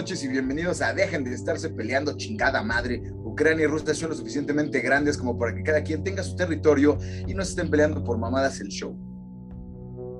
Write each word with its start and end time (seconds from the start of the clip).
noches 0.00 0.24
y 0.24 0.28
bienvenidos 0.28 0.80
a 0.80 0.94
Dejen 0.94 1.24
de 1.24 1.34
estarse 1.34 1.68
peleando 1.68 2.16
chingada 2.16 2.62
madre. 2.62 3.02
Ucrania 3.22 3.64
y 3.64 3.66
Rusia 3.66 3.92
son 3.92 4.08
lo 4.08 4.16
suficientemente 4.16 4.80
grandes 4.80 5.18
como 5.18 5.38
para 5.38 5.54
que 5.54 5.62
cada 5.62 5.82
quien 5.82 6.02
tenga 6.02 6.22
su 6.22 6.34
territorio 6.36 6.96
y 7.26 7.34
no 7.34 7.44
se 7.44 7.50
estén 7.50 7.68
peleando 7.70 8.02
por 8.02 8.16
mamadas 8.16 8.62
el 8.62 8.68
show. 8.68 8.98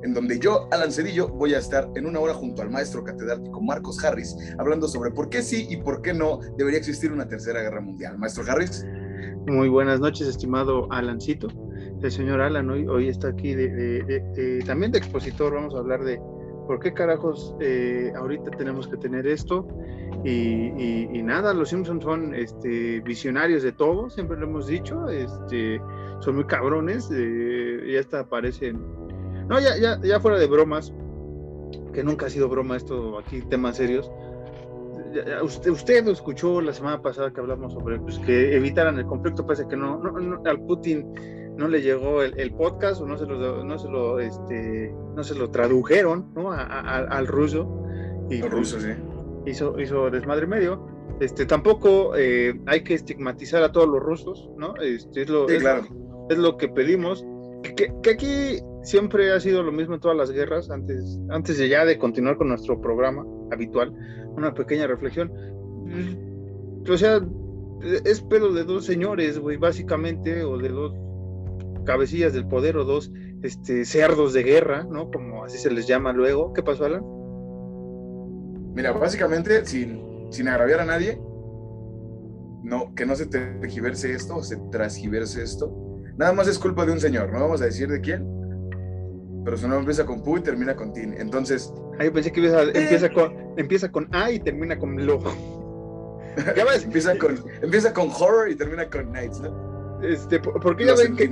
En 0.02 0.12
donde 0.12 0.38
yo, 0.38 0.68
Alan 0.70 0.92
Cedillo, 0.92 1.28
voy 1.28 1.54
a 1.54 1.60
estar 1.60 1.88
en 1.94 2.04
una 2.04 2.20
hora 2.20 2.34
junto 2.34 2.60
al 2.60 2.68
maestro 2.68 3.02
catedrático 3.02 3.58
Marcos 3.62 4.04
Harris, 4.04 4.36
hablando 4.58 4.86
sobre 4.86 5.12
por 5.12 5.30
qué 5.30 5.40
sí 5.40 5.66
y 5.70 5.78
por 5.78 6.02
qué 6.02 6.12
no 6.12 6.40
debería 6.58 6.78
existir 6.78 7.10
una 7.10 7.26
tercera 7.26 7.62
guerra 7.62 7.80
mundial. 7.80 8.18
Maestro 8.18 8.44
Harris. 8.46 8.84
Muy 9.46 9.70
buenas 9.70 9.98
noches, 9.98 10.28
estimado 10.28 10.92
Alancito. 10.92 11.48
El 12.02 12.12
señor 12.12 12.42
Alan 12.42 12.68
hoy, 12.68 12.86
hoy 12.86 13.08
está 13.08 13.28
aquí 13.28 13.54
de, 13.54 14.62
también 14.66 14.92
de 14.92 14.98
expositor. 14.98 15.54
Vamos 15.54 15.74
a 15.74 15.78
hablar 15.78 16.04
de 16.04 16.20
¿por 16.70 16.78
qué 16.78 16.94
carajos 16.94 17.52
eh, 17.58 18.12
ahorita 18.14 18.52
tenemos 18.52 18.86
que 18.86 18.96
tener 18.96 19.26
esto? 19.26 19.66
Y, 20.24 21.20
nada, 21.24 21.52
los 21.52 21.70
Simpsons 21.70 22.04
son 22.04 22.32
este, 22.32 23.00
visionarios 23.00 23.64
de 23.64 23.72
todo, 23.72 24.08
siempre 24.08 24.36
lo 24.36 24.46
hemos 24.46 24.68
dicho, 24.68 25.08
este, 25.08 25.82
son 26.20 26.36
muy 26.36 26.44
cabrones, 26.44 27.10
eh, 27.12 27.90
ya 27.92 27.98
hasta 27.98 28.20
aparecen, 28.20 28.86
no, 29.48 29.58
ya, 29.58 29.76
ya, 29.78 30.00
ya 30.00 30.20
fuera 30.20 30.38
de 30.38 30.46
bromas, 30.46 30.92
que 31.92 32.04
nunca 32.04 32.26
ha 32.26 32.30
sido 32.30 32.48
broma 32.48 32.76
esto 32.76 33.18
aquí, 33.18 33.42
temas 33.42 33.76
serios. 33.76 34.08
usted, 35.42 35.72
usted 35.72 36.06
escuchó 36.06 36.60
la 36.60 36.72
semana 36.72 37.02
pasada 37.02 37.32
que 37.32 37.40
hablamos 37.40 37.72
sobre 37.72 37.98
pues, 37.98 38.16
que 38.20 38.54
evitaran 38.54 38.96
el 38.96 39.06
conflicto, 39.06 39.44
parece 39.44 39.66
que 39.66 39.76
no, 39.76 39.98
no 39.98 40.40
al 40.48 40.60
Putin 40.60 41.12
no 41.60 41.68
le 41.68 41.82
llegó 41.82 42.22
el, 42.22 42.52
podcast 42.52 43.02
o 43.02 43.06
no 43.06 43.18
se 43.18 43.26
lo, 43.26 43.62
no 43.62 43.78
se 43.78 43.88
lo, 43.88 44.18
este, 44.18 44.92
no 45.14 45.22
se 45.22 45.34
lo 45.34 45.50
tradujeron 45.50 46.32
¿no? 46.34 46.50
al 46.52 47.26
ruso. 47.26 47.84
Y 48.30 48.40
ruso, 48.40 48.80
sí. 48.80 48.92
Hizo, 49.44 49.78
hizo 49.78 50.10
desmadre 50.10 50.46
medio. 50.46 50.88
Este, 51.20 51.44
tampoco 51.44 52.16
eh, 52.16 52.58
hay 52.64 52.82
que 52.82 52.94
estigmatizar 52.94 53.62
a 53.62 53.72
todos 53.72 53.88
los 53.88 54.00
rusos, 54.00 54.48
¿no? 54.56 54.74
Este, 54.76 55.22
es, 55.22 55.28
lo, 55.28 55.48
es, 55.50 56.38
lo 56.38 56.56
que 56.56 56.68
pedimos. 56.68 57.26
Que, 57.62 57.92
que, 58.02 58.10
aquí 58.10 58.58
siempre 58.82 59.30
ha 59.30 59.38
sido 59.38 59.62
lo 59.62 59.70
mismo 59.70 59.94
en 59.94 60.00
todas 60.00 60.16
las 60.16 60.30
guerras, 60.30 60.70
antes, 60.70 61.20
antes 61.28 61.58
de 61.58 61.68
ya 61.68 61.84
de 61.84 61.98
continuar 61.98 62.38
con 62.38 62.48
nuestro 62.48 62.80
programa 62.80 63.22
habitual, 63.52 63.92
una 64.34 64.54
pequeña 64.54 64.86
reflexión. 64.86 65.30
O 66.88 66.96
sea, 66.96 67.20
es 67.82 68.22
pedo 68.22 68.54
de 68.54 68.64
dos 68.64 68.86
señores, 68.86 69.38
güey, 69.38 69.58
básicamente, 69.58 70.42
o 70.42 70.56
de 70.56 70.70
dos 70.70 70.94
cabecillas 71.84 72.32
del 72.32 72.46
poder 72.46 72.76
o 72.76 72.84
dos 72.84 73.12
este, 73.42 73.84
cerdos 73.84 74.32
de 74.32 74.42
guerra, 74.42 74.84
¿no? 74.84 75.10
Como 75.10 75.44
así 75.44 75.58
se 75.58 75.70
les 75.70 75.86
llama 75.86 76.12
luego. 76.12 76.52
¿Qué 76.52 76.62
pasó, 76.62 76.84
Alan? 76.84 77.02
Mira, 78.74 78.92
básicamente, 78.92 79.64
sin, 79.66 80.28
sin 80.30 80.48
agraviar 80.48 80.80
a 80.80 80.84
nadie, 80.84 81.20
no, 82.62 82.94
que 82.94 83.06
no 83.06 83.16
se 83.16 83.26
tergiverse 83.26 84.12
esto 84.12 84.36
o 84.36 84.42
se 84.42 84.56
transgiverse 84.70 85.42
esto. 85.42 85.74
Nada 86.16 86.32
más 86.32 86.48
es 86.48 86.58
culpa 86.58 86.84
de 86.84 86.92
un 86.92 87.00
señor, 87.00 87.32
no 87.32 87.40
vamos 87.40 87.62
a 87.62 87.64
decir 87.64 87.88
de 87.88 88.00
quién, 88.00 88.26
pero 89.44 89.56
su 89.56 89.62
nombre 89.62 89.80
empieza 89.80 90.04
con 90.04 90.22
Pu 90.22 90.38
y 90.38 90.42
termina 90.42 90.76
con 90.76 90.92
Tin. 90.92 91.14
Entonces. 91.14 91.72
Ahí 91.98 92.10
pensé 92.10 92.30
que 92.32 92.40
empieza, 92.74 93.10
con, 93.10 93.34
empieza 93.56 93.90
con 93.90 94.08
A 94.14 94.30
y 94.30 94.38
termina 94.38 94.78
con 94.78 95.04
Lo. 95.04 95.20
ya 96.56 96.64
ves, 96.64 96.84
empieza 96.84 97.16
con, 97.18 97.42
empieza 97.62 97.92
con 97.92 98.10
horror 98.10 98.50
y 98.50 98.56
termina 98.56 98.88
con 98.88 99.10
nights, 99.12 99.40
¿no? 99.40 100.00
Este, 100.02 100.40
porque 100.40 100.86
ya 100.86 100.94
ven 100.94 101.16
que, 101.16 101.28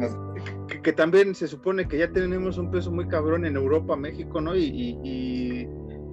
que, 0.83 0.93
también 0.93 1.35
se 1.35 1.47
supone 1.47 1.89
que 1.89 1.99
ya 1.99 2.11
tenemos 2.11 2.59
un 2.59 2.71
peso 2.71 2.91
muy 2.91 3.07
cabrón 3.09 3.45
en 3.45 3.57
Europa, 3.57 3.97
México, 3.97 4.41
¿no? 4.41 4.57
Y, 4.57 5.69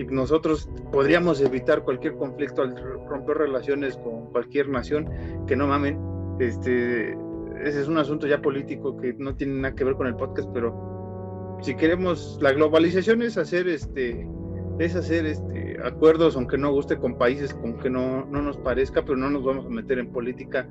nosotros 0.10 0.70
podríamos 0.92 1.42
evitar 1.42 1.84
cualquier 1.84 2.16
conflicto 2.16 2.62
al 2.62 2.76
romper 3.08 3.38
relaciones 3.38 3.96
con 3.98 4.30
cualquier 4.32 4.68
nación, 4.68 5.10
que 5.48 5.56
no 5.56 5.68
mamen. 5.68 5.98
Este, 6.40 7.12
ese 7.64 7.82
es 7.82 7.88
un 7.88 7.98
asunto 7.98 8.28
ya 8.28 8.42
político 8.42 8.98
que 8.98 9.14
no 9.14 9.36
tiene 9.36 9.54
nada 9.54 9.74
que 9.74 9.86
ver 9.86 9.96
con 9.96 10.08
el 10.08 10.16
podcast, 10.16 10.50
pero 10.54 11.58
si 11.62 11.76
queremos, 11.76 12.38
la 12.42 12.52
globalización 12.52 13.22
es 13.22 13.38
hacer 13.38 13.68
este 13.68 14.28
es 14.78 14.96
hacer 14.96 15.26
este 15.26 15.78
acuerdos 15.84 16.36
aunque 16.36 16.58
no 16.58 16.72
guste 16.72 16.98
con 16.98 17.18
países 17.18 17.54
con 17.54 17.78
que 17.78 17.90
no, 17.90 18.26
no 18.26 18.42
nos 18.42 18.58
parezca, 18.58 19.04
pero 19.04 19.18
no 19.18 19.30
nos 19.30 19.44
vamos 19.44 19.66
a 19.66 19.70
meter 19.70 20.00
en 20.00 20.12
política 20.12 20.68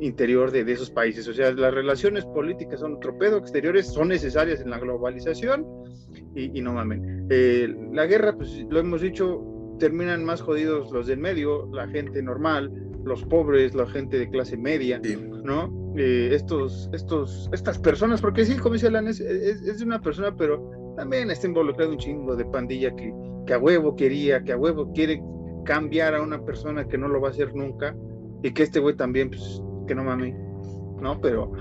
interior 0.00 0.50
de, 0.50 0.70
esos 0.70 0.90
países. 0.90 1.26
O 1.28 1.32
sea, 1.32 1.52
las 1.52 1.74
relaciones 1.74 2.24
políticas 2.26 2.80
son 2.80 2.94
otro 2.94 3.16
pedo, 3.18 3.38
exteriores 3.38 3.86
son 3.86 4.08
necesarias 4.08 4.60
en 4.60 4.70
la 4.70 4.78
globalización 4.78 5.66
y, 6.34 6.60
no 6.60 6.72
mamen. 6.72 7.26
Eh, 7.30 7.68
la 7.92 8.06
guerra, 8.06 8.34
pues 8.36 8.64
lo 8.70 8.78
hemos 8.78 9.00
dicho, 9.00 9.42
terminan 9.78 10.24
más 10.24 10.40
jodidos 10.40 10.90
los 10.92 11.06
del 11.06 11.18
medio, 11.18 11.68
la 11.72 11.88
gente 11.88 12.22
normal, 12.22 12.70
los 13.04 13.24
pobres, 13.24 13.74
la 13.74 13.86
gente 13.86 14.18
de 14.18 14.28
clase 14.28 14.56
media, 14.56 15.00
¿no? 15.44 15.92
Eh, 15.96 16.30
estos, 16.32 16.88
estos, 16.92 17.48
estas 17.52 17.78
personas, 17.78 18.20
porque 18.20 18.44
sí, 18.44 18.56
como 18.56 18.74
dice 18.74 18.86
Alan, 18.86 19.08
es, 19.08 19.20
es, 19.20 19.78
de 19.78 19.84
una 19.84 20.00
persona, 20.00 20.34
pero 20.36 20.94
también 20.96 21.30
está 21.30 21.46
involucrado 21.46 21.92
un 21.92 21.98
chingo 21.98 22.36
de 22.36 22.44
pandilla 22.44 22.94
que, 22.94 23.12
que 23.46 23.54
a 23.54 23.58
huevo 23.58 23.96
quería, 23.96 24.42
que 24.44 24.52
a 24.52 24.56
huevo 24.56 24.92
quiere 24.92 25.20
cambiar 25.64 26.14
a 26.14 26.22
una 26.22 26.44
persona 26.44 26.86
que 26.86 26.98
no 26.98 27.08
lo 27.08 27.20
va 27.20 27.28
a 27.28 27.30
hacer 27.30 27.54
nunca 27.54 27.96
y 28.42 28.52
que 28.52 28.62
este 28.62 28.78
güey 28.78 28.94
también 28.94 29.30
pues, 29.30 29.62
que 29.88 29.94
no 29.96 30.04
mami, 30.04 30.32
¿no? 31.00 31.20
Pero, 31.20 31.52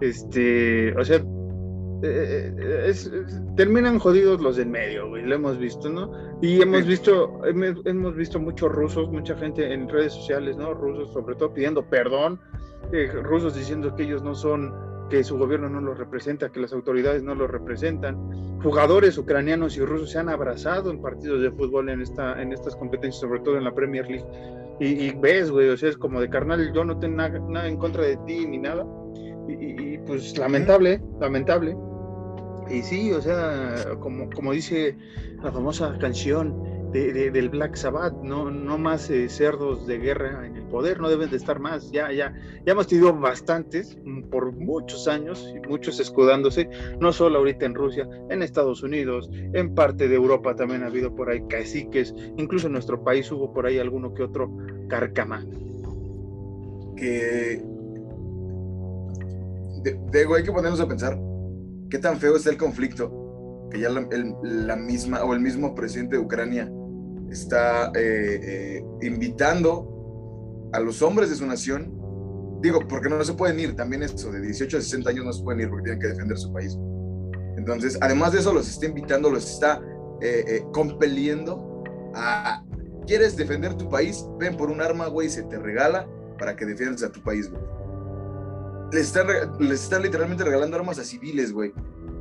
este, 0.00 0.94
o 0.94 1.04
sea, 1.04 1.22
eh, 2.02 2.54
eh, 2.56 2.94
terminan 3.56 3.98
jodidos 3.98 4.40
los 4.40 4.56
en 4.58 4.70
medio, 4.70 5.08
güey, 5.08 5.24
lo 5.24 5.34
hemos 5.34 5.58
visto, 5.58 5.88
¿no? 5.88 6.12
Y 6.40 6.62
hemos 6.62 6.86
visto, 6.86 7.40
hemos, 7.44 8.14
visto 8.14 8.38
muchos 8.38 8.70
rusos, 8.70 9.10
mucha 9.10 9.36
gente 9.36 9.72
en 9.72 9.88
redes 9.88 10.12
sociales, 10.12 10.56
¿no? 10.56 10.74
Rusos 10.74 11.12
sobre 11.12 11.34
todo 11.34 11.52
pidiendo 11.52 11.82
perdón, 11.84 12.38
eh, 12.92 13.10
rusos 13.22 13.56
diciendo 13.56 13.94
que 13.96 14.04
ellos 14.04 14.22
no 14.22 14.34
son, 14.34 14.72
que 15.08 15.24
su 15.24 15.38
gobierno 15.38 15.68
no 15.68 15.80
los 15.80 15.98
representa, 15.98 16.50
que 16.50 16.60
las 16.60 16.72
autoridades 16.72 17.22
no 17.22 17.34
los 17.34 17.50
representan. 17.50 18.16
Jugadores 18.62 19.16
ucranianos 19.18 19.76
y 19.76 19.84
rusos 19.84 20.10
se 20.10 20.18
han 20.18 20.28
abrazado 20.28 20.90
en 20.90 21.00
partidos 21.00 21.42
de 21.42 21.50
fútbol 21.50 21.88
en, 21.88 22.00
esta, 22.00 22.40
en 22.40 22.52
estas 22.52 22.76
competencias, 22.76 23.20
sobre 23.20 23.40
todo 23.40 23.56
en 23.56 23.64
la 23.64 23.74
Premier 23.74 24.06
League 24.08 24.26
y, 24.80 25.10
ves, 25.10 25.50
güey, 25.50 25.68
o 25.70 25.76
sea, 25.76 25.88
es 25.88 25.96
como 25.96 26.20
de 26.20 26.30
carnal, 26.30 26.72
yo 26.72 26.84
no 26.84 26.98
tengo 26.98 27.16
nada, 27.16 27.66
en 27.66 27.76
contra 27.76 28.04
de 28.04 28.16
ti 28.18 28.46
ni 28.46 28.58
nada. 28.58 28.86
Y, 29.48 29.98
pues 29.98 30.38
lamentable, 30.38 31.02
lamentable. 31.20 31.76
Y 32.70 32.82
sí, 32.82 33.12
o 33.12 33.20
sea, 33.20 33.74
como, 33.98 34.30
como 34.30 34.52
dice 34.52 34.96
la 35.42 35.50
famosa 35.50 35.96
canción, 35.98 36.62
del 36.92 37.48
Black 37.50 37.76
Sabbath, 37.76 38.14
no, 38.22 38.50
no 38.50 38.78
más 38.78 39.10
eh, 39.10 39.28
cerdos 39.28 39.86
de 39.86 39.98
guerra 39.98 40.46
en 40.46 40.56
el 40.56 40.62
poder, 40.64 41.00
no 41.00 41.08
deben 41.08 41.30
de 41.30 41.36
estar 41.36 41.60
más, 41.60 41.90
ya, 41.90 42.10
ya, 42.12 42.34
ya 42.64 42.72
hemos 42.72 42.86
tenido 42.86 43.12
bastantes 43.12 43.98
mm, 44.04 44.22
por 44.30 44.52
muchos 44.52 45.06
años 45.06 45.54
muchos 45.68 46.00
escudándose, 46.00 46.68
no 46.98 47.12
solo 47.12 47.38
ahorita 47.38 47.66
en 47.66 47.74
Rusia, 47.74 48.08
en 48.30 48.42
Estados 48.42 48.82
Unidos, 48.82 49.30
en 49.32 49.74
parte 49.74 50.08
de 50.08 50.14
Europa 50.14 50.56
también 50.56 50.82
ha 50.82 50.86
habido 50.86 51.14
por 51.14 51.30
ahí 51.30 51.42
caciques, 51.48 52.14
incluso 52.36 52.68
en 52.68 52.72
nuestro 52.72 53.04
país 53.04 53.30
hubo 53.30 53.52
por 53.52 53.66
ahí 53.66 53.78
alguno 53.78 54.14
que 54.14 54.22
otro 54.22 54.50
carcama. 54.88 55.44
Que, 56.96 57.62
de, 59.82 60.26
hay 60.34 60.42
que 60.42 60.52
ponernos 60.52 60.80
a 60.80 60.88
pensar, 60.88 61.18
¿qué 61.90 61.98
tan 61.98 62.18
feo 62.18 62.36
está 62.36 62.50
el 62.50 62.56
conflicto? 62.56 63.26
que 63.70 63.80
ya 63.80 63.90
la, 63.90 64.76
misma 64.76 65.22
o 65.24 65.34
el 65.34 65.40
mismo 65.40 65.74
presidente 65.74 66.16
de 66.16 66.22
Ucrania 66.22 66.70
está 67.30 67.92
eh, 67.94 68.40
eh, 68.42 68.84
invitando 69.02 70.70
a 70.72 70.80
los 70.80 71.02
hombres 71.02 71.30
de 71.30 71.36
su 71.36 71.46
nación, 71.46 71.92
digo, 72.60 72.80
porque 72.88 73.08
no 73.08 73.22
se 73.24 73.34
pueden 73.34 73.58
ir, 73.60 73.76
también 73.76 74.02
eso, 74.02 74.30
de 74.30 74.40
18 74.40 74.78
a 74.78 74.80
60 74.80 75.10
años 75.10 75.24
no 75.24 75.32
se 75.32 75.42
pueden 75.42 75.60
ir 75.60 75.68
porque 75.68 75.84
tienen 75.84 76.00
que 76.00 76.08
defender 76.08 76.38
su 76.38 76.52
país. 76.52 76.76
Entonces, 77.56 77.98
además 78.00 78.32
de 78.32 78.40
eso, 78.40 78.52
los 78.52 78.68
está 78.68 78.86
invitando, 78.86 79.30
los 79.30 79.48
está 79.50 79.80
eh, 80.20 80.62
compeliendo 80.72 81.82
a, 82.14 82.64
¿quieres 83.06 83.36
defender 83.36 83.74
tu 83.74 83.88
país? 83.88 84.24
Ven 84.38 84.56
por 84.56 84.70
un 84.70 84.80
arma, 84.80 85.06
güey, 85.08 85.28
se 85.28 85.42
te 85.42 85.58
regala 85.58 86.06
para 86.38 86.54
que 86.54 86.66
defiendas 86.66 87.02
a 87.02 87.10
tu 87.10 87.22
país, 87.22 87.50
güey. 87.50 87.62
Les 88.92 89.08
están, 89.08 89.26
les 89.58 89.82
están 89.82 90.02
literalmente 90.02 90.44
regalando 90.44 90.76
armas 90.76 90.98
a 90.98 91.04
civiles, 91.04 91.52
güey. 91.52 91.72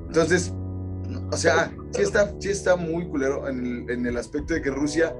Entonces, 0.07 0.53
o 1.31 1.37
sea, 1.37 1.71
sí 1.91 2.01
está, 2.01 2.33
sí 2.39 2.49
está 2.49 2.75
muy 2.75 3.07
culero 3.07 3.47
en 3.47 4.05
el, 4.05 4.17
aspecto 4.17 4.53
de 4.53 4.61
que 4.61 4.71
Rusia, 4.71 5.15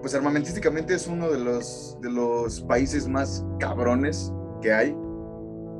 pues 0.00 0.14
armamentísticamente 0.14 0.94
es 0.94 1.06
uno 1.06 1.30
de 1.30 1.38
los, 1.38 1.96
de 2.00 2.10
los 2.10 2.60
países 2.62 3.08
más 3.08 3.44
cabrones 3.58 4.32
que 4.60 4.72
hay. 4.72 4.96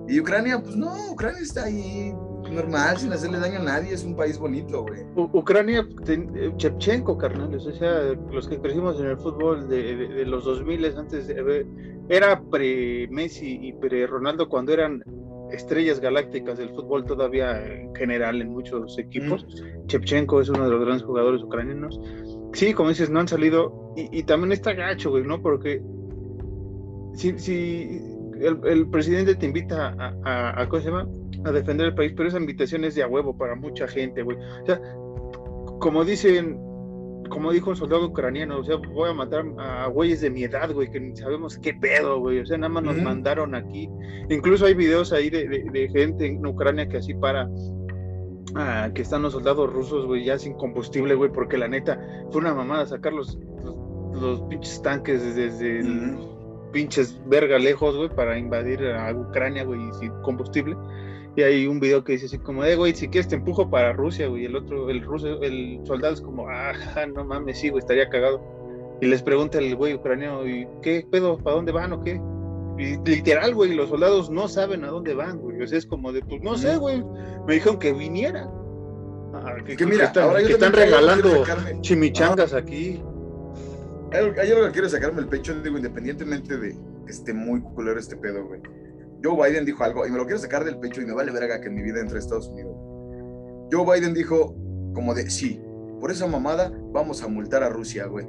Y 0.08 0.20
Ucrania, 0.20 0.60
pues 0.62 0.76
no, 0.76 1.10
Ucrania 1.10 1.40
está 1.40 1.64
ahí 1.64 2.12
normal, 2.50 2.98
sin 2.98 3.12
hacerle 3.12 3.38
daño 3.38 3.60
a 3.60 3.62
nadie, 3.62 3.94
es 3.94 4.04
un 4.04 4.16
país 4.16 4.38
bonito, 4.38 4.82
güey. 4.82 5.02
Ucrania, 5.14 5.86
Chepchenko, 6.56 7.16
carnales, 7.16 7.66
o 7.66 7.72
sea, 7.72 8.14
los 8.30 8.48
que 8.48 8.60
crecimos 8.60 8.98
en 9.00 9.06
el 9.06 9.18
fútbol 9.18 9.68
de, 9.68 10.24
los 10.26 10.44
2000 10.44 10.98
antes, 10.98 11.26
de, 11.28 11.66
era 12.08 12.42
pre-Messi 12.42 13.58
y 13.62 13.72
pre-Ronaldo 13.74 14.48
cuando 14.48 14.72
eran 14.72 15.02
estrellas 15.52 16.00
galácticas 16.00 16.58
del 16.58 16.70
fútbol 16.70 17.04
todavía 17.04 17.64
en 17.64 17.94
general 17.94 18.40
en 18.40 18.50
muchos 18.50 18.98
equipos. 18.98 19.46
Chepchenko 19.86 20.40
es 20.40 20.48
uno 20.48 20.64
de 20.64 20.70
los 20.70 20.80
grandes 20.80 21.02
jugadores 21.02 21.42
ucranianos. 21.42 22.00
Sí, 22.52 22.72
como 22.74 22.90
dices, 22.90 23.10
no 23.10 23.20
han 23.20 23.28
salido. 23.28 23.94
Y, 23.96 24.22
también 24.24 24.52
está 24.52 24.72
gacho, 24.72 25.10
güey, 25.10 25.24
¿no? 25.24 25.40
Porque 25.40 25.82
si, 27.14 27.38
si 27.38 28.00
el, 28.40 28.88
presidente 28.88 29.34
te 29.34 29.46
invita 29.46 29.94
a, 29.98 30.62
a, 30.62 30.68
¿cómo 30.68 30.82
se 30.82 30.88
llama? 30.88 31.08
A 31.44 31.52
defender 31.52 31.88
el 31.88 31.94
país, 31.94 32.12
pero 32.16 32.28
esa 32.28 32.38
invitación 32.38 32.84
es 32.84 32.94
de 32.94 33.02
a 33.02 33.08
huevo 33.08 33.36
para 33.36 33.54
mucha 33.54 33.86
gente, 33.86 34.22
güey. 34.22 34.36
O 34.62 34.66
sea, 34.66 34.80
como 35.78 36.04
dicen 36.04 36.71
como 37.32 37.50
dijo 37.50 37.70
un 37.70 37.76
soldado 37.76 38.06
ucraniano, 38.06 38.58
o 38.58 38.64
sea, 38.64 38.76
voy 38.76 39.08
a 39.08 39.14
matar 39.14 39.46
a 39.58 39.86
güeyes 39.86 40.20
de 40.20 40.28
mi 40.28 40.44
edad, 40.44 40.70
güey, 40.70 40.90
que 40.90 41.00
ni 41.00 41.16
sabemos 41.16 41.56
qué 41.56 41.72
pedo, 41.72 42.20
güey, 42.20 42.40
o 42.40 42.46
sea, 42.46 42.58
nada 42.58 42.68
más 42.68 42.82
nos 42.82 42.96
mandaron 42.98 43.54
aquí. 43.54 43.88
Incluso 44.28 44.66
hay 44.66 44.74
videos 44.74 45.14
ahí 45.14 45.30
de, 45.30 45.88
gente 45.90 46.26
en 46.26 46.44
Ucrania 46.44 46.86
que 46.86 46.98
así 46.98 47.14
para, 47.14 47.48
ah, 48.54 48.90
que 48.94 49.00
están 49.00 49.22
los 49.22 49.32
soldados 49.32 49.72
rusos, 49.72 50.04
güey, 50.04 50.24
ya 50.24 50.38
sin 50.38 50.52
combustible, 50.52 51.14
güey, 51.14 51.32
porque 51.32 51.56
la 51.56 51.68
neta 51.68 51.98
fue 52.30 52.42
una 52.42 52.52
mamada 52.52 52.84
sacar 52.84 53.14
los, 53.14 53.38
los, 54.12 54.42
pinches 54.42 54.82
tanques 54.82 55.34
desde 55.34 55.82
pinches 56.70 57.18
verga 57.26 57.58
lejos, 57.58 57.96
güey, 57.96 58.10
para 58.10 58.38
invadir 58.38 58.86
a 58.88 59.10
Ucrania, 59.14 59.64
güey, 59.64 59.80
sin 59.98 60.12
combustible. 60.20 60.76
Y 61.34 61.42
hay 61.42 61.66
un 61.66 61.80
video 61.80 62.04
que 62.04 62.12
dice 62.12 62.26
así 62.26 62.38
como, 62.38 62.64
eh, 62.64 62.76
güey, 62.76 62.94
si 62.94 63.08
quieres 63.08 63.28
te 63.28 63.36
empujo 63.36 63.70
para 63.70 63.92
Rusia, 63.94 64.28
güey. 64.28 64.44
El 64.44 64.54
otro, 64.54 64.90
el 64.90 65.02
ruso, 65.02 65.40
el 65.42 65.80
soldado 65.84 66.12
es 66.12 66.20
como, 66.20 66.46
ah, 66.48 66.72
no 67.14 67.24
mames, 67.24 67.58
sí, 67.58 67.70
güey, 67.70 67.80
estaría 67.80 68.08
cagado. 68.08 68.42
Y 69.00 69.06
les 69.06 69.22
pregunta 69.22 69.58
el 69.58 69.74
güey 69.74 69.94
ucraniano, 69.94 70.46
¿y 70.46 70.68
qué 70.82 71.06
pedo? 71.10 71.38
¿Para 71.38 71.56
dónde 71.56 71.72
van 71.72 71.92
o 71.92 72.02
qué? 72.02 72.20
Y 72.78 72.96
literal, 73.08 73.54
güey, 73.54 73.74
los 73.74 73.88
soldados 73.88 74.30
no 74.30 74.46
saben 74.46 74.84
a 74.84 74.88
dónde 74.88 75.14
van, 75.14 75.38
güey. 75.38 75.60
O 75.62 75.66
sea, 75.66 75.78
es 75.78 75.86
como 75.86 76.12
de, 76.12 76.22
pues 76.22 76.42
no 76.42 76.56
sé, 76.56 76.76
güey. 76.76 77.02
Me 77.46 77.54
dijeron 77.54 77.78
que 77.78 77.92
viniera. 77.92 78.50
Ah, 79.34 79.56
que, 79.64 79.86
mira, 79.86 80.12
ahora 80.14 80.42
que 80.42 80.52
están 80.52 80.74
regalando 80.74 81.44
chimichangas 81.80 82.52
aquí. 82.52 83.02
Hay 84.12 84.50
algo 84.50 84.66
que 84.66 84.72
quiero 84.72 84.88
sacarme 84.90 85.22
el 85.22 85.28
pecho, 85.28 85.54
digo, 85.62 85.78
independientemente 85.78 86.58
de 86.58 86.76
que 87.06 87.10
esté 87.10 87.32
muy 87.32 87.62
culero 87.62 87.98
este 87.98 88.16
pedo, 88.16 88.44
güey 88.44 88.60
Joe 89.22 89.36
Biden 89.36 89.64
dijo 89.64 89.84
algo 89.84 90.06
y 90.06 90.10
me 90.10 90.16
lo 90.16 90.24
quiero 90.24 90.40
sacar 90.40 90.64
del 90.64 90.78
pecho 90.78 91.00
y 91.00 91.06
me 91.06 91.12
vale 91.12 91.30
verga 91.30 91.60
que 91.60 91.68
en 91.68 91.74
mi 91.74 91.82
vida 91.82 92.00
entre 92.00 92.18
Estados 92.18 92.48
Unidos. 92.48 92.76
Joe 93.70 93.84
Biden 93.84 94.14
dijo 94.14 94.56
como 94.94 95.14
de, 95.14 95.30
sí, 95.30 95.60
por 96.00 96.10
esa 96.10 96.26
mamada 96.26 96.72
vamos 96.92 97.22
a 97.22 97.28
multar 97.28 97.62
a 97.62 97.68
Rusia, 97.68 98.06
güey. 98.06 98.26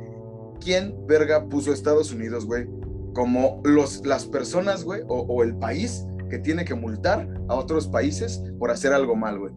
¿Quién 0.60 0.96
verga 1.08 1.50
puso 1.50 1.72
a 1.72 1.74
Estados 1.74 2.14
Unidos, 2.14 2.46
güey? 2.46 2.68
Como 3.14 3.62
los, 3.66 4.06
las 4.06 4.26
personas, 4.26 4.84
güey, 4.84 5.02
o, 5.08 5.44
el 5.44 5.56
país 5.58 6.06
que 6.30 6.40
tiene 6.40 6.66
que 6.66 6.74
multar 6.74 7.28
a 7.50 7.56
otros 7.56 7.88
países 7.88 8.42
por 8.60 8.72
hacer 8.72 8.94
algo 8.94 9.16
mal, 9.16 9.40
güey. 9.40 9.54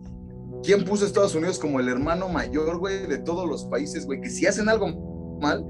¿Quién 0.62 0.84
puso 0.84 1.04
a 1.04 1.06
Estados 1.06 1.34
Unidos 1.34 1.58
como 1.58 1.78
el 1.78 1.88
hermano 1.88 2.28
mayor, 2.28 2.78
güey, 2.78 3.06
de 3.06 3.18
todos 3.18 3.48
los 3.48 3.64
países, 3.66 4.04
güey? 4.06 4.20
Que 4.20 4.30
si 4.30 4.46
hacen 4.46 4.68
algo 4.68 5.38
mal, 5.40 5.64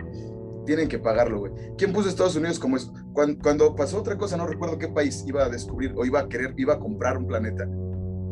tienen 0.66 0.88
que 0.88 0.98
pagarlo, 0.98 1.38
güey. 1.38 1.52
¿Quién 1.78 1.92
puso 1.92 2.08
a 2.08 2.10
Estados 2.10 2.36
Unidos 2.36 2.58
como 2.58 2.76
eso? 2.76 2.92
Cuando, 3.14 3.74
pasó 3.74 3.98
otra 3.98 4.18
cosa, 4.18 4.36
no 4.36 4.46
recuerdo 4.46 4.76
qué 4.76 4.88
país 4.88 5.24
iba 5.26 5.44
a 5.44 5.48
descubrir 5.48 5.94
o 5.96 6.04
iba 6.04 6.20
a 6.20 6.28
querer, 6.28 6.52
iba 6.58 6.74
a 6.74 6.78
comprar 6.78 7.16
un 7.16 7.26
planeta. 7.26 7.66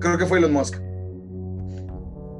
Creo 0.00 0.18
que 0.18 0.26
fue 0.26 0.38
Elon 0.38 0.52
Musk. 0.52 0.76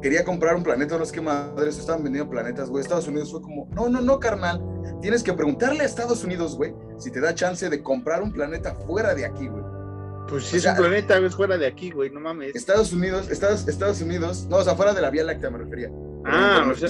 Quería 0.02 0.22
comprar 0.22 0.54
un 0.54 0.62
planeta, 0.62 0.98
no 0.98 1.04
es 1.04 1.10
que 1.10 1.22
madres 1.22 1.78
estaban 1.78 2.04
vendiendo 2.04 2.30
planetas, 2.30 2.68
güey. 2.68 2.82
Estados 2.82 3.08
Unidos 3.08 3.30
fue 3.30 3.40
como, 3.40 3.66
no, 3.72 3.88
no, 3.88 4.02
no, 4.02 4.20
carnal. 4.20 4.62
Tienes 5.00 5.22
que 5.22 5.32
preguntarle 5.32 5.82
a 5.82 5.86
Estados 5.86 6.22
Unidos, 6.24 6.56
güey, 6.56 6.74
si 6.98 7.10
te 7.10 7.20
da 7.20 7.34
chance 7.34 7.70
de 7.70 7.82
comprar 7.82 8.22
un 8.22 8.30
planeta 8.30 8.74
fuera 8.74 9.14
de 9.14 9.24
aquí, 9.24 9.48
güey. 9.48 9.64
Pues 10.28 10.44
si 10.44 10.56
es 10.58 10.66
un 10.66 10.76
planeta, 10.76 11.18
es 11.18 11.34
fuera 11.34 11.56
de 11.56 11.66
aquí, 11.66 11.90
güey, 11.90 12.10
no 12.10 12.20
mames. 12.20 12.54
Estados 12.54 12.92
Unidos, 12.92 13.30
Estados, 13.30 13.66
Estados 13.66 14.02
Unidos, 14.02 14.46
no, 14.50 14.56
o 14.56 14.62
sea, 14.62 14.74
fuera 14.74 14.92
de 14.92 15.00
la 15.00 15.10
Vía 15.10 15.24
Láctea 15.24 15.50
me 15.50 15.58
refería. 15.58 15.90
Ah, 16.26 16.66
o 16.70 16.74
sea, 16.74 16.88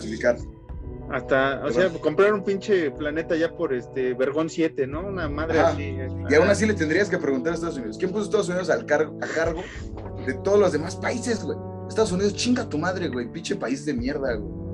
hasta, 1.11 1.63
o 1.65 1.71
sea, 1.71 1.89
comprar 2.01 2.33
un 2.33 2.43
pinche 2.43 2.91
planeta 2.91 3.37
ya 3.37 3.55
por 3.55 3.75
este 3.75 4.15
Vergón 4.15 4.49
7, 4.49 4.87
¿no? 4.87 5.07
Una 5.07 5.29
madre 5.29 5.61
así. 5.61 5.97
Y 6.31 6.35
aún 6.35 6.49
así 6.49 6.67
le 6.67 6.75
tendrías 6.75 7.09
que 7.09 7.19
preguntar 7.19 7.53
a 7.53 7.55
Estados 7.55 7.77
Unidos, 7.77 7.99
¿quién 7.99 8.11
puso 8.11 8.23
a 8.23 8.25
Estados 8.25 8.49
Unidos 8.49 8.71
al 8.71 8.87
cargo, 8.87 9.19
a 9.23 9.27
cargo 9.27 9.63
de 10.27 10.35
todos 10.35 10.59
los 10.59 10.73
demás 10.73 10.97
países, 10.97 11.45
güey? 11.45 11.59
Estados 11.89 12.13
Unidos, 12.13 12.35
chinga 12.35 12.69
tu 12.69 12.79
madre, 12.79 13.09
güey, 13.09 13.31
pinche 13.31 13.57
país 13.57 13.85
de 13.85 13.95
mierda, 13.95 14.35
güey. 14.35 14.65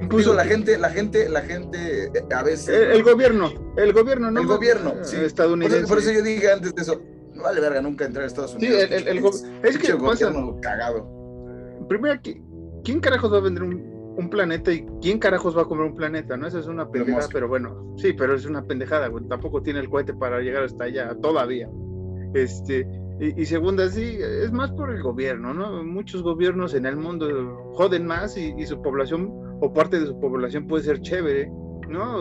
Incluso 0.00 0.32
la 0.32 0.44
gente, 0.44 0.78
la 0.78 0.90
gente, 0.90 1.28
la 1.28 1.40
gente, 1.42 2.04
eh, 2.04 2.24
a 2.34 2.42
veces. 2.42 2.68
El, 2.68 3.02
gobierno, 3.02 3.52
el 3.76 3.92
gobierno, 3.92 4.30
¿no? 4.30 4.40
El 4.40 4.46
gobierno, 4.46 4.94
sí. 5.02 5.16
Estadounidense. 5.16 5.88
Por 5.88 5.98
eso, 5.98 6.12
yo 6.12 6.22
dije 6.22 6.52
antes 6.52 6.74
de 6.74 6.82
eso, 6.82 7.00
no 7.34 7.42
vale 7.42 7.60
verga 7.60 7.80
nunca 7.80 8.04
entrar 8.04 8.24
a 8.24 8.26
Estados 8.28 8.54
Unidos. 8.54 8.82
Sí, 8.88 8.94
el, 8.94 9.08
el, 9.08 9.24
es 9.64 9.78
que 9.78 9.92
gobierno 9.92 10.58
cagado. 10.60 11.08
Primero, 11.88 12.20
¿quién 12.84 13.00
carajos 13.00 13.32
va 13.32 13.38
a 13.38 13.40
vender 13.40 13.62
un 13.62 13.97
un 14.18 14.28
planeta 14.28 14.72
y 14.72 14.84
quién 15.00 15.20
carajos 15.20 15.56
va 15.56 15.62
a 15.62 15.64
comer 15.66 15.86
un 15.86 15.94
planeta, 15.94 16.36
¿no? 16.36 16.48
Esa 16.48 16.58
es 16.58 16.66
una 16.66 16.90
pendejada, 16.90 17.28
pero 17.32 17.46
bueno, 17.46 17.94
sí, 17.96 18.12
pero 18.12 18.34
es 18.34 18.46
una 18.46 18.64
pendejada, 18.64 19.06
güey. 19.06 19.24
Tampoco 19.28 19.62
tiene 19.62 19.78
el 19.78 19.88
cohete 19.88 20.12
para 20.12 20.40
llegar 20.40 20.64
hasta 20.64 20.84
allá 20.84 21.14
todavía. 21.22 21.70
Este, 22.34 22.84
y, 23.20 23.44
segunda, 23.46 23.88
sí, 23.88 24.18
es 24.20 24.50
más 24.50 24.72
por 24.72 24.90
el 24.90 25.02
gobierno, 25.02 25.54
¿no? 25.54 25.84
Muchos 25.84 26.22
gobiernos 26.22 26.74
en 26.74 26.86
el 26.86 26.96
mundo 26.96 27.72
joden 27.74 28.06
más 28.06 28.36
y, 28.36 28.66
su 28.66 28.82
población 28.82 29.30
o 29.60 29.72
parte 29.72 30.00
de 30.00 30.06
su 30.06 30.18
población 30.18 30.66
puede 30.66 30.82
ser 30.82 31.00
chévere, 31.00 31.48
¿no? 31.88 32.18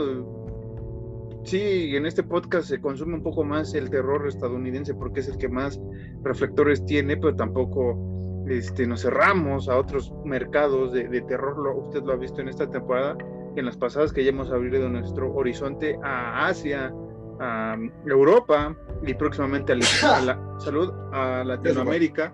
Sí, 1.45 1.95
en 1.95 2.05
este 2.05 2.21
podcast 2.21 2.69
se 2.69 2.79
consume 2.79 3.15
un 3.15 3.23
poco 3.23 3.43
más 3.43 3.73
el 3.73 3.89
terror 3.89 4.27
estadounidense 4.27 4.93
porque 4.93 5.21
es 5.21 5.29
el 5.29 5.37
que 5.37 5.49
más 5.49 5.81
reflectores 6.23 6.85
tiene, 6.85 7.17
pero 7.17 7.35
tampoco 7.35 8.16
este, 8.49 8.87
nos 8.87 9.01
cerramos 9.01 9.67
a 9.69 9.77
otros 9.77 10.13
mercados 10.23 10.93
de, 10.93 11.21
terror, 11.21 11.57
lo, 11.57 11.75
usted 11.77 12.03
lo 12.03 12.13
ha 12.13 12.15
visto 12.15 12.41
en 12.41 12.49
esta 12.49 12.69
temporada, 12.69 13.17
en 13.55 13.65
las 13.65 13.77
pasadas 13.77 14.13
que 14.13 14.23
ya 14.23 14.29
hemos 14.29 14.51
abierto 14.51 14.87
nuestro 14.89 15.33
horizonte 15.33 15.97
a 16.03 16.47
Asia, 16.47 16.93
a 17.39 17.77
Europa 18.05 18.75
y 19.05 19.13
próximamente 19.13 19.73
a, 20.03 20.21
la, 20.21 20.39
salud 20.59 20.91
a 21.11 21.43
Latinoamérica. 21.43 22.33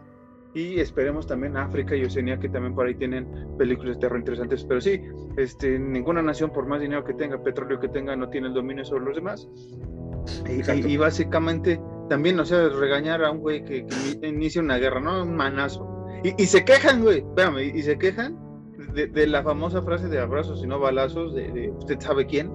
Y 0.55 0.79
esperemos 0.79 1.25
también 1.25 1.58
África 1.58 1.96
y 1.96 2.03
Oceanía 2.05 2.39
que 2.39 2.48
también 2.48 2.75
por 2.75 2.86
ahí 2.86 2.93
tienen 2.93 3.27
películas 3.58 3.96
de 3.96 4.01
terror 4.01 4.20
interesantes. 4.20 4.63
Pero 4.65 4.82
sí 4.82 5.01
este 5.36 5.79
ninguna 5.79 6.22
nación 6.22 6.51
por 6.51 6.67
más 6.67 6.79
dinero 6.79 7.03
que 7.03 7.15
tenga 7.15 7.41
petróleo 7.41 7.79
que 7.79 7.88
tenga 7.88 8.15
no 8.15 8.29
tiene 8.29 8.50
el 8.50 8.53
dominio 8.53 8.86
sobre 8.86 9.05
los 9.05 9.15
demás. 9.15 9.48
Y, 10.48 10.96
básicamente 10.96 11.82
también 12.08 12.39
o 12.39 12.46
sea 12.46 12.70
regañar 12.70 13.24
a 13.24 13.32
un 13.32 13.39
güey 13.39 13.65
que, 13.65 13.86
que 13.88 14.27
inicia 14.27 14.62
una 14.62 14.77
guerra 14.77 15.01
no 15.01 15.24
un 15.24 15.36
manazo 15.36 15.92
y, 16.24 16.46
se 16.46 16.63
quejan, 16.63 17.01
güey, 17.01 17.20
espérame, 17.20 17.75
y, 17.75 17.82
se 17.84 17.98
quejan 17.98 18.38
de, 18.94 19.27
la 19.27 19.44
famosa 19.44 19.82
frase 19.82 20.08
de 20.08 20.20
abrazos 20.20 20.63
y 20.63 20.68
no 20.68 20.80
balazos, 20.80 21.36
de, 21.36 21.72
usted 21.77 22.00
sabe 22.00 22.25
quién. 22.25 22.53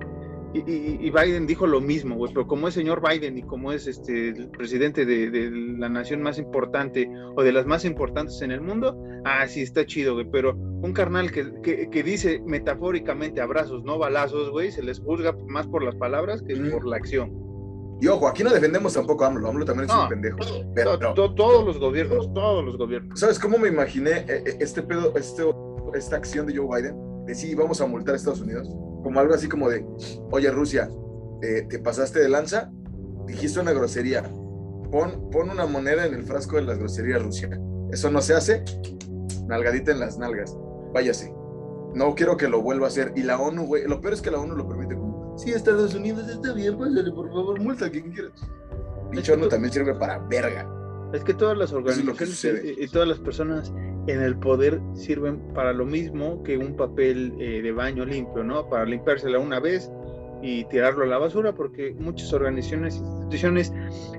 Y, 0.54 1.10
Biden 1.10 1.46
dijo 1.46 1.66
lo 1.66 1.80
mismo, 1.80 2.16
güey, 2.16 2.32
pero 2.32 2.46
como 2.46 2.68
es 2.68 2.74
señor 2.74 3.02
Biden 3.06 3.36
y 3.36 3.42
como 3.42 3.70
es 3.70 3.86
este 3.86 4.30
el 4.30 4.48
presidente 4.48 5.04
de, 5.04 5.50
la 5.78 5.90
nación 5.90 6.22
más 6.22 6.38
importante 6.38 7.10
o 7.36 7.42
de 7.42 7.52
las 7.52 7.66
más 7.66 7.84
importantes 7.84 8.40
en 8.40 8.52
el 8.52 8.62
mundo, 8.62 8.98
ah, 9.26 9.46
sí, 9.46 9.60
está 9.60 9.84
chido, 9.84 10.14
güey, 10.14 10.26
pero 10.30 10.54
un 10.54 10.92
carnal 10.94 11.30
que, 11.30 11.88
que, 11.90 12.02
dice 12.02 12.40
metafóricamente 12.46 13.42
abrazos, 13.42 13.84
no 13.84 13.98
balazos, 13.98 14.50
güey, 14.50 14.72
se 14.72 14.82
les 14.82 15.00
juzga 15.00 15.36
más 15.46 15.66
por 15.66 15.82
las 15.82 15.96
palabras 15.96 16.42
que 16.42 16.56
por 16.56 16.86
la 16.86 16.96
acción. 16.96 17.47
Y 18.00 18.06
ojo, 18.06 18.28
aquí 18.28 18.44
no 18.44 18.50
defendemos 18.50 18.94
tampoco 18.94 19.24
a 19.24 19.28
AMLO, 19.28 19.48
AMLO 19.48 19.64
también 19.64 19.90
es 19.90 19.96
un 19.96 20.08
pendejo. 20.08 20.38
Pero, 20.74 20.98
todos 20.98 21.64
los 21.64 21.78
gobiernos, 21.78 22.32
todos 22.32 22.64
los 22.64 22.76
gobiernos. 22.76 23.18
¿Sabes 23.18 23.38
cómo 23.38 23.58
me 23.58 23.68
imaginé 23.68 24.18
eh, 24.28 24.42
eh, 24.46 24.56
este 24.60 24.82
pedo, 24.82 25.12
este, 25.16 25.42
esta 25.94 26.16
acción 26.16 26.46
de 26.46 26.56
Joe 26.56 26.80
Biden? 26.80 26.96
De 27.26 27.34
sí, 27.34 27.54
vamos 27.54 27.80
a 27.80 27.86
multar 27.86 28.14
a 28.14 28.16
Estados 28.16 28.40
Unidos. 28.40 28.68
Como 29.02 29.18
algo 29.18 29.34
así 29.34 29.48
como 29.48 29.68
de, 29.68 29.84
oye 30.30 30.50
Rusia, 30.50 30.88
eh, 31.42 31.66
te 31.68 31.78
pasaste 31.80 32.20
de 32.20 32.28
lanza, 32.28 32.70
dijiste 33.26 33.58
una 33.58 33.72
grosería, 33.72 34.22
pon, 34.90 35.28
pon 35.30 35.50
una 35.50 35.66
moneda 35.66 36.06
en 36.06 36.14
el 36.14 36.22
frasco 36.22 36.56
de 36.56 36.62
las 36.62 36.78
groserías 36.78 37.22
Rusia. 37.22 37.50
Eso 37.90 38.10
no 38.10 38.20
se 38.20 38.34
hace, 38.34 38.64
nalgadita 39.48 39.90
en 39.90 40.00
las 40.00 40.18
nalgas, 40.18 40.56
váyase. 40.92 41.32
No 41.94 42.14
quiero 42.14 42.36
que 42.36 42.48
lo 42.48 42.60
vuelva 42.60 42.86
a 42.86 42.88
hacer. 42.88 43.12
Y 43.16 43.22
la 43.22 43.40
ONU, 43.40 43.66
güey, 43.66 43.88
lo 43.88 44.00
peor 44.00 44.14
es 44.14 44.20
que 44.20 44.30
la 44.30 44.38
ONU 44.38 44.54
lo 44.54 44.68
permite 44.68 44.94
Sí, 45.38 45.52
Estados 45.52 45.94
Unidos 45.94 46.28
está 46.28 46.52
bien, 46.52 46.76
pásale, 46.76 47.12
por 47.12 47.28
favor, 47.28 47.60
multa 47.60 47.86
a 47.86 47.90
quien 47.90 48.10
quieras. 48.10 48.32
Dicho 49.12 49.36
no 49.36 49.46
también 49.46 49.72
sirve 49.72 49.94
para 49.94 50.18
verga. 50.18 50.68
Es 51.14 51.22
que 51.22 51.32
todas 51.32 51.56
las 51.56 51.72
organizaciones 51.72 52.76
y, 52.76 52.88
todas 52.88 53.08
las 53.08 53.20
personas 53.20 53.72
en 54.08 54.20
el 54.20 54.36
poder 54.36 54.80
sirven 54.94 55.38
para 55.54 55.72
lo 55.72 55.86
mismo 55.86 56.42
que 56.42 56.58
un 56.58 56.76
papel 56.76 57.34
eh, 57.38 57.62
de 57.62 57.72
baño 57.72 58.04
limpio, 58.04 58.42
¿no? 58.42 58.68
Para 58.68 58.84
limpiársela 58.84 59.38
una 59.38 59.60
vez 59.60 59.88
y 60.42 60.64
tirarlo 60.64 61.04
a 61.04 61.06
la 61.06 61.18
basura, 61.18 61.54
porque 61.54 61.94
muchas 61.98 62.32
organizaciones 62.32 62.96
e 62.96 62.98
instituciones 62.98 63.72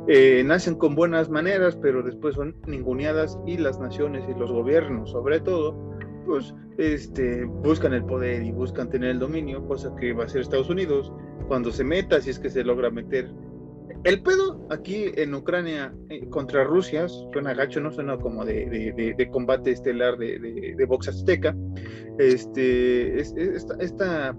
eh, 0.07 0.41
nacen 0.45 0.75
con 0.75 0.95
buenas 0.95 1.29
maneras, 1.29 1.77
pero 1.81 2.01
después 2.01 2.35
son 2.35 2.55
ninguneadas 2.65 3.38
y 3.45 3.57
las 3.57 3.77
naciones 3.77 4.23
y 4.29 4.39
los 4.39 4.51
gobiernos, 4.51 5.11
sobre 5.11 5.41
todo, 5.41 5.99
pues 6.29 6.53
este, 6.77 7.43
buscan 7.43 7.91
el 7.93 8.05
poder 8.05 8.43
y 8.43 8.51
buscan 8.51 8.88
tener 8.89 9.09
el 9.09 9.19
dominio, 9.19 9.65
cosa 9.65 9.91
que 10.00 10.13
va 10.13 10.25
a 10.25 10.29
ser 10.29 10.41
Estados 10.41 10.69
Unidos 10.69 11.12
cuando 11.48 11.71
se 11.71 11.83
meta, 11.83 12.21
si 12.21 12.29
es 12.29 12.38
que 12.38 12.51
se 12.51 12.63
logra 12.63 12.91
meter. 12.91 13.31
El 14.03 14.21
pedo 14.21 14.67
aquí 14.69 15.05
en 15.15 15.33
Ucrania 15.33 15.91
eh, 16.09 16.29
contra 16.29 16.63
Rusia 16.63 17.07
suena 17.07 17.55
gacho, 17.55 17.81
no 17.81 17.91
suena 17.91 18.15
como 18.17 18.45
de, 18.45 19.27
combate 19.31 19.71
estelar 19.71 20.17
de, 20.17 20.75
de, 20.77 20.86
box 20.86 21.07
azteca. 21.07 21.55
Este, 22.19 23.19
esta, 23.19 24.38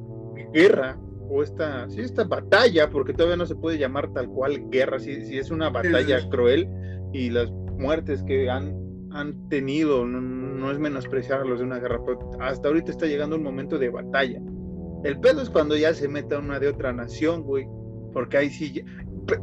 guerra 0.54 0.96
o 1.28 1.42
esta, 1.42 1.90
sí, 1.90 2.02
esta 2.02 2.22
batalla, 2.22 2.88
porque 2.88 3.12
todavía 3.12 3.36
no 3.36 3.46
se 3.46 3.56
puede 3.56 3.78
llamar 3.78 4.12
tal 4.12 4.28
cual 4.28 4.70
guerra, 4.70 5.00
si, 5.00 5.24
si 5.24 5.38
es 5.38 5.50
una 5.50 5.70
batalla 5.70 6.20
cruel 6.30 6.68
y 7.12 7.30
las 7.30 7.50
muertes 7.50 8.22
que 8.22 8.48
han, 8.48 8.89
han 9.12 9.48
tenido, 9.48 10.06
no, 10.06 10.70
es 10.70 10.78
menospreciar 10.78 11.46
los 11.46 11.60
de 11.60 11.66
una 11.66 11.78
guerra, 11.78 12.00
pero 12.04 12.30
hasta 12.40 12.68
ahorita 12.68 12.90
está 12.90 13.06
llegando 13.06 13.36
un 13.36 13.42
momento 13.42 13.78
de 13.78 13.88
batalla. 13.90 14.40
El 15.04 15.18
pedo 15.20 15.42
es 15.42 15.50
cuando 15.50 15.76
ya 15.76 15.94
se 15.94 16.08
meta 16.08 16.38
una 16.38 16.58
de 16.58 16.68
otra 16.68 16.92
nación, 16.92 17.42
güey, 17.42 17.66
porque 18.12 18.36
ahí 18.36 18.50
sí, 18.50 18.84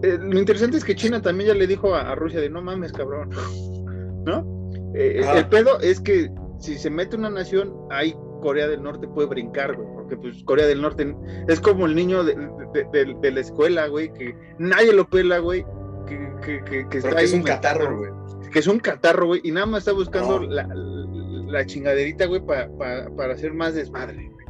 eh, 0.04 0.20
lo 0.22 0.40
interesante 0.40 0.78
es 0.78 0.84
que 0.84 0.96
China 0.96 1.22
también 1.22 1.50
ya 1.50 1.56
le 1.56 1.68
dijo 1.68 1.96
a, 1.96 2.14
Rusia 2.16 2.40
de 2.40 2.50
no 2.50 2.62
mames, 2.62 2.92
cabrón, 2.92 3.30
¿no? 4.26 4.72
Eh, 4.94 5.22
el 5.36 5.48
pedo 5.48 5.80
es 5.80 6.00
que 6.00 6.30
si 6.60 6.78
se 6.78 6.90
mete 6.90 7.16
una 7.16 7.30
nación, 7.30 7.74
ahí 7.90 8.16
Corea 8.42 8.68
del 8.68 8.84
Norte 8.84 9.08
puede 9.08 9.28
brincar, 9.28 9.76
güey, 9.76 9.88
porque 9.94 10.18
pues 10.18 10.44
Corea 10.44 10.68
del 10.68 10.82
Norte 10.82 11.16
es 11.48 11.60
como 11.60 11.86
el 11.86 11.96
niño 11.96 12.24
de, 12.24 12.36
la 12.36 13.40
escuela, 13.40 13.88
güey, 13.88 14.12
que 14.14 14.36
nadie 14.60 14.94
lo 14.94 15.10
pela, 15.10 15.40
güey, 15.40 15.66
que, 16.08 16.88
que, 16.90 16.98
está 16.98 17.22
es 17.22 17.34
un 17.34 17.44
catarro, 17.44 17.98
güey. 17.98 18.12
Que 18.52 18.60
es 18.60 18.68
un 18.68 18.80
catarro, 18.80 19.28
güey, 19.28 19.42
y 19.44 19.52
nada 19.52 19.66
más 19.66 19.80
está 19.80 19.92
buscando 19.92 20.40
la, 20.40 20.68
la, 20.68 21.66
chingaderita, 21.66 22.26
güey, 22.26 22.42
para 22.46 23.34
hacer 23.34 23.54
más 23.54 23.76
desmadre, 23.76 24.32
güey. 24.32 24.46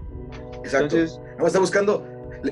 Exacto. 0.64 0.96
Entonces, 0.96 1.20
nada 1.20 1.38
más 1.40 1.48
está 1.48 1.60
buscando 1.60 2.06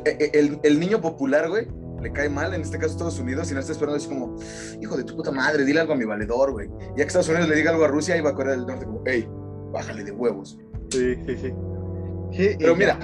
el, 0.06 0.60
el 0.64 0.80
niño 0.80 1.00
popular, 1.02 1.50
güey, 1.50 1.68
le 2.02 2.12
cae 2.12 2.30
mal, 2.30 2.54
en 2.54 2.62
este 2.62 2.78
caso 2.78 2.92
Estados 2.92 3.20
Unidos, 3.20 3.50
y 3.52 3.54
no 3.54 3.60
está 3.60 3.72
esperando 3.72 3.98
así 3.98 4.08
como, 4.08 4.36
hijo 4.82 4.96
de 4.96 5.04
tu 5.04 5.16
puta 5.16 5.32
madre, 5.32 5.66
dile 5.66 5.80
algo 5.80 5.94
a 5.94 5.96
mi 5.96 6.06
valedor, 6.06 6.52
güey. 6.52 6.70
Ya 6.90 6.96
que 6.96 7.02
Estados 7.04 7.30
Unidos 7.30 7.50
le 7.50 7.56
diga 7.56 7.72
algo 7.72 7.84
a 7.84 7.88
Rusia, 7.88 8.16
y 8.16 8.22
va 8.22 8.32
a 8.32 8.36
Corea 8.36 8.56
del 8.56 8.66
Norte 8.66 8.86
como, 8.86 9.02
hey, 9.06 9.28
bájale 9.72 10.04
de 10.04 10.12
huevos. 10.12 10.60
Sí, 10.92 11.16
sí, 11.26 11.38
sí. 11.38 11.54
Pero 12.60 12.76
mira, 12.76 13.00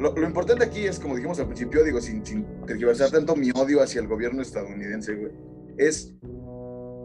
lo, 0.00 0.26
importante 0.26 0.64
aquí 0.64 0.86
es, 0.86 0.98
como 0.98 1.14
dijimos 1.14 1.38
al 1.38 1.46
principio, 1.46 1.84
digo, 1.84 2.00
sin, 2.00 2.24
sin 2.24 2.46
tergiversar 2.66 3.10
tanto 3.10 3.36
mi 3.36 3.50
odio 3.50 3.82
hacia 3.82 4.00
el 4.00 4.08
gobierno 4.08 4.42
estadounidense, 4.42 5.14
güey, 5.14 5.32
es, 5.76 6.14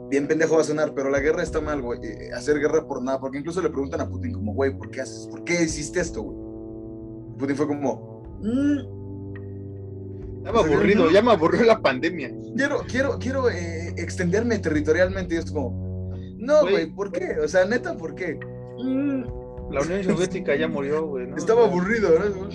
bien 0.09 0.27
pendejo 0.27 0.55
va 0.55 0.61
a 0.61 0.65
sonar, 0.65 0.93
pero 0.93 1.09
la 1.09 1.19
guerra 1.19 1.43
está 1.43 1.61
mal, 1.61 1.81
güey, 1.81 1.99
eh, 2.03 2.31
hacer 2.33 2.59
guerra 2.59 2.87
por 2.87 3.03
nada, 3.03 3.19
porque 3.19 3.37
incluso 3.37 3.61
le 3.61 3.69
preguntan 3.69 4.01
a 4.01 4.09
Putin 4.09 4.33
como, 4.33 4.53
güey, 4.53 4.77
¿por 4.77 4.89
qué 4.89 5.01
haces, 5.01 5.27
por 5.27 5.43
qué 5.43 5.63
hiciste 5.63 5.99
esto, 5.99 6.21
güey? 6.21 7.37
Putin 7.37 7.55
fue 7.55 7.67
como, 7.67 8.23
ya 10.45 10.51
me 10.51 10.59
aburrido, 10.59 11.11
ya 11.11 11.21
me 11.21 11.31
aburrió 11.31 11.63
la 11.63 11.81
pandemia. 11.81 12.31
Quiero, 12.55 12.81
quiero, 12.87 13.17
quiero 13.19 13.49
eh, 13.49 13.93
extenderme 13.97 14.59
territorialmente 14.59 15.35
y 15.35 15.37
es 15.39 15.51
como, 15.51 16.13
no, 16.37 16.61
güey, 16.61 16.85
¿por 16.87 17.11
qué? 17.11 17.39
O 17.43 17.47
sea, 17.47 17.65
neta, 17.65 17.97
¿por 17.97 18.13
qué? 18.13 18.39
Mm. 18.77 19.44
La 19.71 19.81
Unión 19.81 20.03
Soviética 20.03 20.55
ya 20.55 20.67
murió, 20.67 21.05
güey. 21.07 21.27
Estaba 21.35 21.65
aburrido, 21.65 22.09
¿no? 22.19 22.51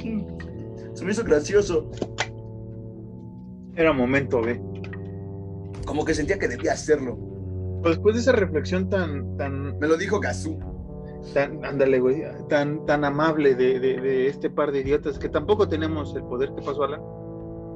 Se 0.95 1.05
me 1.05 1.12
hizo 1.12 1.25
gracioso. 1.25 1.90
Era 3.75 3.93
momento, 3.93 4.40
güey. 4.40 4.61
Como 5.87 6.05
que 6.05 6.14
sentía 6.14 6.38
que 6.38 6.49
debía 6.49 6.73
hacerlo. 6.73 7.19
Pues 7.83 7.97
después 7.97 8.14
de 8.14 8.21
esa 8.21 8.33
reflexión 8.33 8.88
tan, 8.88 9.37
tan. 9.37 9.79
Me 9.79 9.88
lo 9.88 9.97
dijo 9.97 10.21
Gazú. 10.21 10.59
Tan, 11.35 11.64
ándale, 11.64 12.00
güey, 12.00 12.23
tan, 12.49 12.87
tan 12.87 13.05
amable 13.05 13.55
de, 13.55 13.79
de, 13.79 14.00
de, 14.00 14.26
este 14.26 14.49
par 14.49 14.73
de 14.73 14.81
idiotas 14.81 15.19
que 15.19 15.29
tampoco 15.29 15.69
tenemos 15.69 16.14
el 16.17 16.23
poder 16.23 16.49
que 16.57 16.62
pasó, 16.62 16.83
Alan 16.83 17.00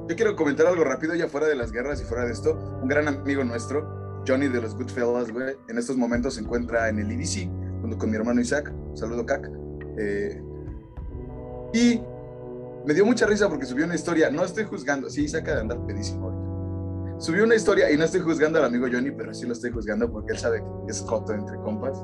yo 0.07 0.15
quiero 0.15 0.35
comentar 0.35 0.67
algo 0.67 0.83
rápido 0.83 1.15
ya 1.15 1.27
fuera 1.27 1.47
de 1.47 1.55
las 1.55 1.71
guerras 1.71 1.99
y 1.99 2.03
fuera 2.03 2.25
de 2.25 2.31
esto. 2.31 2.53
Un 2.81 2.87
gran 2.87 3.07
amigo 3.07 3.43
nuestro, 3.43 4.23
Johnny 4.27 4.47
de 4.47 4.61
los 4.61 4.75
Goodfellas, 4.75 5.31
güey, 5.31 5.55
en 5.67 5.77
estos 5.79 5.97
momentos 5.97 6.35
se 6.35 6.41
encuentra 6.41 6.89
en 6.89 6.99
el 6.99 7.11
IDC 7.11 7.49
junto 7.85 7.99
con 7.99 8.09
mi 8.09 8.17
hermano 8.17 8.41
Isaac. 8.41 8.73
saludo, 8.95 9.25
Cac. 9.25 9.47
Eh, 9.99 10.41
y 11.73 12.01
me 12.85 12.93
dio 12.93 13.05
mucha 13.05 13.27
risa 13.27 13.47
porque 13.47 13.65
subió 13.65 13.85
una 13.85 13.95
historia. 13.95 14.31
No 14.31 14.43
estoy 14.43 14.63
juzgando, 14.63 15.07
sí, 15.09 15.27
saca 15.27 15.53
de 15.53 15.61
andar 15.61 15.85
pedísimo 15.85 16.25
ahorita. 16.25 17.19
Subió 17.19 17.43
una 17.43 17.55
historia 17.55 17.91
y 17.91 17.97
no 17.97 18.03
estoy 18.03 18.21
juzgando 18.21 18.59
al 18.59 18.65
amigo 18.65 18.87
Johnny, 18.91 19.11
pero 19.11 19.33
sí 19.33 19.45
lo 19.45 19.53
estoy 19.53 19.71
juzgando 19.71 20.11
porque 20.11 20.33
él 20.33 20.39
sabe 20.39 20.63
que 20.85 20.91
es 20.91 21.01
coto 21.03 21.33
entre 21.33 21.57
compas. 21.57 22.03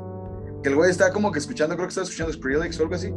Que 0.62 0.70
el 0.70 0.76
güey 0.76 0.92
está 0.92 1.12
como 1.12 1.32
que 1.32 1.40
escuchando, 1.40 1.76
creo 1.76 1.88
que 1.88 1.92
está 1.92 2.04
escuchando 2.04 2.32
Skrillex 2.32 2.80
o 2.80 2.84
algo 2.84 2.96
así 2.96 3.12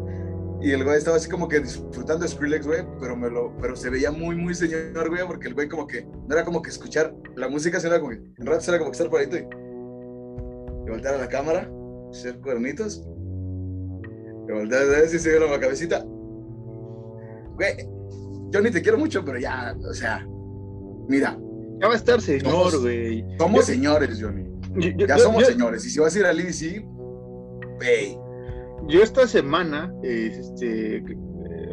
y 0.60 0.72
el 0.72 0.82
güey 0.82 0.96
estaba 0.96 1.18
así 1.18 1.28
como 1.28 1.46
que 1.46 1.60
disfrutando 1.60 2.24
de 2.24 2.28
Skrillex, 2.28 2.66
güey, 2.66 2.86
pero, 2.98 3.14
me 3.14 3.28
lo, 3.28 3.54
pero 3.60 3.76
se 3.76 3.90
veía 3.90 4.10
muy, 4.10 4.34
muy 4.34 4.54
señor, 4.54 5.10
güey, 5.10 5.26
porque 5.26 5.48
el 5.48 5.54
güey 5.54 5.68
como 5.68 5.86
que 5.86 6.04
no 6.04 6.34
era 6.34 6.42
como 6.42 6.62
que 6.62 6.70
escuchar 6.70 7.14
la 7.36 7.48
música, 7.48 7.78
sino 7.78 7.92
era 7.92 8.00
como 8.00 8.12
que, 8.12 8.16
en 8.16 8.46
rato 8.46 8.64
era 8.68 8.78
como 8.78 8.90
que 8.90 8.96
estar 8.96 9.14
ahí 9.20 9.28
y, 9.30 10.86
y 10.86 10.90
voltear 10.90 11.16
a 11.16 11.18
la 11.18 11.28
cámara, 11.28 11.70
hacer 12.18 12.40
cuernitos, 12.40 13.06
y 14.48 14.52
voltear 14.52 14.82
a 14.82 14.86
ver 14.86 15.08
si 15.08 15.18
se 15.18 15.38
ve 15.38 15.40
la 15.40 15.60
cabecita. 15.60 16.04
Güey, 17.54 17.88
yo 18.50 18.60
ni 18.60 18.70
te 18.70 18.82
quiero 18.82 18.98
mucho, 18.98 19.24
pero 19.24 19.38
ya, 19.38 19.76
o 19.88 19.94
sea, 19.94 20.26
mira. 21.08 21.38
Ya 21.80 21.88
va 21.88 21.94
a 21.94 21.96
estar 21.96 22.20
señor, 22.20 22.80
güey. 22.80 23.24
Somos, 23.38 23.64
señores, 23.64 24.20
Johnny. 24.20 24.44
ya 24.96 25.18
somos 25.18 25.46
señores. 25.46 25.84
Y 25.84 25.90
si 25.90 25.98
vas 25.98 26.14
a 26.14 26.18
ir 26.18 26.26
al 26.26 26.40
IDC, 26.40 26.84
güey 27.78 28.24
yo 28.88 29.02
esta 29.02 29.26
semana, 29.26 29.92
este, 30.02 31.02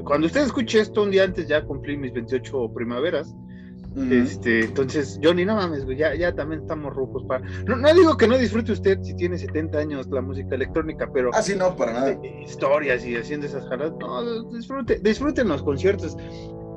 cuando 0.05 0.27
usted 0.27 0.41
escuche 0.41 0.79
esto, 0.79 1.03
un 1.03 1.12
día 1.12 1.24
antes 1.24 1.48
ya 1.48 1.63
cumplí 1.63 1.98
mis 1.98 2.13
28 2.13 2.71
primaveras. 2.74 3.36
Este, 3.95 4.65
entonces, 4.65 5.19
Johnny, 5.21 5.43
no 5.43 5.55
mames, 5.55 5.86
ya, 5.98 6.15
ya 6.15 6.33
también 6.33 6.62
estamos 6.62 6.95
rojos 6.95 7.25
para. 7.25 7.45
No, 7.65 7.75
no, 7.75 7.93
digo 7.93 8.15
que 8.15 8.25
no 8.25 8.38
disfrute 8.38 8.71
usted 8.71 9.01
si 9.01 9.13
tiene 9.15 9.38
70 9.38 9.77
años 9.77 10.07
la 10.07 10.21
música 10.21 10.55
electrónica, 10.55 11.10
pero. 11.13 11.29
Ah, 11.33 11.41
sí, 11.41 11.55
no, 11.55 11.75
para 11.75 11.93
nada. 11.93 12.19
Historias 12.41 13.05
y 13.05 13.17
haciendo 13.17 13.48
esas 13.48 13.67
jaladas. 13.67 13.93
No, 14.00 14.43
disfrute, 14.51 15.00
disfruten 15.03 15.50
los 15.50 15.62
conciertos. 15.62 16.15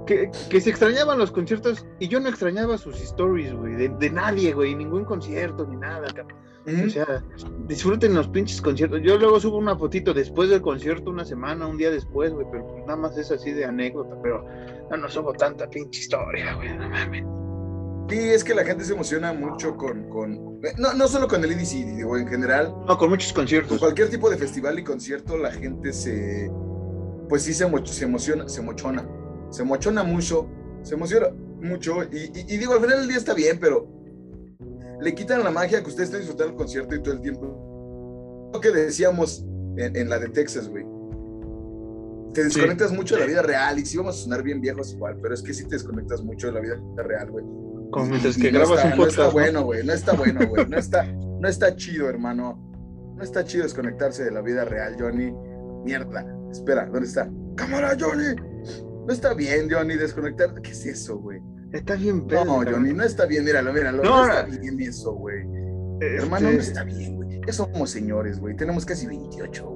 Que, 0.06 0.30
que, 0.50 0.60
se 0.60 0.68
extrañaban 0.68 1.18
los 1.18 1.30
conciertos 1.30 1.86
y 1.98 2.08
yo 2.08 2.20
no 2.20 2.28
extrañaba 2.28 2.76
sus 2.76 3.00
stories, 3.00 3.54
güey, 3.54 3.74
de, 3.74 3.88
de, 3.88 4.10
nadie, 4.10 4.52
güey, 4.52 4.74
ningún 4.74 5.06
concierto 5.06 5.66
ni 5.66 5.76
nada, 5.76 6.08
cabrón. 6.12 6.36
O 6.66 6.88
sea, 6.88 7.22
disfruten 7.66 8.14
los 8.14 8.28
pinches 8.28 8.60
conciertos. 8.62 9.00
Yo 9.02 9.18
luego 9.18 9.38
subo 9.38 9.58
una 9.58 9.76
fotito 9.76 10.14
después 10.14 10.48
del 10.48 10.62
concierto, 10.62 11.10
una 11.10 11.24
semana, 11.24 11.66
un 11.66 11.76
día 11.76 11.90
después, 11.90 12.32
güey, 12.32 12.46
pero 12.50 12.66
pues 12.66 12.86
nada 12.86 12.96
más 12.96 13.18
es 13.18 13.30
así 13.30 13.52
de 13.52 13.66
anécdota, 13.66 14.16
pero 14.22 14.46
no, 14.90 14.96
no 14.96 15.08
subo 15.08 15.32
tanta 15.32 15.68
pinche 15.68 16.00
historia, 16.00 16.54
güey, 16.54 16.76
no 16.76 16.88
mames. 16.88 17.24
Sí, 18.08 18.18
es 18.18 18.44
que 18.44 18.54
la 18.54 18.64
gente 18.64 18.84
se 18.84 18.92
emociona 18.92 19.32
mucho 19.32 19.76
con, 19.76 20.08
con 20.10 20.60
no, 20.78 20.94
no 20.94 21.08
solo 21.08 21.26
con 21.26 21.42
el 21.42 21.52
EDC, 21.52 21.96
digo, 21.96 22.16
en 22.16 22.28
general. 22.28 22.74
No, 22.86 22.98
con 22.98 23.10
muchos 23.10 23.32
conciertos. 23.32 23.70
Con 23.70 23.78
cualquier 23.78 24.10
tipo 24.10 24.28
de 24.28 24.36
festival 24.36 24.78
y 24.78 24.84
concierto, 24.84 25.38
la 25.38 25.50
gente 25.50 25.92
se, 25.92 26.50
pues 27.28 27.42
sí 27.42 27.54
se, 27.54 27.66
se 27.86 28.04
emociona, 28.04 28.48
se 28.48 28.62
mochona, 28.62 29.08
se 29.50 29.64
mochona 29.64 30.04
mucho, 30.04 30.48
se 30.82 30.94
emociona 30.94 31.28
mucho, 31.60 32.02
y, 32.04 32.30
y 32.34 32.56
digo, 32.58 32.74
al 32.74 32.80
final 32.80 32.98
del 33.00 33.08
día 33.08 33.16
está 33.16 33.32
bien, 33.32 33.58
pero 33.58 33.88
le 35.00 35.14
quitan 35.14 35.44
la 35.44 35.50
magia 35.50 35.82
que 35.82 35.88
usted 35.88 36.04
está 36.04 36.18
disfrutando 36.18 36.52
el 36.52 36.58
concierto 36.58 36.94
y 36.94 37.02
todo 37.02 37.14
el 37.14 37.20
tiempo. 37.20 38.50
Lo 38.52 38.60
que 38.60 38.70
decíamos 38.70 39.44
en, 39.76 40.08
la 40.08 40.18
de 40.18 40.28
Texas, 40.28 40.68
güey. 40.68 40.84
Te 42.34 42.44
desconectas 42.44 42.92
mucho 42.92 43.14
de 43.14 43.20
la 43.22 43.26
vida 43.26 43.42
real 43.42 43.78
y 43.78 43.86
sí 43.86 43.96
vamos 43.96 44.18
a 44.18 44.22
sonar 44.24 44.42
bien 44.42 44.60
viejos 44.60 44.92
igual, 44.92 45.18
pero 45.22 45.34
es 45.34 45.42
que 45.42 45.54
sí 45.54 45.64
te 45.64 45.76
desconectas 45.76 46.22
mucho 46.22 46.48
de 46.48 46.52
la 46.52 46.60
vida 46.60 46.76
real, 46.96 47.30
güey. 47.30 47.44
Como 47.90 48.06
mientras 48.06 48.36
que 48.36 48.50
grabas 48.50 48.84
un 48.84 48.90
podcast. 48.96 48.98
No 48.98 49.06
está 49.06 49.28
bueno, 49.28 49.62
güey. 49.62 49.86
No 49.86 49.92
está 49.92 50.12
bueno, 50.14 50.40
güey. 50.48 50.66
No 50.66 50.76
está, 50.76 51.04
no 51.04 51.48
está 51.48 51.76
chido, 51.76 52.08
hermano. 52.08 52.60
No 53.16 53.22
está 53.22 53.44
chido 53.44 53.62
desconectarse 53.62 54.24
de 54.24 54.32
la 54.32 54.42
vida 54.42 54.64
real, 54.64 54.96
Johnny. 54.98 55.32
Mierda. 55.84 56.26
Espera, 56.50 56.86
¿dónde 56.86 57.06
está? 57.06 57.30
¡Cámara, 57.56 57.96
Johnny! 57.98 58.34
No 59.06 59.12
está 59.12 59.34
bien, 59.34 59.68
Johnny, 59.70 59.94
desconectar. 59.96 60.54
¿Qué 60.62 60.72
es 60.72 60.86
eso, 60.86 61.18
güey? 61.18 61.40
Está 61.72 61.94
bien 61.94 62.26
pedo. 62.26 62.44
No, 62.44 62.62
Johnny, 62.62 62.92
no 62.92 63.04
está 63.04 63.26
bien, 63.26 63.44
míralo, 63.44 63.72
míralo. 63.72 64.02
No, 64.02 64.26
no 64.26 64.32
está 64.32 64.44
bien 64.44 64.80
eso, 64.80 65.12
güey. 65.12 65.42
Este 66.00 66.16
Hermano, 66.16 66.50
no 66.50 66.58
está 66.58 66.84
bien, 66.84 67.16
güey. 67.16 67.40
Ya 67.46 67.52
somos 67.52 67.90
señores, 67.90 68.40
güey. 68.40 68.56
Tenemos 68.56 68.84
casi 68.84 69.06
28, 69.06 69.68
güey. 69.68 69.73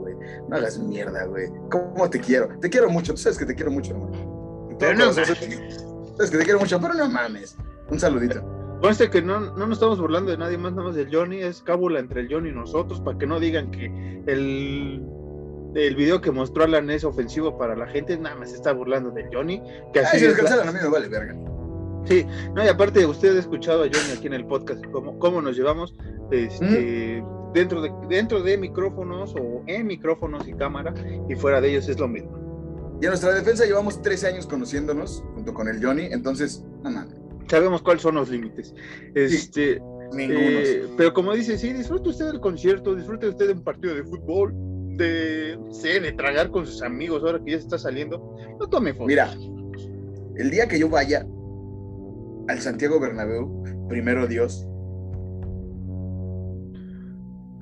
No 0.49 0.57
hagas 0.57 0.79
mierda, 0.79 1.25
güey. 1.25 1.49
¿Cómo 1.71 2.09
te 2.09 2.21
quiero? 2.21 2.49
Te 2.61 2.71
quiero 2.71 2.91
mucho. 2.91 3.13
Tú 3.13 3.19
sabes 3.19 3.39
que 3.39 3.47
te 3.47 3.55
quiero 3.55 3.71
mucho, 3.71 3.93
hermano. 3.93 4.77
Pero 4.79 4.95
no 4.95 5.13
sabes 5.13 5.39
que 5.39 6.39
te 6.39 6.45
quiero 6.45 6.61
mucho, 6.61 6.81
pero 6.81 6.95
no 6.95 7.09
mames. 7.09 7.57
Un 7.91 7.99
saludito. 7.99 8.43
Conste 8.81 9.11
que 9.11 9.21
no, 9.21 9.41
no 9.41 9.67
nos 9.67 9.79
estamos 9.79 10.01
burlando 10.01 10.31
de 10.31 10.39
nadie 10.39 10.57
más, 10.57 10.73
nada 10.73 10.89
más 10.89 10.95
del 10.95 11.15
Johnny. 11.15 11.43
Es 11.43 11.63
cábula 11.63 11.99
entre 11.99 12.21
el 12.21 12.33
Johnny 12.33 12.51
y 12.51 12.53
nosotros, 12.53 13.01
para 13.01 13.19
que 13.19 13.27
no 13.27 13.41
digan 13.41 13.71
que 13.71 13.87
el 14.27 15.03
el 15.75 15.95
video 15.95 16.21
que 16.21 16.31
mostró 16.31 16.65
Alan 16.65 16.91
es 16.91 17.05
ofensivo 17.05 17.57
para 17.59 17.77
la 17.77 17.87
gente, 17.87 18.17
nada 18.17 18.37
más 18.37 18.51
se 18.51 18.57
está 18.57 18.73
burlando 18.73 19.11
del 19.11 19.29
Johnny. 19.33 19.63
Que 19.93 20.01
así 20.01 20.17
Ay, 20.17 20.21
si 20.21 20.27
es 20.27 20.43
la... 20.43 20.63
a 20.63 20.73
mí 20.73 20.79
me 20.83 20.89
vale 20.89 21.09
verga. 21.09 21.37
Sí, 22.05 22.27
no, 22.55 22.65
y 22.65 22.69
aparte, 22.69 23.05
usted 23.05 23.37
ha 23.37 23.41
escuchado 23.41 23.83
a 23.83 23.87
Johnny 23.87 24.17
aquí 24.17 24.27
en 24.29 24.35
el 24.35 24.47
podcast, 24.47 24.85
cómo, 24.93 25.19
cómo 25.19 25.43
nos 25.43 25.57
llevamos 25.57 25.95
este, 26.31 27.23
dentro, 27.53 27.81
de, 27.81 27.93
dentro 28.09 28.43
de 28.43 28.57
micrófonos 28.57 29.35
o 29.35 29.63
en 29.67 29.87
micrófonos 29.87 30.47
y 30.47 30.53
cámara, 30.53 30.95
y 31.29 31.35
fuera 31.35 31.61
de 31.61 31.71
ellos 31.71 31.89
es 31.89 31.99
lo 31.99 32.09
mismo. 32.09 32.39
Y 33.01 33.05
en 33.05 33.11
nuestra 33.11 33.33
defensa 33.33 33.65
llevamos 33.65 34.03
13 34.03 34.27
años 34.29 34.47
conociéndonos 34.47 35.23
junto 35.35 35.55
con 35.55 35.69
el 35.69 35.85
Johnny, 35.85 36.07
entonces, 36.07 36.65
no 36.83 36.91
mames. 36.91 37.15
sabemos 37.49 37.83
cuáles 37.83 38.03
son 38.03 38.17
los 38.17 38.29
límites. 38.29 38.75
Este, 39.15 39.81
eh, 40.19 40.87
pero 40.97 41.13
como 41.13 41.33
dice, 41.35 41.59
sí, 41.59 41.73
disfrute 41.73 42.09
usted 42.09 42.27
del 42.27 42.41
concierto, 42.41 42.95
disfrute 42.95 43.29
usted 43.29 43.47
de 43.47 43.53
un 43.53 43.63
partido 43.63 43.95
de 43.95 44.03
fútbol, 44.05 44.53
de, 44.97 45.59
sé, 45.71 46.01
de 46.01 46.13
tragar 46.13 46.51
con 46.51 46.67
sus 46.67 46.83
amigos 46.83 47.23
ahora 47.23 47.39
que 47.45 47.53
ya 47.53 47.59
se 47.59 47.65
está 47.65 47.79
saliendo. 47.79 48.37
No 48.59 48.67
tome 48.69 48.93
fotos. 48.93 49.07
Mira, 49.07 49.33
el 50.37 50.51
día 50.51 50.67
que 50.67 50.79
yo 50.79 50.89
vaya 50.89 51.27
al 52.49 52.61
Santiago 52.61 52.99
Bernabéu, 52.99 53.63
primero 53.89 54.27
Dios, 54.27 54.67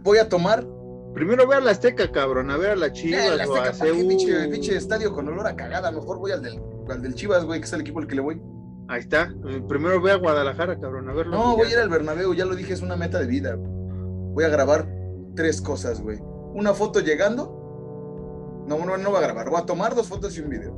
voy 0.07 0.19
a 0.19 0.29
tomar. 0.29 0.67
Primero 1.13 1.47
ve 1.47 1.57
a 1.57 1.61
la 1.61 1.73
Azteca, 1.73 2.11
cabrón, 2.13 2.51
a 2.51 2.57
ver 2.57 2.71
a 2.71 2.77
la 2.77 2.93
Chivas. 2.93 3.37
la 3.37 3.45
Azteca, 3.45 3.85
pinche, 3.93 4.49
pinche, 4.49 4.77
estadio 4.77 5.13
con 5.13 5.29
olor 5.29 5.47
a 5.47 5.57
cagada. 5.57 5.91
Mejor 5.91 6.19
voy 6.19 6.31
al 6.31 6.43
del, 6.43 6.63
al 6.89 7.03
del 7.03 7.15
Chivas, 7.15 7.45
güey, 7.45 7.61
que 7.61 7.67
es 7.67 7.73
el 7.73 7.81
equipo 7.81 7.99
al 7.99 8.07
que 8.07 8.15
le 8.15 8.21
voy. 8.23 8.41
Ahí 8.89 9.01
está. 9.01 9.35
Primero 9.69 10.01
ve 10.01 10.13
a 10.13 10.17
Guadalajara, 10.17 10.79
cabrón, 10.79 11.09
a 11.11 11.13
verlo. 11.13 11.37
No, 11.37 11.57
voy 11.57 11.69
a 11.69 11.73
ir 11.73 11.79
al 11.79 11.89
Bernabéu, 11.89 12.35
ya 12.35 12.45
lo 12.45 12.55
dije, 12.55 12.73
es 12.73 12.83
una 12.83 12.97
meta 12.97 13.19
de 13.19 13.27
vida. 13.27 13.57
Voy 13.59 14.45
a 14.45 14.49
grabar 14.49 14.89
tres 15.35 15.61
cosas, 15.61 16.01
güey. 16.01 16.19
Una 16.55 16.73
foto 16.73 17.01
llegando. 17.01 18.65
No, 18.69 18.85
no, 18.85 18.97
no 18.97 19.11
voy 19.11 19.19
a 19.19 19.23
grabar. 19.23 19.51
Voy 19.51 19.61
a 19.61 19.67
tomar 19.67 19.95
dos 19.95 20.07
fotos 20.07 20.37
y 20.37 20.41
un 20.41 20.51
video. 20.51 20.73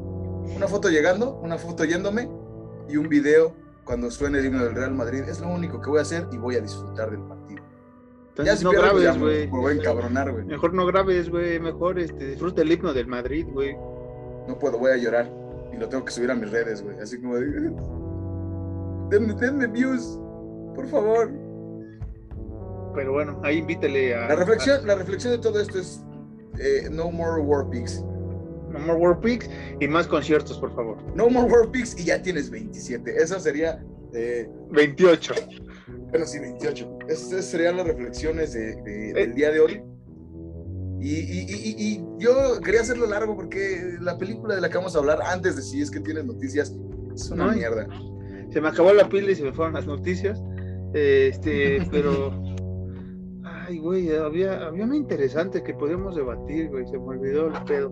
Una 0.57 0.69
foto 0.69 0.89
llegando, 0.89 1.39
una 1.43 1.59
foto 1.59 1.85
yéndome 1.85 2.31
y 2.89 2.97
un 2.97 3.09
video 3.09 3.55
cuando 3.85 4.11
suene 4.11 4.39
el 4.39 4.47
himno 4.47 4.65
del 4.65 4.75
Real 4.75 4.95
Madrid. 4.95 5.25
Es 5.29 5.41
lo 5.41 5.49
único 5.49 5.81
que 5.81 5.91
voy 5.91 5.99
a 5.99 6.03
hacer 6.03 6.29
y 6.33 6.39
voy 6.39 6.57
a 6.57 6.61
disfrutar 6.61 7.11
del 7.11 7.21
partido. 7.25 7.68
Ya 8.45 8.57
si 8.57 8.65
no 8.65 8.71
grabes, 8.71 9.19
güey. 9.19 9.47
Me 9.51 9.59
voy 9.59 9.73
a 9.73 9.75
encabronar, 9.77 10.33
güey. 10.33 10.45
Mejor 10.45 10.75
no 10.75 10.87
grabes, 10.87 11.29
güey. 11.31 11.59
Mejor 11.59 11.99
este, 11.99 12.29
disfruta 12.29 12.63
el 12.63 12.73
himno 12.73 12.93
del 12.93 13.07
Madrid, 13.07 13.47
güey. 13.51 13.75
No 14.47 14.59
puedo, 14.59 14.79
voy 14.79 14.93
a 14.93 14.97
llorar. 14.97 15.31
Y 15.73 15.77
lo 15.77 15.89
tengo 15.89 16.05
que 16.05 16.13
subir 16.13 16.31
a 16.31 16.35
mis 16.35 16.51
redes, 16.51 16.83
güey. 16.83 16.99
Así 17.01 17.21
como 17.21 17.37
de 17.37 17.73
denme, 19.11 19.35
denme 19.35 19.67
views, 19.67 20.19
por 20.75 20.87
favor. 20.89 21.31
Pero 22.95 23.13
bueno, 23.13 23.41
ahí 23.45 23.59
invítele 23.59 24.15
a. 24.15 24.29
La 24.29 24.37
reflexión, 24.37 24.87
la 24.87 24.95
reflexión 24.95 25.33
de 25.33 25.39
todo 25.39 25.61
esto 25.61 25.79
es 25.79 26.05
eh, 26.59 26.89
no 26.91 27.11
more 27.11 27.41
War 27.41 27.69
Pigs. 27.71 28.03
No 28.71 28.79
more 28.81 28.99
War 28.99 29.21
Pigs 29.21 29.49
y 29.81 29.89
más 29.89 30.07
conciertos, 30.07 30.59
por 30.59 30.75
favor. 30.75 30.99
No 31.15 31.29
more 31.29 31.51
War 31.51 31.71
Pigs 31.71 31.99
y 31.99 32.05
ya 32.05 32.23
tienes 32.23 32.51
27. 32.51 33.17
Eso 33.17 33.39
sería. 33.41 33.83
Eh, 34.15 34.49
28. 34.71 35.35
Bueno, 36.11 36.27
sí, 36.27 36.39
28. 36.39 36.99
Esas 37.09 37.45
serían 37.45 37.77
las 37.77 37.87
reflexiones 37.87 38.53
de, 38.53 38.73
eh. 38.73 39.13
del 39.15 39.35
día 39.35 39.51
de 39.51 39.61
hoy. 39.61 39.83
Y, 41.01 41.15
y, 41.15 41.47
y, 41.49 41.77
y, 41.79 42.05
yo 42.19 42.61
quería 42.65 42.81
hacerlo 42.81 43.07
largo 43.07 43.37
porque 43.37 43.97
la 44.01 44.19
película 44.19 44.57
de 44.57 44.61
la 44.61 44.69
que 44.69 44.79
vamos 44.79 44.97
a 44.97 44.99
hablar 44.99 45.21
antes 45.23 45.55
de 45.55 45.63
si 45.63 45.81
es 45.81 45.93
que 45.93 46.01
tienes 46.01 46.25
noticias 46.25 46.75
es 47.15 47.31
una 47.31 47.53
mierda 47.53 47.87
se 48.51 48.61
me 48.61 48.69
acabó 48.69 48.93
la 48.93 49.09
pila 49.09 49.31
y 49.31 49.35
se 49.35 49.45
me 49.45 49.53
fueron 49.53 49.75
las 49.75 49.87
noticias. 49.87 50.43
Este, 50.95 51.87
pero. 51.91 52.43
Ay, 53.45 53.79
güey, 53.79 54.15
había, 54.15 54.67
había 54.67 54.85
una 54.85 54.97
interesante 54.97 55.63
que 55.63 55.75
podíamos 55.75 56.17
debatir, 56.17 56.69
güey. 56.71 56.87
Se 56.87 56.99
me 56.99 57.05
olvidó 57.05 57.49
el 57.49 57.65
pedo. 57.65 57.91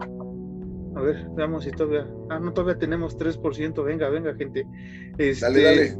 A 0.95 1.03
ver, 1.03 1.29
veamos 1.35 1.65
si 1.65 1.71
todavía. 1.71 2.07
Ah, 2.31 2.39
no, 2.41 2.53
todavía 2.53 2.79
tenemos 2.79 3.19
3%. 3.19 3.85
Venga, 3.85 4.09
venga, 4.09 4.35
gente. 4.35 4.67
Este, 5.19 5.45
dale, 5.45 5.63
dale. 5.63 5.99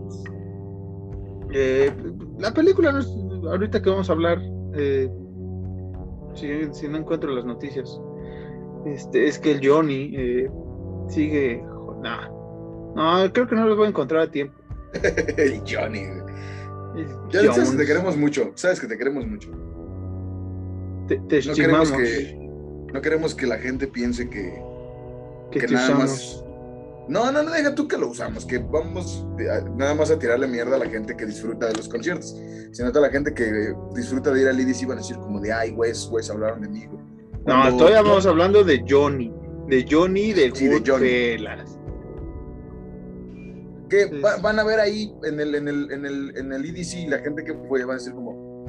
Eh, 1.53 1.93
la 2.39 2.53
película, 2.53 2.93
no 2.93 3.51
ahorita 3.51 3.81
que 3.81 3.91
vamos 3.91 4.11
a 4.11 4.13
hablar, 4.13 4.41
eh, 4.75 5.09
si, 6.35 6.89
no 6.89 6.99
encuentro 6.99 7.31
las 7.35 7.45
noticias, 7.45 8.01
este, 8.85 9.27
es 9.27 9.39
que 9.39 9.53
el 9.53 9.67
Johnny 9.67 10.13
eh, 10.17 10.51
sigue. 11.09 11.63
Nah, 12.03 12.29
no, 12.95 13.33
creo 13.33 13.47
que 13.47 13.55
no 13.55 13.67
los 13.67 13.77
voy 13.77 13.87
a 13.87 13.91
encontrar 13.91 14.23
a 14.23 14.31
tiempo. 14.31 14.55
el 15.37 15.61
Johnny. 15.67 16.03
Ya 17.31 17.53
sabes 17.53 17.71
que 17.71 17.77
te 17.77 17.87
queremos 17.87 18.17
mucho. 18.17 18.53
Sabes 18.55 18.81
que 18.81 18.87
te 18.87 18.97
queremos 18.97 19.27
mucho. 19.27 19.51
Te, 21.09 21.19
no 21.19 21.55
queremos 21.55 21.93
que 21.93 22.47
no 22.93 23.03
queremos 23.03 23.35
que 23.35 23.47
la 23.47 23.59
gente 23.59 23.87
piense 23.87 24.29
que, 24.29 24.59
que, 25.51 25.67
nada 25.69 25.95
más. 25.97 26.43
No, 27.09 27.31
no, 27.31 27.43
no, 27.43 27.51
deja 27.51 27.75
tú 27.75 27.87
que 27.87 27.97
lo 27.97 28.09
usamos, 28.09 28.45
que 28.45 28.59
vamos 28.59 29.25
nada 29.77 29.95
más 29.95 30.11
a 30.11 30.19
tirarle 30.19 30.47
mierda 30.49 30.77
a 30.77 30.79
la 30.81 30.89
gente 30.89 31.17
que 31.17 31.27
disfruta 31.27 31.67
de 31.67 31.75
los 31.75 31.89
conciertos. 31.89 32.37
Sino 32.73 32.89
a 32.89 32.93
toda 32.93 33.07
la 33.07 33.13
gente 33.13 33.33
que 33.33 33.75
disfruta 33.95 34.33
de 34.33 34.43
ir 34.43 34.49
al 34.49 34.61
IDC 34.61 34.87
van 34.87 34.99
a 34.99 35.01
decir 35.01 35.17
como 35.17 35.41
de, 35.41 35.53
ay, 35.53 35.71
güey, 35.71 35.93
güeyes 36.11 36.31
hablaron 36.31 36.63
de 36.63 36.69
mí. 36.69 36.87
No, 37.47 37.77
todavía 37.77 38.03
vamos 38.03 38.27
hablando 38.27 38.65
de 38.65 38.85
Johnny. 38.89 39.33
De 39.69 39.87
Johnny 39.89 40.33
de 40.33 40.53
sí, 40.55 40.67
de 40.67 40.83
Johnny 40.85 41.37
que 43.89 44.07
van 44.43 44.59
a 44.59 44.65
ver 44.65 44.81
ahí 44.81 45.13
en 45.25 45.41
el, 45.41 45.55
en 45.55 45.69
el, 45.69 45.91
en 45.93 46.07
el, 46.07 46.37
en 46.37 46.53
el 46.53 46.65
EDC, 46.65 47.09
la 47.09 47.19
gente 47.19 47.45
que 47.45 47.55
fue, 47.69 47.85
van 47.85 47.97
a 47.97 47.99
decir 47.99 48.13
como, 48.13 48.67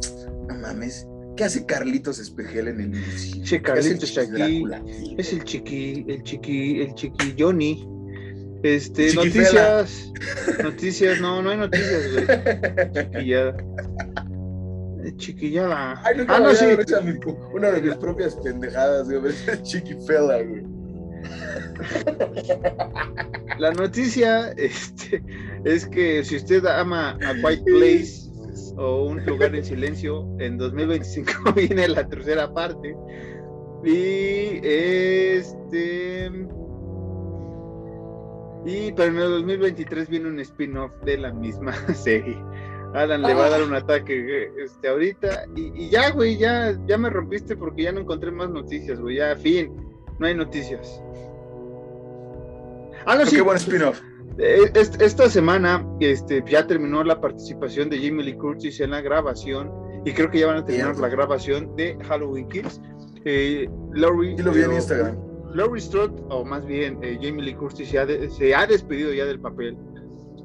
no 0.48 0.56
mames, 0.56 1.08
¿qué 1.36 1.46
hace 1.46 1.66
Carlitos 1.66 2.20
Espejel 2.20 2.68
en 2.68 2.82
el? 2.82 3.44
Che, 3.44 3.62
Carlitos 3.62 4.18
aquí, 4.18 4.64
es 5.18 5.34
el 5.34 5.44
chiqui, 5.44 6.06
el 6.08 6.24
chiqui, 6.24 6.82
el 6.82 6.94
chiqui 6.94 7.36
Johnny. 7.38 7.97
Este, 8.64 9.14
noticias, 9.14 10.12
noticias, 10.64 11.22
no, 11.22 11.42
no 11.42 11.52
hay 11.52 11.58
noticias, 11.58 12.12
güey. 12.12 12.26
Chiquillada. 12.94 13.58
Chiquillada. 15.18 16.02
Ay, 16.04 16.26
ah, 16.28 16.40
no, 16.40 16.54
sí. 16.54 16.66
Una 17.54 17.72
de 17.72 17.82
mis 17.82 17.96
propias 17.96 18.36
pendejadas, 18.36 19.10
güey. 19.10 19.34
Chiquifela, 19.64 20.42
güey. 20.42 20.64
La 23.60 23.72
noticia 23.74 24.52
este, 24.58 25.24
es 25.64 25.86
que 25.88 26.24
si 26.24 26.38
usted 26.38 26.66
ama 26.66 27.18
a 27.24 27.34
White 27.44 27.64
Place 27.64 28.30
o 28.76 29.06
un 29.06 29.26
lugar 29.26 29.56
en 29.56 29.66
silencio, 29.66 30.28
en 30.40 30.58
2025 30.58 31.54
viene 31.56 31.88
la 31.88 32.08
tercera 32.08 32.54
parte. 32.54 32.96
Y 33.84 34.60
este. 34.64 36.32
Y 38.68 38.92
pero 38.92 39.12
en 39.12 39.18
el 39.18 39.30
2023 39.30 40.10
viene 40.10 40.28
un 40.28 40.40
spin-off 40.42 40.92
de 41.06 41.18
la 41.18 41.32
misma 41.32 41.74
serie. 41.96 42.38
Alan 42.94 43.22
le 43.22 43.34
va 43.34 43.46
a 43.46 43.50
dar 43.50 43.64
un 43.64 43.74
ataque 43.74 44.52
este, 44.62 44.90
ahorita. 44.90 45.46
Y, 45.56 45.86
y, 45.86 45.90
ya, 45.90 46.12
güey, 46.12 46.38
ya, 46.38 46.78
ya 46.86 46.98
me 46.98 47.10
rompiste 47.10 47.56
porque 47.56 47.84
ya 47.84 47.94
no 47.94 48.02
encontré 48.02 48.30
más 48.30 48.50
noticias, 48.50 49.00
güey. 49.00 49.18
Ya, 49.18 49.36
fin, 49.38 49.74
no 50.20 50.28
hay 50.28 50.36
noticias. 50.36 51.02
Ah, 53.06 53.16
no, 53.16 53.26
sí. 53.26 53.38
Qué 53.38 53.42
buen 53.42 53.58
spin-off. 53.58 54.02
Eh, 54.38 54.70
esta 54.74 55.30
semana 55.30 55.86
este, 56.02 56.44
ya 56.46 56.68
terminó 56.68 57.04
la 57.04 57.20
participación 57.22 57.90
de 57.90 57.98
Jamie 57.98 58.26
Lee 58.26 58.36
Curtis 58.36 58.82
en 58.82 58.92
la 58.92 59.02
grabación 59.02 59.72
y 60.06 60.12
creo 60.12 60.30
que 60.30 60.40
ya 60.40 60.48
van 60.48 60.58
a 60.58 60.66
terminar 60.66 60.98
la 60.98 61.08
grabación 61.08 61.74
de 61.76 61.98
Halloween 62.08 62.48
Kills. 62.50 62.82
Eh, 63.24 63.70
Laurie, 63.94 64.36
y 64.38 64.42
lo 64.42 64.52
vi 64.52 64.62
en 64.62 64.74
Instagram. 64.74 65.27
Laurie 65.54 65.82
Strode, 65.82 66.22
o 66.30 66.44
más 66.44 66.66
bien 66.66 67.00
eh, 67.02 67.18
Jamie 67.22 67.44
Lee 67.44 67.56
Curtis, 67.56 67.90
se 67.90 68.00
ha, 68.00 68.08
se 68.30 68.56
ha, 68.56 68.66
despedido 68.68 69.14
ya 69.14 69.26
del 69.26 69.40
papel. 69.40 69.78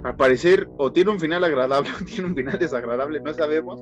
Al 0.05 0.17
parecer, 0.17 0.69
o 0.79 0.93
tiene 0.93 1.11
un 1.11 1.21
final 1.21 1.45
agradable 1.45 1.91
o 2.01 2.05
tiene 2.05 2.27
un 2.27 2.35
final 2.35 2.59
desagradable, 2.59 3.21
no 3.21 3.33
sabemos. 3.35 3.81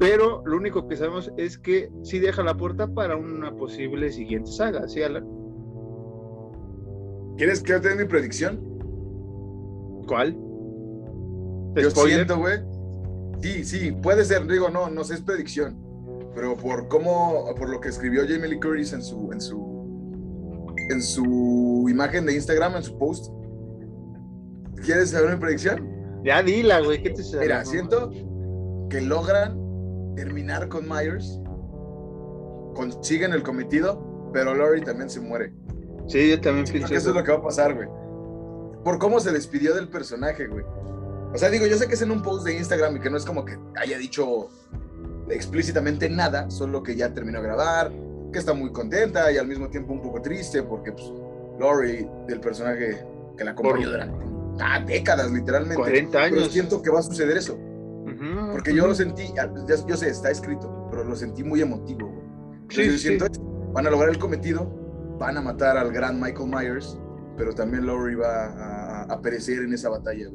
Pero 0.00 0.42
lo 0.44 0.56
único 0.56 0.88
que 0.88 0.96
sabemos 0.96 1.30
es 1.36 1.56
que 1.56 1.90
sí 2.02 2.18
deja 2.18 2.42
la 2.42 2.56
puerta 2.56 2.92
para 2.92 3.16
una 3.16 3.54
posible 3.56 4.10
siguiente 4.10 4.50
saga, 4.50 4.88
¿sí, 4.88 5.02
Alan? 5.02 5.24
¿Quieres 7.36 7.62
que 7.62 7.72
yo 7.72 7.80
te 7.80 7.90
dé 7.90 7.96
mi 7.96 8.08
predicción? 8.08 8.60
¿Cuál? 10.06 10.36
Yo 11.76 11.90
siento, 11.90 12.38
güey. 12.38 12.58
Sí, 13.40 13.64
sí, 13.64 13.92
puede 13.92 14.24
ser, 14.24 14.46
digo, 14.46 14.68
no, 14.68 14.88
no 14.88 15.04
sé, 15.04 15.14
es 15.14 15.20
predicción. 15.20 15.76
Pero 16.34 16.56
por 16.56 16.88
cómo, 16.88 17.54
por 17.56 17.68
lo 17.68 17.80
que 17.80 17.88
escribió 17.88 18.22
Jamie 18.22 18.48
Lee 18.48 18.60
Curtis 18.60 18.92
en 18.92 19.02
su, 19.02 19.30
en 19.32 19.40
su, 19.40 19.63
en 20.90 21.02
su 21.02 21.86
imagen 21.88 22.26
de 22.26 22.34
Instagram, 22.34 22.76
en 22.76 22.82
su 22.82 22.98
post. 22.98 23.32
¿Quieres 24.84 25.10
saber 25.10 25.34
mi 25.34 25.40
predicción? 25.40 25.88
Ya 26.24 26.42
dila, 26.42 26.80
güey, 26.80 27.02
¿qué 27.02 27.10
te 27.10 27.22
Mira, 27.38 27.64
siento 27.64 28.10
que 28.90 29.00
logran 29.00 30.14
terminar 30.16 30.68
con 30.68 30.88
Myers, 30.88 31.40
consiguen 32.74 33.32
el 33.32 33.42
cometido, 33.42 34.30
pero 34.32 34.54
Lori 34.54 34.82
también 34.82 35.10
se 35.10 35.20
muere. 35.20 35.52
Sí, 36.06 36.30
yo 36.30 36.40
también 36.40 36.66
pienso 36.66 36.86
eso. 36.86 36.96
Eso 36.96 37.10
es 37.10 37.16
lo 37.16 37.24
que 37.24 37.32
va 37.32 37.38
a 37.38 37.42
pasar, 37.42 37.74
güey. 37.74 37.88
Por 38.84 38.98
cómo 38.98 39.20
se 39.20 39.32
despidió 39.32 39.74
del 39.74 39.88
personaje, 39.88 40.46
güey. 40.46 40.64
O 41.32 41.38
sea, 41.38 41.50
digo, 41.50 41.66
yo 41.66 41.76
sé 41.76 41.88
que 41.88 41.94
es 41.94 42.02
en 42.02 42.10
un 42.10 42.22
post 42.22 42.46
de 42.46 42.56
Instagram 42.56 42.96
y 42.96 43.00
que 43.00 43.10
no 43.10 43.16
es 43.16 43.24
como 43.24 43.44
que 43.44 43.58
haya 43.76 43.98
dicho 43.98 44.48
explícitamente 45.28 46.08
nada, 46.08 46.50
solo 46.50 46.82
que 46.82 46.94
ya 46.94 47.12
terminó 47.12 47.40
de 47.40 47.46
grabar, 47.46 47.92
que 48.34 48.40
está 48.40 48.52
muy 48.52 48.70
contenta 48.72 49.30
y 49.32 49.38
al 49.38 49.46
mismo 49.46 49.68
tiempo 49.70 49.92
un 49.92 50.02
poco 50.02 50.20
triste 50.20 50.62
porque, 50.62 50.92
pues, 50.92 51.06
Lori, 51.58 52.06
del 52.26 52.40
personaje 52.40 52.98
que 53.38 53.44
la 53.44 53.52
acompañó 53.52 53.90
durante 53.90 54.26
ah, 54.60 54.84
décadas, 54.84 55.30
literalmente. 55.30 55.76
40 55.76 56.18
años. 56.18 56.38
Pero 56.38 56.50
siento 56.50 56.82
que 56.82 56.90
va 56.90 56.98
a 56.98 57.02
suceder 57.02 57.36
eso. 57.36 57.58
porque 58.52 58.74
yo 58.74 58.86
lo 58.86 58.94
sentí, 58.94 59.32
yo 59.88 59.96
sé, 59.96 60.10
está 60.10 60.30
escrito, 60.30 60.88
pero 60.90 61.04
lo 61.04 61.14
sentí 61.14 61.44
muy 61.44 61.60
emotivo. 61.60 62.12
Sí, 62.70 62.86
yo 62.86 62.98
siento, 62.98 63.26
van 63.72 63.86
a 63.86 63.90
lograr 63.90 64.10
el 64.10 64.18
cometido, 64.18 64.68
van 65.18 65.36
a 65.36 65.40
matar 65.40 65.76
al 65.76 65.92
gran 65.92 66.20
Michael 66.20 66.50
Myers, 66.50 66.98
pero 67.36 67.52
también 67.54 67.86
Laurie 67.86 68.16
va 68.16 69.02
a, 69.02 69.20
perecer 69.20 69.60
en 69.62 69.72
esa 69.72 69.90
batalla. 69.90 70.28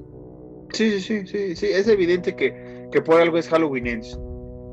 Sí, 0.72 1.02
sí, 1.02 1.28
sí, 1.28 1.56
sí, 1.56 1.66
es 1.66 1.88
evidente 1.88 2.36
que, 2.36 2.88
que 2.92 3.02
por 3.02 3.20
algo 3.20 3.38
es 3.38 3.50
Halloween 3.50 3.88
Ends. 3.88 4.18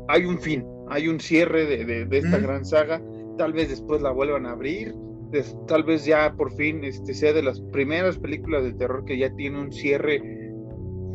Hay 0.08 0.24
un 0.24 0.38
fin, 0.38 0.64
hay 0.88 1.08
un 1.08 1.20
cierre 1.20 1.64
de, 1.84 2.18
esta 2.18 2.38
gran 2.38 2.64
saga, 2.64 3.00
tal 3.36 3.52
vez 3.52 3.68
después 3.68 4.02
la 4.02 4.10
vuelvan 4.10 4.46
a 4.46 4.52
abrir, 4.52 4.94
tal 5.66 5.84
vez 5.84 6.04
ya 6.04 6.34
por 6.36 6.52
fin 6.52 6.84
este, 6.84 7.14
sea 7.14 7.32
de 7.32 7.42
las 7.42 7.60
primeras 7.60 8.18
películas 8.18 8.64
de 8.64 8.72
terror 8.72 9.04
que 9.04 9.18
ya 9.18 9.34
tiene 9.34 9.60
un 9.60 9.72
cierre 9.72 10.52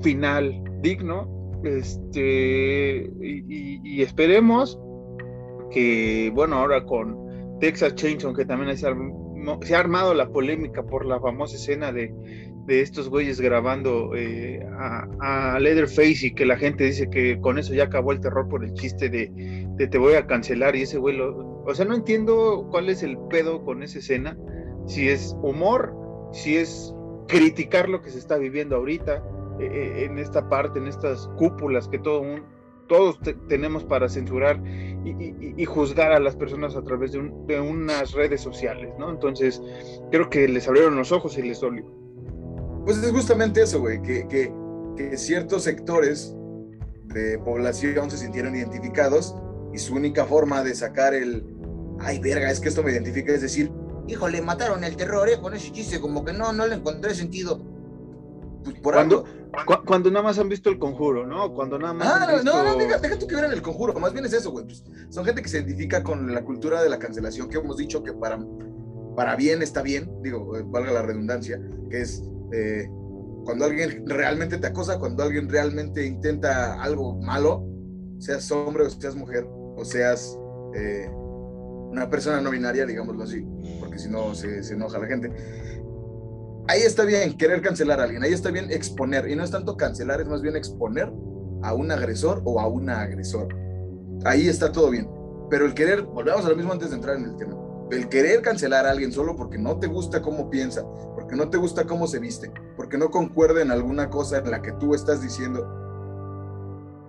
final 0.02 0.64
digno, 0.82 1.30
este, 1.64 3.12
y, 3.22 4.02
esperemos 4.02 4.80
que, 5.70 6.32
bueno, 6.34 6.58
ahora 6.58 6.84
con 6.86 7.18
Texas 7.60 7.96
Chainsaw, 7.96 8.34
que 8.34 8.46
también 8.46 8.76
se 8.78 9.76
ha 9.76 9.80
armado 9.80 10.14
la 10.14 10.30
polémica 10.30 10.84
por 10.84 11.06
la 11.06 11.20
famosa 11.20 11.56
escena 11.56 11.92
de 11.92 12.14
de 12.66 12.82
estos 12.82 13.10
güeyes 13.10 13.42
grabando 13.42 14.16
eh, 14.16 14.66
a, 15.20 15.58
Leatherface 15.60 16.28
y 16.28 16.34
que 16.34 16.46
la 16.46 16.58
gente 16.58 16.86
dice 16.86 17.10
que 17.10 17.40
con 17.40 17.58
eso 17.58 17.74
ya 17.74 17.86
acabó 17.86 18.12
el 18.12 18.20
terror 18.20 18.48
por 18.48 18.64
el 18.64 18.74
chiste 18.74 19.10
de, 19.10 19.68
te 19.88 19.98
voy 19.98 20.14
a 20.14 20.28
cancelar 20.28 20.76
y 20.76 20.84
ese 20.84 20.98
güey 20.98 21.18
lo... 21.18 21.64
O 21.64 21.76
sea, 21.76 21.86
no 21.86 21.96
entiendo 21.96 22.68
cuál 22.72 22.90
es 22.90 23.04
el 23.04 23.18
pedo 23.30 23.64
con 23.64 23.84
esa 23.84 24.00
escena, 24.00 24.38
si 24.88 25.10
es 25.10 25.36
humor, 25.42 25.94
si 26.32 26.58
es 26.58 26.94
criticar 27.28 27.88
lo 27.88 28.02
que 28.02 28.10
se 28.10 28.20
está 28.20 28.38
viviendo 28.38 28.76
ahorita 28.76 29.24
eh, 29.60 29.70
eh, 29.72 30.06
en 30.06 30.18
esta 30.18 30.50
parte, 30.50 30.80
en 30.80 30.88
estas 30.88 31.30
cúpulas 31.38 31.88
que 31.88 32.00
todo 32.00 32.22
un, 32.22 32.44
todos 32.88 33.20
tenemos 33.48 33.84
para 33.84 34.10
censurar 34.10 34.62
y, 35.06 35.64
juzgar 35.66 36.12
a 36.12 36.20
las 36.20 36.36
personas 36.36 36.76
a 36.76 36.84
través 36.84 37.14
de, 37.14 37.32
de 37.46 37.60
unas 37.60 38.12
redes 38.12 38.42
sociales, 38.42 38.94
¿no? 39.00 39.10
Entonces, 39.10 39.62
creo 40.12 40.30
que 40.30 40.48
les 40.48 40.68
abrieron 40.68 40.96
los 40.96 41.12
ojos 41.12 41.38
y 41.38 41.44
les 41.44 41.62
dolió. 41.62 42.01
Pues 42.86 42.98
es 42.98 43.12
justamente 43.12 43.62
eso, 43.62 43.80
güey, 43.80 44.02
que, 44.02 44.28
que, 44.28 44.52
ciertos 45.18 45.64
sectores 45.64 46.36
de 47.06 47.40
población 47.40 48.12
se 48.12 48.18
sintieron 48.18 48.56
identificados 48.56 49.36
y 49.74 49.80
su 49.80 49.96
única 49.96 50.26
forma 50.26 50.64
de 50.64 50.76
sacar 50.76 51.14
el, 51.14 51.46
ay, 52.00 52.20
verga, 52.20 52.52
es 52.52 52.60
que 52.60 52.70
esto 52.70 52.84
me 52.84 52.92
identifica, 52.92 53.34
es 53.34 53.42
decir, 53.42 53.72
híjole, 54.08 54.42
mataron 54.42 54.84
el 54.84 54.96
terror, 54.96 55.30
¿eh? 55.30 55.40
Con 55.40 55.54
ese 55.54 55.72
chiste, 55.72 56.00
como 56.00 56.24
que 56.26 56.34
no, 56.34 56.54
no 56.54 56.68
le 56.68 56.76
encontré 56.76 57.14
sentido. 57.16 57.62
Pues 58.64 58.80
por 58.80 58.94
cuando, 58.94 59.26
cuando 59.86 60.12
nada 60.12 60.24
más 60.24 60.38
han 60.38 60.50
visto 60.50 60.70
el 60.70 60.78
conjuro, 60.78 61.26
¿no? 61.26 61.54
Cuando 61.54 61.80
nada 61.80 61.94
más. 61.94 62.08
Ah, 62.08 62.42
no, 62.44 62.64
no, 62.64 62.76
deja, 62.76 63.00
tú 63.18 63.28
que 63.28 63.36
vean 63.36 63.52
el 63.52 63.62
conjuro, 63.62 63.94
más 64.00 64.14
bien 64.14 64.26
es 64.26 64.34
eso, 64.34 64.52
güey. 64.52 64.66
Pues, 64.66 64.84
son 65.10 65.26
gente 65.26 65.42
que 65.42 65.50
se 65.50 65.58
identifica 65.58 66.04
con 66.04 66.32
la 66.34 66.44
cultura 66.44 66.82
de 66.84 66.90
la 66.90 67.00
cancelación 67.00 67.50
que 67.50 67.58
hemos 67.58 67.78
dicho 67.78 68.04
que 68.04 68.14
para, 68.14 68.40
para 69.16 69.36
bien 69.36 69.62
está 69.62 69.82
bien, 69.82 70.12
digo, 70.22 70.56
eh, 70.58 70.64
valga 70.66 70.92
la 70.92 71.02
redundancia, 71.02 71.60
que 71.90 72.02
es 72.02 72.24
eh, 72.52 72.90
cuando 73.46 73.66
alguien 73.66 74.04
realmente 74.06 74.58
te 74.58 74.68
acosa, 74.68 75.00
cuando 75.00 75.24
alguien 75.24 75.50
realmente 75.50 76.06
intenta 76.06 76.82
algo 76.82 77.20
malo, 77.22 77.66
seas 78.20 78.52
hombre 78.52 78.84
o 78.84 78.90
seas 78.90 79.16
mujer, 79.16 79.46
o 79.48 79.84
seas 79.84 80.38
eh, 80.76 81.10
una 81.92 82.10
persona 82.10 82.40
no 82.40 82.52
binaria, 82.52 82.86
digámoslo 82.86 83.24
así, 83.24 83.46
porque 83.80 84.00
si 84.00 84.10
no 84.10 84.34
se, 84.36 84.60
enoja 84.74 85.00
la 85.00 85.08
gente. 85.08 85.32
Ahí 86.68 86.82
está 86.82 87.04
bien 87.04 87.36
querer 87.38 87.62
cancelar 87.62 88.00
a 88.00 88.04
alguien, 88.04 88.24
ahí 88.24 88.32
está 88.32 88.52
bien 88.52 88.72
exponer, 88.72 89.30
y 89.30 89.36
no 89.36 89.44
es 89.44 89.52
tanto 89.52 89.76
cancelar, 89.76 90.22
es 90.22 90.28
más 90.28 90.42
bien 90.42 90.56
exponer 90.56 91.12
a 91.64 91.74
un 91.74 91.92
agresor 91.92 92.42
o 92.46 92.60
a 92.60 92.68
una 92.68 93.02
agresora. 93.02 93.56
Ahí 94.24 94.48
está 94.48 94.72
todo 94.72 94.90
bien. 94.90 95.10
Pero 95.50 95.66
el 95.66 95.74
querer, 95.74 96.04
volvemos 96.04 96.46
a 96.46 96.50
lo 96.50 96.56
mismo 96.56 96.72
antes 96.72 96.92
de 96.92 96.96
entrar 96.96 97.18
en 97.18 97.26
el 97.26 97.36
tema, 97.36 97.56
el 97.92 98.08
querer 98.08 98.42
cancelar 98.42 98.86
a 98.86 98.92
alguien 98.92 99.12
solo 99.12 99.36
porque 99.36 99.58
no 99.58 99.78
te 99.78 99.88
gusta 99.88 100.22
cómo 100.22 100.50
piensa, 100.50 100.84
porque 101.14 101.36
no 101.36 101.50
te 101.50 101.58
gusta 101.58 101.86
cómo 101.86 102.08
se 102.08 102.20
viste, 102.20 102.52
porque 102.76 102.98
no 102.98 103.12
concuerda 103.12 103.62
en 103.62 103.72
alguna 103.72 104.10
cosa 104.10 104.38
en 104.38 104.50
la 104.50 104.62
que 104.62 104.72
tú 104.74 104.96
estás 104.96 105.22
diciendo. 105.22 105.78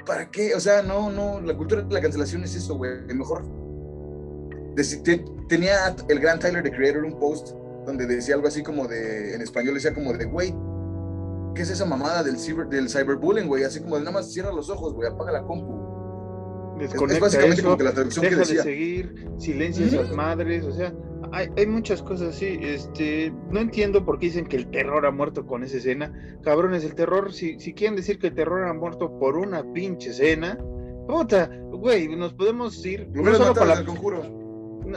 ¿Para 0.06 0.30
qué? 0.30 0.54
O 0.54 0.60
sea, 0.60 0.82
no, 0.82 1.10
no, 1.10 1.40
la 1.40 1.56
cultura 1.56 1.82
de 1.82 1.92
la 1.92 2.00
cancelación 2.00 2.42
es 2.42 2.56
eso, 2.56 2.76
güey. 2.76 3.02
Mejor. 3.14 3.44
Tenía 5.48 5.94
el 6.08 6.18
gran 6.18 6.38
Tyler, 6.38 6.62
de 6.62 6.72
Creator, 6.72 7.04
un 7.04 7.18
post 7.18 7.50
donde 7.86 8.06
decía 8.06 8.34
algo 8.34 8.48
así 8.48 8.62
como 8.62 8.88
de, 8.88 9.34
en 9.34 9.42
español 9.42 9.74
decía 9.74 9.94
como 9.94 10.12
de, 10.12 10.24
güey, 10.24 10.54
¿qué 11.54 11.62
es 11.62 11.70
esa 11.70 11.84
mamada 11.84 12.22
del, 12.22 12.38
ciber, 12.38 12.68
del 12.68 12.88
cyberbullying, 12.88 13.46
güey? 13.46 13.64
Así 13.64 13.80
como 13.80 13.96
de 13.96 14.02
nada 14.02 14.12
más 14.12 14.32
cierra 14.32 14.52
los 14.52 14.70
ojos, 14.70 14.94
güey, 14.94 15.08
apaga 15.08 15.32
la 15.32 15.42
compu 15.42 15.91
es 16.80 17.20
básicamente 17.20 17.62
como 17.62 17.76
que 17.76 17.84
la 17.84 17.92
traducción 17.92 18.24
deja 18.24 18.36
que 18.36 18.40
decía. 18.40 18.56
de 18.58 18.62
seguir, 18.62 19.28
silencia 19.38 19.86
esas 19.86 20.12
madres, 20.12 20.64
o 20.64 20.72
sea, 20.72 20.92
hay, 21.32 21.48
hay, 21.56 21.66
muchas 21.66 22.02
cosas 22.02 22.34
así, 22.34 22.58
este, 22.60 23.32
no 23.50 23.60
entiendo 23.60 24.04
por 24.04 24.18
qué 24.18 24.26
dicen 24.26 24.46
que 24.46 24.56
el 24.56 24.70
terror 24.70 25.06
ha 25.06 25.10
muerto 25.10 25.46
con 25.46 25.62
esa 25.62 25.76
escena, 25.76 26.12
cabrones, 26.42 26.84
el 26.84 26.94
terror, 26.94 27.32
si, 27.32 27.58
si 27.60 27.74
quieren 27.74 27.96
decir 27.96 28.18
que 28.18 28.28
el 28.28 28.34
terror 28.34 28.66
ha 28.66 28.72
muerto 28.72 29.18
por 29.18 29.36
una 29.36 29.64
pinche 29.72 30.10
escena, 30.10 30.58
puta, 31.08 31.50
güey, 31.70 32.08
nos 32.08 32.34
podemos 32.34 32.84
ir, 32.84 33.08
no 33.12 33.34
solo 33.34 33.54
para 33.54 33.84
conjuro 33.84 34.41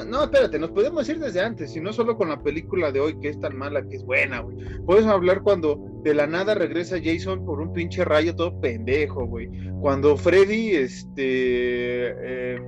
no, 0.03 0.23
espérate, 0.23 0.59
nos 0.59 0.71
podemos 0.71 1.07
ir 1.07 1.19
desde 1.19 1.41
antes, 1.41 1.75
y 1.75 1.81
no 1.81 1.93
solo 1.93 2.17
con 2.17 2.29
la 2.29 2.41
película 2.41 2.91
de 2.91 2.99
hoy 2.99 3.19
que 3.19 3.29
es 3.29 3.39
tan 3.39 3.57
mala 3.57 3.87
que 3.87 3.97
es 3.97 4.03
buena, 4.03 4.41
güey. 4.41 4.57
Podemos 4.85 5.11
hablar 5.11 5.41
cuando 5.41 5.79
de 6.03 6.13
la 6.13 6.27
nada 6.27 6.55
regresa 6.55 6.97
Jason 7.01 7.45
por 7.45 7.61
un 7.61 7.71
pinche 7.73 8.03
rayo 8.03 8.35
todo 8.35 8.59
pendejo, 8.59 9.25
güey. 9.25 9.49
Cuando 9.79 10.17
Freddy, 10.17 10.71
este, 10.71 11.23
eh, 11.23 12.61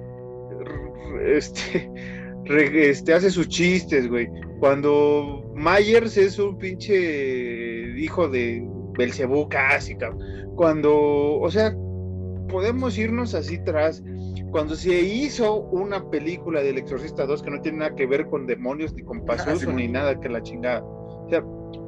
este, 1.25 1.91
este, 2.89 3.13
hace 3.13 3.29
sus 3.29 3.47
chistes, 3.49 4.07
güey. 4.07 4.29
Cuando 4.59 5.51
Myers 5.55 6.17
es 6.17 6.39
un 6.39 6.57
pinche 6.57 7.99
hijo 7.99 8.27
de 8.27 8.65
Belcebú 8.97 9.49
casi, 9.49 9.95
cabrón. 9.95 10.19
Cuando, 10.55 11.39
o 11.39 11.51
sea, 11.51 11.75
podemos 12.47 12.97
irnos 12.97 13.33
así 13.35 13.57
atrás 13.57 14.03
cuando 14.57 14.75
se 14.75 14.99
hizo 14.99 15.57
una 15.69 16.09
película 16.09 16.63
del 16.63 16.79
Exorcista 16.79 17.27
2 17.27 17.43
que 17.43 17.51
no 17.51 17.61
tiene 17.61 17.77
nada 17.77 17.95
que 17.95 18.07
ver 18.07 18.25
con 18.25 18.47
demonios 18.47 18.91
ni 18.95 19.03
con 19.03 19.23
pasos 19.23 19.67
ni 19.67 19.87
nada 19.87 20.19
que 20.19 20.29
la 20.29 20.41
chingada. 20.41 20.81
O 20.83 21.27
sea, 21.29 21.43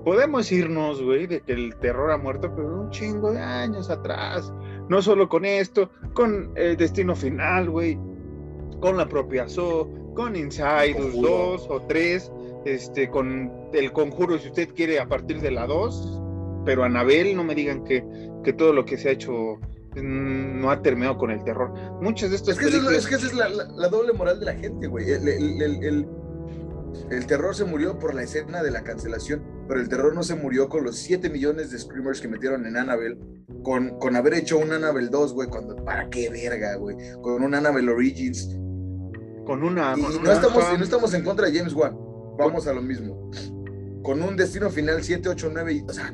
podemos 0.05 0.51
irnos, 0.51 1.01
güey, 1.01 1.25
de 1.25 1.41
que 1.41 1.53
el 1.53 1.75
terror 1.77 2.12
ha 2.12 2.17
muerto, 2.19 2.53
pero 2.55 2.82
un 2.82 2.91
chingo 2.91 3.32
de 3.32 3.39
años 3.39 3.89
atrás. 3.89 4.53
No 4.88 5.01
solo 5.01 5.27
con 5.27 5.45
esto, 5.45 5.89
con 6.13 6.51
el 6.53 6.77
Destino 6.77 7.15
Final, 7.15 7.71
güey, 7.71 7.97
con 8.79 8.97
la 8.97 9.08
propia 9.08 9.49
So, 9.49 9.89
con 10.13 10.36
Insiders 10.36 11.19
2 11.19 11.67
o 11.71 11.82
3, 11.88 12.32
este, 12.65 13.10
con 13.10 13.51
el 13.73 13.91
conjuro, 13.91 14.38
si 14.38 14.49
usted 14.49 14.69
quiere, 14.75 14.99
a 14.99 15.08
partir 15.08 15.41
de 15.41 15.49
la 15.49 15.65
2. 15.65 16.21
Pero 16.65 16.84
Anabel, 16.84 17.36
no 17.36 17.43
me 17.43 17.55
digan 17.55 17.84
que, 17.84 18.05
que 18.43 18.53
todo 18.53 18.73
lo 18.73 18.86
que 18.86 18.95
se 18.95 19.10
ha 19.10 19.12
hecho 19.13 19.58
no 19.95 20.71
ha 20.71 20.82
terminado 20.82 21.17
con 21.17 21.32
el 21.32 21.43
terror. 21.43 21.73
Muchas 22.02 22.30
de 22.30 22.36
estas 22.38 22.58
es 22.58 22.60
que, 22.60 22.67
es, 22.67 23.08
que 23.08 23.15
esa 23.15 23.28
es 23.28 23.34
la, 23.34 23.49
doble 23.89 24.13
moral 24.13 24.39
de 24.39 24.45
la 24.45 24.54
gente, 24.54 24.88
güey. 24.88 25.12
El, 25.12 26.06
terror 27.28 27.56
se 27.56 27.65
murió 27.65 27.97
por 27.99 28.13
la 28.13 28.23
escena 28.23 28.63
de 28.63 28.71
la 28.71 28.84
cancelación, 28.84 29.43
pero 29.67 29.80
el 29.80 29.89
terror 29.89 30.13
no 30.13 30.23
se 30.23 30.36
murió 30.36 30.69
con 30.69 30.84
los 30.84 30.97
7 30.97 31.30
millones 31.30 31.71
de 31.71 31.80
screamers 31.80 32.21
que 32.21 32.28
metieron 32.28 32.65
en 32.65 32.78
Annabelle, 32.78 33.17
con, 33.63 33.97
con 33.99 34.15
haber 34.15 34.36
hecho 34.36 34.58
un 34.58 34.71
Annabelle 34.71 35.10
2, 35.10 35.34
güey, 35.34 35.49
cuando, 35.49 35.75
¿para 35.78 36.10
qué 36.10 36.30
verga, 36.30 36.75
güey? 36.75 36.95
Con 37.21 37.43
un 37.43 37.54
Annabelle 37.54 37.89
Origins. 37.89 38.49
Con 39.45 39.63
una... 39.63 39.95
Y 39.97 40.02
no, 40.02 40.32
estamos, 40.32 40.63
no 40.78 40.84
estamos 40.84 41.13
en 41.13 41.23
contra 41.23 41.47
de 41.47 41.58
James 41.58 41.73
Wan, 41.73 41.97
vamos 42.38 42.67
a 42.67 42.73
lo 42.73 42.82
mismo. 42.82 43.32
Con 44.04 44.21
un 44.21 44.36
destino 44.36 44.69
final 44.69 45.04
7, 45.04 45.30
8, 45.30 45.49
9, 45.52 45.73
y, 45.73 45.82
o 45.82 45.93
sea, 45.93 46.13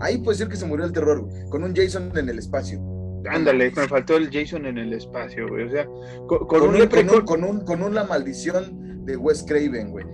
Ahí 0.00 0.18
puede 0.18 0.38
ser 0.38 0.48
que 0.48 0.56
se 0.56 0.66
murió 0.66 0.84
el 0.84 0.92
terror, 0.92 1.28
con 1.50 1.64
un 1.64 1.74
Jason 1.74 2.12
en 2.16 2.28
el 2.28 2.38
espacio. 2.38 2.80
Ándale, 3.28 3.72
me 3.74 3.88
faltó 3.88 4.16
el 4.16 4.30
Jason 4.30 4.66
en 4.66 4.78
el 4.78 4.92
espacio, 4.92 5.48
güey. 5.48 5.64
O 5.64 5.70
sea, 5.70 5.86
con, 6.26 6.46
con, 6.46 6.62
un, 6.62 6.86
con, 7.24 7.44
un, 7.44 7.60
con, 7.64 7.82
un, 7.82 7.94
la 7.94 8.04
maldición 8.04 9.04
de 9.06 9.16
Wes 9.16 9.44
Craven, 9.46 9.90
güey. 9.90 10.04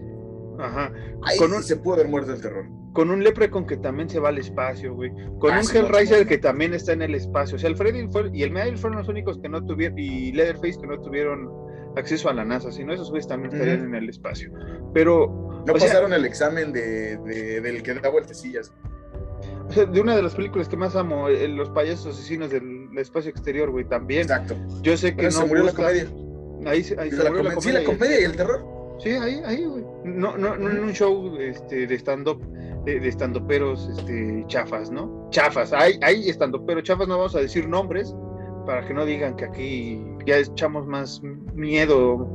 Ajá. 0.59 0.93
Ahí 1.23 1.39
con 1.39 1.53
un, 1.53 1.63
se 1.63 1.77
pudo 1.77 1.95
haber 1.95 2.09
muerto 2.09 2.33
el 2.33 2.41
terror. 2.41 2.67
Con 2.93 3.11
un 3.11 3.23
Leprecon 3.23 3.67
que 3.67 3.77
también 3.77 4.09
se 4.09 4.21
va 4.21 4.29
al 4.29 4.39
espacio, 4.39 4.95
güey. 4.95 5.11
Con 5.39 5.53
ah, 5.53 5.61
un 5.61 5.77
Hellraiser 5.77 6.27
que 6.27 6.39
también 6.39 6.75
está 6.75 6.93
en 6.93 7.03
el 7.03 7.15
espacio. 7.15 7.57
O 7.57 7.59
sea, 7.59 7.71
el 7.71 7.77
Freddy 7.77 8.09
y 8.33 8.43
el 8.43 8.51
Metal 8.51 8.77
fueron 8.77 8.99
los 8.99 9.09
únicos 9.09 9.39
que 9.39 9.49
no 9.49 9.65
tuvieron, 9.65 9.99
y 9.99 10.33
Leatherface 10.33 10.79
que 10.81 10.87
no 10.87 11.01
tuvieron 11.01 11.51
acceso 11.97 12.29
a 12.29 12.35
la 12.35 12.45
NASA, 12.45 12.71
sino 12.71 12.93
esos 12.93 13.11
güeyes 13.11 13.27
también 13.29 13.53
estarían 13.53 13.85
en 13.85 13.95
el 13.95 14.09
espacio. 14.09 14.53
Pero. 14.93 15.65
No 15.67 15.75
pasaron 15.75 16.13
el 16.13 16.25
examen 16.25 16.73
de, 16.73 17.19
de, 17.19 17.61
del 17.61 17.83
que 17.83 17.95
da 17.95 18.09
vueltecillas 18.09 18.73
de 19.93 20.01
una 20.01 20.17
de 20.17 20.23
las 20.23 20.35
películas 20.35 20.69
que 20.69 20.77
más 20.77 20.97
amo, 20.97 21.29
eh, 21.29 21.49
Los 21.49 21.71
payasos 21.71 22.15
asesinos 22.15 22.51
del 22.51 22.89
espacio 22.97 23.31
exterior, 23.31 23.71
güey, 23.71 23.85
también. 23.85 24.23
Exacto. 24.23 24.57
Yo 24.83 24.97
sé 24.97 25.15
que 25.15 25.25
no. 25.25 25.31
Se 25.31 25.45
murió 25.47 25.65
la 25.65 25.73
comedia. 25.73 26.07
Ahí, 26.67 26.85
ahí 26.99 27.11
se 27.11 27.31
murió 27.31 27.43
la 27.43 27.55
comedia. 27.55 27.61
Sí, 27.61 27.73
la 27.73 27.85
comedia 27.85 28.21
y 28.21 28.25
el 28.25 28.37
terror. 28.37 28.81
Sí, 29.03 29.11
ahí, 29.11 29.41
ahí, 29.47 29.65
güey. 29.65 29.85
No, 30.05 30.37
no, 30.37 30.57
no 30.57 30.71
en 30.71 30.85
un 30.85 30.93
show 30.93 31.37
este, 31.39 31.87
de 31.87 31.95
stand-up, 31.99 32.43
de, 32.85 33.01
de 33.01 33.41
peros 33.49 33.89
este, 33.97 34.45
chafas, 34.47 34.91
¿no? 34.91 35.29
Chafas, 35.31 35.73
hay, 35.73 35.99
hay 36.03 36.29
stand-up 36.29 36.67
chafas, 36.83 37.09
no 37.09 37.17
vamos 37.17 37.35
a 37.35 37.41
decir 37.41 37.67
nombres, 37.67 38.15
para 38.67 38.87
que 38.87 38.93
no 38.93 39.07
digan 39.07 39.37
que 39.37 39.47
aquí 39.47 40.05
ya 40.27 40.39
echamos 40.39 40.87
más 40.87 41.23
miedo 41.55 42.29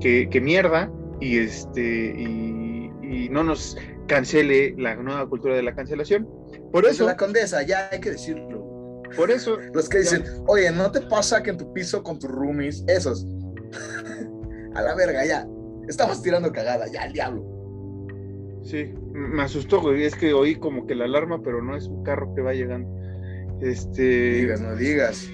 que, 0.00 0.28
que 0.28 0.40
mierda, 0.40 0.90
y 1.20 1.38
este, 1.38 2.14
y, 2.16 2.69
y 3.10 3.28
no 3.28 3.42
nos 3.42 3.76
cancele 4.06 4.74
la 4.78 4.94
nueva 4.94 5.28
cultura 5.28 5.56
de 5.56 5.62
la 5.62 5.74
cancelación 5.74 6.28
Por 6.70 6.86
eso. 6.86 7.04
la 7.06 7.16
condesa, 7.16 7.62
ya 7.62 7.88
hay 7.90 8.00
que 8.00 8.12
decirlo. 8.12 9.02
Por 9.16 9.32
eso. 9.32 9.58
Los 9.74 9.88
que 9.88 9.98
dicen, 9.98 10.24
oye, 10.46 10.70
¿no 10.70 10.92
te 10.92 11.00
pasa 11.00 11.42
que 11.42 11.50
en 11.50 11.58
tu 11.58 11.72
piso 11.72 12.04
con 12.04 12.20
tus 12.20 12.30
roomies, 12.30 12.84
esos? 12.86 13.26
a 14.74 14.82
la 14.82 14.94
verga, 14.94 15.26
ya. 15.26 15.46
Estamos 15.88 16.22
tirando 16.22 16.52
cagada, 16.52 16.86
ya, 16.86 17.02
al 17.02 17.12
diablo. 17.12 17.44
Sí, 18.62 18.94
me 19.12 19.42
asustó, 19.42 19.80
güey. 19.80 20.04
Es 20.04 20.14
que 20.14 20.32
oí 20.32 20.54
como 20.54 20.86
que 20.86 20.94
la 20.94 21.06
alarma, 21.06 21.42
pero 21.42 21.60
no 21.60 21.76
es 21.76 21.88
un 21.88 22.04
carro 22.04 22.32
que 22.36 22.42
va 22.42 22.54
llegando. 22.54 22.88
Este. 23.60 24.34
Digas, 24.34 24.60
no 24.60 24.76
digas. 24.76 25.28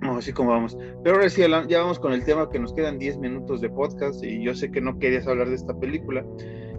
No, 0.00 0.16
así 0.16 0.32
como 0.32 0.50
vamos. 0.50 0.76
Pero 1.04 1.16
ahora 1.16 1.28
sí, 1.28 1.42
ya 1.68 1.78
vamos 1.78 2.00
con 2.00 2.12
el 2.12 2.24
tema 2.24 2.50
que 2.50 2.58
nos 2.58 2.72
quedan 2.72 2.98
10 2.98 3.18
minutos 3.18 3.60
de 3.60 3.68
podcast 3.68 4.24
y 4.24 4.42
yo 4.42 4.54
sé 4.54 4.72
que 4.72 4.80
no 4.80 4.98
querías 4.98 5.26
hablar 5.28 5.50
de 5.50 5.56
esta 5.56 5.78
película 5.78 6.24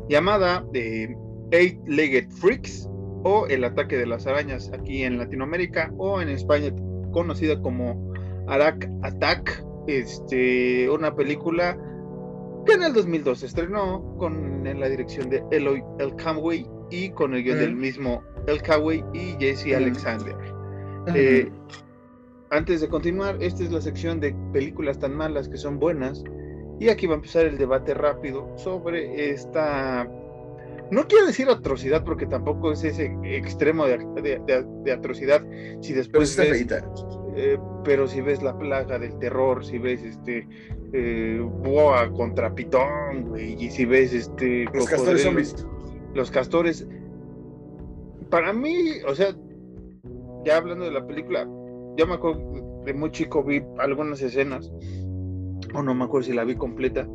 llamada 0.10 0.66
eh, 0.74 1.16
Eight-Legged 1.52 2.30
Freaks 2.32 2.88
o 3.24 3.46
El 3.48 3.64
ataque 3.64 3.98
de 3.98 4.06
las 4.06 4.26
arañas 4.26 4.72
aquí 4.74 5.04
en 5.04 5.18
Latinoamérica 5.18 5.94
o 5.98 6.22
en 6.22 6.30
España 6.30 6.74
conocida 7.12 7.62
como 7.62 8.12
Arak 8.48 8.90
Attack, 9.04 9.64
este, 9.88 10.90
una 10.90 11.16
película 11.16 11.78
que 12.66 12.74
en 12.74 12.84
el 12.84 12.94
2002 12.94 13.40
se 13.40 13.46
estrenó 13.48 14.16
con 14.18 14.66
en 14.66 14.80
la 14.80 14.90
dirección 14.90 15.30
de 15.30 15.44
Eloy 15.52 15.84
El 16.00 16.16
Camway 16.16 16.68
y 16.90 17.10
con 17.12 17.34
el 17.34 17.44
guion 17.44 17.58
del 17.58 17.76
mismo 17.76 18.24
El 18.48 18.62
Camway 18.62 19.04
y 19.14 19.36
Jesse 19.40 19.76
Alexander. 19.76 20.36
Eh, 21.16 21.50
antes 22.52 22.82
de 22.82 22.90
continuar, 22.90 23.38
esta 23.42 23.64
es 23.64 23.72
la 23.72 23.82
sección 23.82 24.20
de 24.20 24.36
películas 24.54 25.00
tan 25.00 25.16
malas 25.16 25.48
que 25.50 25.58
son 25.58 25.80
buenas. 25.80 26.24
Y 26.82 26.90
aquí 26.90 27.06
va 27.06 27.14
a 27.14 27.18
empezar 27.18 27.46
el 27.46 27.60
debate 27.60 27.94
rápido 27.94 28.58
sobre 28.58 29.30
esta, 29.30 30.10
no 30.90 31.08
quiero 31.08 31.28
decir 31.28 31.48
atrocidad 31.48 32.04
porque 32.04 32.26
tampoco 32.26 32.72
es 32.72 32.84
ese 32.84 33.16
extremo 33.24 33.86
de, 33.86 34.92
atrocidad. 34.92 35.46
Si 35.82 35.94
después 35.94 36.36
pero, 36.36 36.52
ves, 36.52 36.68
eh, 37.36 37.60
pero 37.84 38.08
si 38.08 38.22
ves 38.22 38.42
la 38.42 38.58
plaga 38.58 38.98
del 38.98 39.16
terror, 39.20 39.64
si 39.64 39.78
ves 39.78 40.02
este 40.02 40.48
eh, 40.92 41.40
boa 41.40 42.12
contra 42.14 42.56
pitón, 42.56 43.30
güey, 43.30 43.64
y 43.64 43.70
si 43.70 43.86
ves 43.86 44.12
este 44.12 44.66
los 44.74 44.88
castores 44.88 45.22
zombies, 45.22 45.68
los 46.16 46.32
castores, 46.32 46.88
para 48.32 48.54
mí, 48.54 48.94
o 49.08 49.14
sea, 49.14 49.36
ya 50.46 50.58
hablando 50.58 50.86
de 50.86 50.92
la 50.94 51.06
película, 51.06 51.48
yo 51.96 52.08
me 52.08 52.16
acuerdo 52.16 52.82
de 52.86 52.94
muy 52.96 53.12
chico 53.12 53.44
vi 53.44 53.62
algunas 53.78 54.22
escenas, 54.22 54.72
o 55.74 55.84
no 55.84 55.94
me 55.94 56.06
acuerdo 56.06 56.28
si 56.28 56.34
la 56.34 56.44
vi 56.44 56.56
completa, 56.56 57.08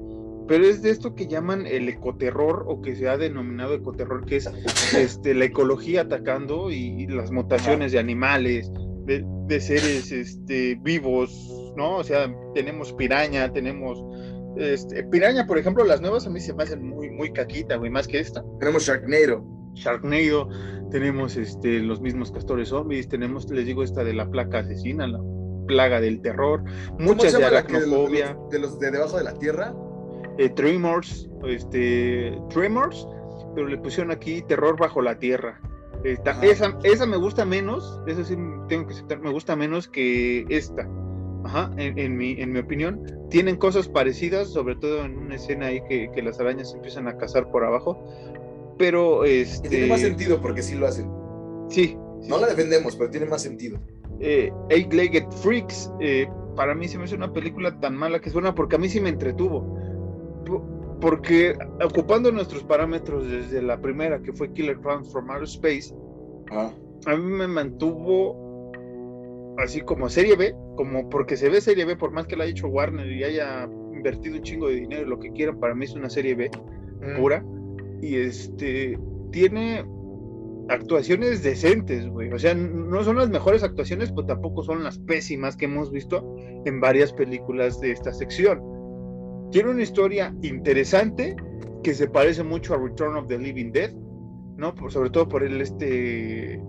pero 0.48 0.64
es 0.64 0.82
de 0.82 0.90
esto 0.90 1.14
que 1.14 1.26
llaman 1.26 1.66
el 1.66 1.88
ecoterror 1.88 2.64
o 2.68 2.80
que 2.80 2.94
se 2.94 3.08
ha 3.08 3.16
denominado 3.16 3.74
ecoterror, 3.74 4.24
que 4.24 4.36
es 4.36 4.48
este, 4.96 5.34
la 5.34 5.46
ecología 5.46 6.02
atacando 6.02 6.70
y, 6.70 7.06
las 7.08 7.32
mutaciones 7.32 7.92
de 7.92 7.98
animales, 7.98 8.70
de, 9.06 9.60
seres 9.60 10.12
este, 10.12 10.78
vivos, 10.82 11.72
¿no? 11.76 11.96
O 11.96 12.04
sea, 12.04 12.32
tenemos 12.54 12.92
piraña, 12.92 13.52
tenemos... 13.52 14.02
Este, 14.56 15.02
piraña, 15.04 15.46
por 15.46 15.58
ejemplo, 15.58 15.84
las 15.84 16.00
nuevas 16.00 16.26
a 16.26 16.30
mí 16.30 16.40
se 16.40 16.54
me 16.54 16.62
hacen 16.62 16.82
muy, 16.82 17.10
muy 17.10 17.32
caquita, 17.32 17.76
güey, 17.76 17.90
más 17.90 18.08
que 18.08 18.20
esta. 18.20 18.42
Tenemos 18.58 18.86
Sharknado. 18.86 19.44
Sharknado, 19.74 20.48
tenemos 20.90 21.36
este, 21.36 21.80
los 21.80 22.00
mismos 22.00 22.30
castores 22.30 22.68
zombies, 22.68 23.08
tenemos, 23.08 23.50
les 23.50 23.66
digo, 23.66 23.82
esta 23.82 24.04
de 24.04 24.14
la 24.14 24.30
placa 24.30 24.60
asesina, 24.60 25.06
la 25.06 25.20
plaga 25.66 26.00
del 26.00 26.20
terror, 26.20 26.62
muchas 26.98 27.36
de 27.36 27.44
aracnofobia. 27.44 28.36
De 28.50 28.58
los, 28.58 28.78
de 28.78 28.90
debajo 28.90 29.18
de 29.18 29.24
la 29.24 29.34
tierra. 29.34 29.74
Eh, 30.38 30.50
Tremors, 30.50 31.28
este, 31.46 32.38
Tremors, 32.50 33.06
pero 33.54 33.68
le 33.68 33.78
pusieron 33.78 34.10
aquí 34.10 34.42
terror 34.42 34.78
bajo 34.78 35.00
la 35.00 35.18
tierra. 35.18 35.60
esa, 36.04 36.78
esa 36.84 37.06
me 37.06 37.16
gusta 37.16 37.44
menos, 37.44 38.00
eso 38.06 38.24
sí 38.24 38.36
tengo 38.68 38.86
que 38.86 38.94
aceptar, 38.94 39.20
me 39.20 39.30
gusta 39.30 39.56
menos 39.56 39.88
que 39.88 40.44
esta. 40.48 40.88
Ajá, 41.44 41.70
en, 41.76 42.16
mi, 42.16 42.32
en 42.40 42.52
mi 42.52 42.58
opinión, 42.58 43.00
tienen 43.30 43.56
cosas 43.56 43.86
parecidas, 43.86 44.48
sobre 44.48 44.74
todo 44.74 45.04
en 45.04 45.16
una 45.16 45.36
escena 45.36 45.66
ahí 45.66 45.80
que, 45.88 46.10
que 46.12 46.20
las 46.20 46.40
arañas 46.40 46.74
empiezan 46.74 47.06
a 47.06 47.16
cazar 47.16 47.52
por 47.52 47.64
abajo, 47.64 48.02
pero 48.78 49.24
este... 49.24 49.68
tiene 49.68 49.86
más 49.86 50.00
sentido 50.00 50.40
porque 50.40 50.62
sí 50.62 50.74
lo 50.74 50.88
hacen. 50.88 51.08
Sí. 51.68 51.96
No 52.28 52.38
la 52.38 52.48
defendemos, 52.48 52.96
pero 52.96 53.10
tiene 53.10 53.26
más 53.26 53.42
sentido. 53.42 53.78
Eh, 54.20 54.50
Eight-Legged 54.70 55.30
Freaks, 55.42 55.90
eh, 56.00 56.28
para 56.56 56.74
mí 56.74 56.88
se 56.88 56.98
me 56.98 57.04
hace 57.04 57.14
una 57.14 57.32
película 57.32 57.78
tan 57.80 57.96
mala 57.96 58.20
que 58.20 58.28
es 58.28 58.32
buena 58.32 58.54
porque 58.54 58.76
a 58.76 58.78
mí 58.78 58.88
sí 58.88 59.00
me 59.00 59.10
entretuvo. 59.10 59.76
Porque 61.00 61.54
ocupando 61.84 62.32
nuestros 62.32 62.64
parámetros 62.64 63.28
desde 63.30 63.60
la 63.60 63.78
primera, 63.80 64.20
que 64.22 64.32
fue 64.32 64.52
Killer 64.52 64.78
Clowns 64.78 65.12
from 65.12 65.30
Outer 65.30 65.44
Space, 65.44 65.94
ah. 66.50 66.72
a 67.04 67.16
mí 67.16 67.22
me 67.22 67.46
mantuvo 67.46 68.72
así 69.58 69.80
como 69.82 70.08
serie 70.08 70.36
B, 70.36 70.54
como 70.76 71.08
porque 71.10 71.36
se 71.36 71.50
ve 71.50 71.60
serie 71.60 71.84
B, 71.84 71.96
por 71.96 72.12
más 72.12 72.26
que 72.26 72.36
la 72.36 72.44
haya 72.44 72.52
hecho 72.52 72.68
Warner 72.68 73.10
y 73.10 73.24
haya 73.24 73.68
invertido 73.92 74.36
un 74.36 74.42
chingo 74.42 74.68
de 74.68 74.76
dinero, 74.76 75.06
lo 75.06 75.18
que 75.18 75.30
quieran, 75.32 75.58
para 75.58 75.74
mí 75.74 75.84
es 75.84 75.94
una 75.94 76.08
serie 76.08 76.34
B 76.34 76.50
mm. 77.00 77.20
pura 77.20 77.44
y 78.00 78.16
este 78.16 78.98
tiene 79.32 79.84
actuaciones 80.68 81.42
decentes, 81.42 82.08
güey. 82.08 82.32
O 82.32 82.38
sea, 82.38 82.54
no 82.54 83.02
son 83.04 83.16
las 83.16 83.28
mejores 83.28 83.62
actuaciones, 83.62 84.10
pero 84.10 84.26
tampoco 84.26 84.62
son 84.62 84.82
las 84.82 84.98
pésimas 84.98 85.56
que 85.56 85.66
hemos 85.66 85.90
visto 85.90 86.36
en 86.64 86.80
varias 86.80 87.12
películas 87.12 87.80
de 87.80 87.92
esta 87.92 88.12
sección. 88.12 88.60
Tiene 89.52 89.70
una 89.70 89.82
historia 89.82 90.34
interesante 90.42 91.36
que 91.82 91.94
se 91.94 92.08
parece 92.08 92.42
mucho 92.42 92.74
a 92.74 92.78
Return 92.78 93.16
of 93.16 93.28
the 93.28 93.38
Living 93.38 93.70
Dead, 93.72 93.92
¿no? 94.56 94.74
Sobre 94.88 95.10
todo 95.10 95.28
por 95.28 95.42
el 95.42 95.60
este 95.60 96.60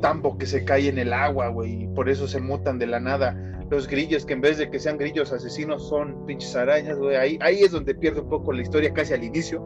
tambo 0.00 0.38
que 0.38 0.46
se 0.46 0.64
cae 0.64 0.88
en 0.88 0.98
el 0.98 1.12
agua, 1.12 1.48
güey, 1.48 1.84
y 1.84 1.88
por 1.88 2.08
eso 2.08 2.26
se 2.26 2.40
mutan 2.40 2.78
de 2.78 2.86
la 2.86 3.00
nada 3.00 3.50
los 3.70 3.86
grillos, 3.86 4.26
que 4.26 4.32
en 4.32 4.40
vez 4.40 4.58
de 4.58 4.68
que 4.68 4.80
sean 4.80 4.98
grillos 4.98 5.32
asesinos 5.32 5.88
son 5.88 6.26
pinches 6.26 6.56
arañas, 6.56 6.98
güey. 6.98 7.16
Ahí, 7.16 7.38
ahí 7.40 7.62
es 7.62 7.70
donde 7.70 7.94
pierde 7.94 8.20
un 8.20 8.28
poco 8.28 8.52
la 8.52 8.62
historia 8.62 8.92
casi 8.92 9.14
al 9.14 9.22
inicio, 9.22 9.64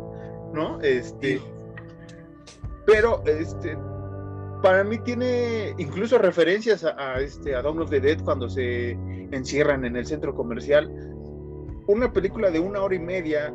¿no? 0.52 0.80
Este. 0.82 1.40
Pero, 2.86 3.22
este. 3.26 3.76
Para 4.62 4.82
mí 4.82 4.98
tiene 4.98 5.74
incluso 5.76 6.16
referencias 6.16 6.84
a, 6.84 7.20
este, 7.20 7.54
a 7.54 7.60
Dawn 7.60 7.80
of 7.80 7.90
the 7.90 8.00
Dead 8.00 8.18
cuando 8.24 8.48
se 8.48 8.92
encierran 9.30 9.84
en 9.84 9.96
el 9.96 10.06
centro 10.06 10.34
comercial. 10.34 10.90
Una 11.86 12.10
película 12.10 12.50
de 12.50 12.60
una 12.60 12.80
hora 12.80 12.94
y 12.94 12.98
media 12.98 13.52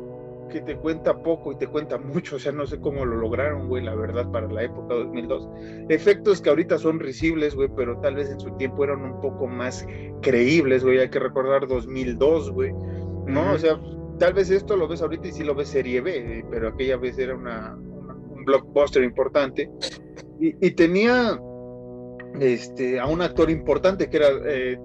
que 0.50 0.60
te 0.60 0.76
cuenta 0.76 1.22
poco 1.22 1.52
y 1.52 1.56
te 1.56 1.66
cuenta 1.66 1.96
mucho, 1.96 2.36
o 2.36 2.38
sea, 2.38 2.52
no 2.52 2.66
sé 2.66 2.78
cómo 2.80 3.04
lo 3.04 3.16
lograron, 3.16 3.68
güey, 3.68 3.82
la 3.82 3.94
verdad, 3.94 4.30
para 4.30 4.48
la 4.48 4.64
época 4.64 4.94
2002. 4.94 5.48
Efectos 5.88 6.40
que 6.40 6.50
ahorita 6.50 6.78
son 6.78 7.00
risibles, 7.00 7.54
güey, 7.54 7.70
pero 7.74 7.98
tal 8.00 8.16
vez 8.16 8.30
en 8.30 8.38
su 8.38 8.50
tiempo 8.56 8.84
eran 8.84 9.02
un 9.02 9.20
poco 9.20 9.46
más 9.46 9.86
creíbles, 10.20 10.84
güey, 10.84 10.98
hay 10.98 11.08
que 11.08 11.20
recordar 11.20 11.66
2002, 11.66 12.50
güey, 12.50 12.72
¿no? 13.26 13.52
O 13.52 13.58
sea, 13.58 13.80
tal 14.18 14.34
vez 14.34 14.50
esto 14.50 14.76
lo 14.76 14.86
ves 14.86 15.00
ahorita 15.02 15.28
y 15.28 15.32
sí 15.32 15.44
lo 15.44 15.54
ves 15.54 15.68
serie 15.68 16.00
B, 16.00 16.44
pero 16.50 16.68
aquella 16.68 16.96
vez 16.96 17.18
era 17.18 17.34
una, 17.34 17.78
un 18.40 18.44
blockbuster 18.44 19.02
importante 19.04 19.70
y, 20.40 20.70
tenía 20.70 21.38
este, 22.40 22.98
a 22.98 23.06
un 23.06 23.20
actor 23.20 23.50
importante 23.50 24.08
que 24.08 24.16
era 24.16 24.28
eh, 24.46 24.78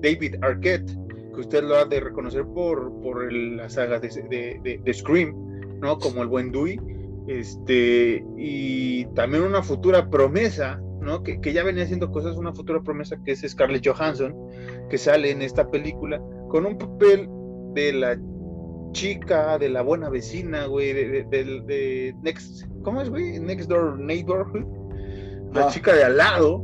David 0.00 0.36
Arquette, 0.40 0.96
usted 1.36 1.64
lo 1.64 1.76
ha 1.76 1.84
de 1.84 2.00
reconocer 2.00 2.44
por, 2.44 2.92
por 3.00 3.32
la 3.32 3.68
saga 3.68 3.98
de, 3.98 4.80
de, 4.84 4.94
Scream, 4.94 5.34
¿no? 5.80 5.98
Como 5.98 6.22
el 6.22 6.28
buen 6.28 6.52
Dewey, 6.52 6.80
este, 7.26 8.24
y 8.36 9.04
también 9.14 9.42
una 9.42 9.62
futura 9.62 10.08
promesa, 10.08 10.80
¿no? 11.00 11.22
Que, 11.22 11.40
que, 11.40 11.52
ya 11.52 11.64
venía 11.64 11.84
haciendo 11.84 12.10
cosas, 12.10 12.36
una 12.36 12.52
futura 12.52 12.80
promesa 12.80 13.16
que 13.24 13.32
es 13.32 13.40
Scarlett 13.46 13.86
Johansson, 13.86 14.34
que 14.90 14.98
sale 14.98 15.30
en 15.30 15.42
esta 15.42 15.70
película 15.70 16.20
con 16.48 16.66
un 16.66 16.78
papel 16.78 17.28
de 17.74 17.92
la 17.92 18.18
chica, 18.92 19.58
de 19.58 19.68
la 19.68 19.82
buena 19.82 20.08
vecina, 20.08 20.66
güey, 20.66 20.92
de, 20.92 21.24
de, 21.24 22.14
Next, 22.22 22.66
¿cómo 22.82 23.02
es, 23.02 23.10
güey? 23.10 23.38
Next 23.38 23.68
Door 23.68 23.98
Neighborhood, 23.98 24.64
la 25.52 25.66
ah. 25.66 25.70
chica 25.70 25.94
de 25.94 26.04
al 26.04 26.16
lado. 26.16 26.62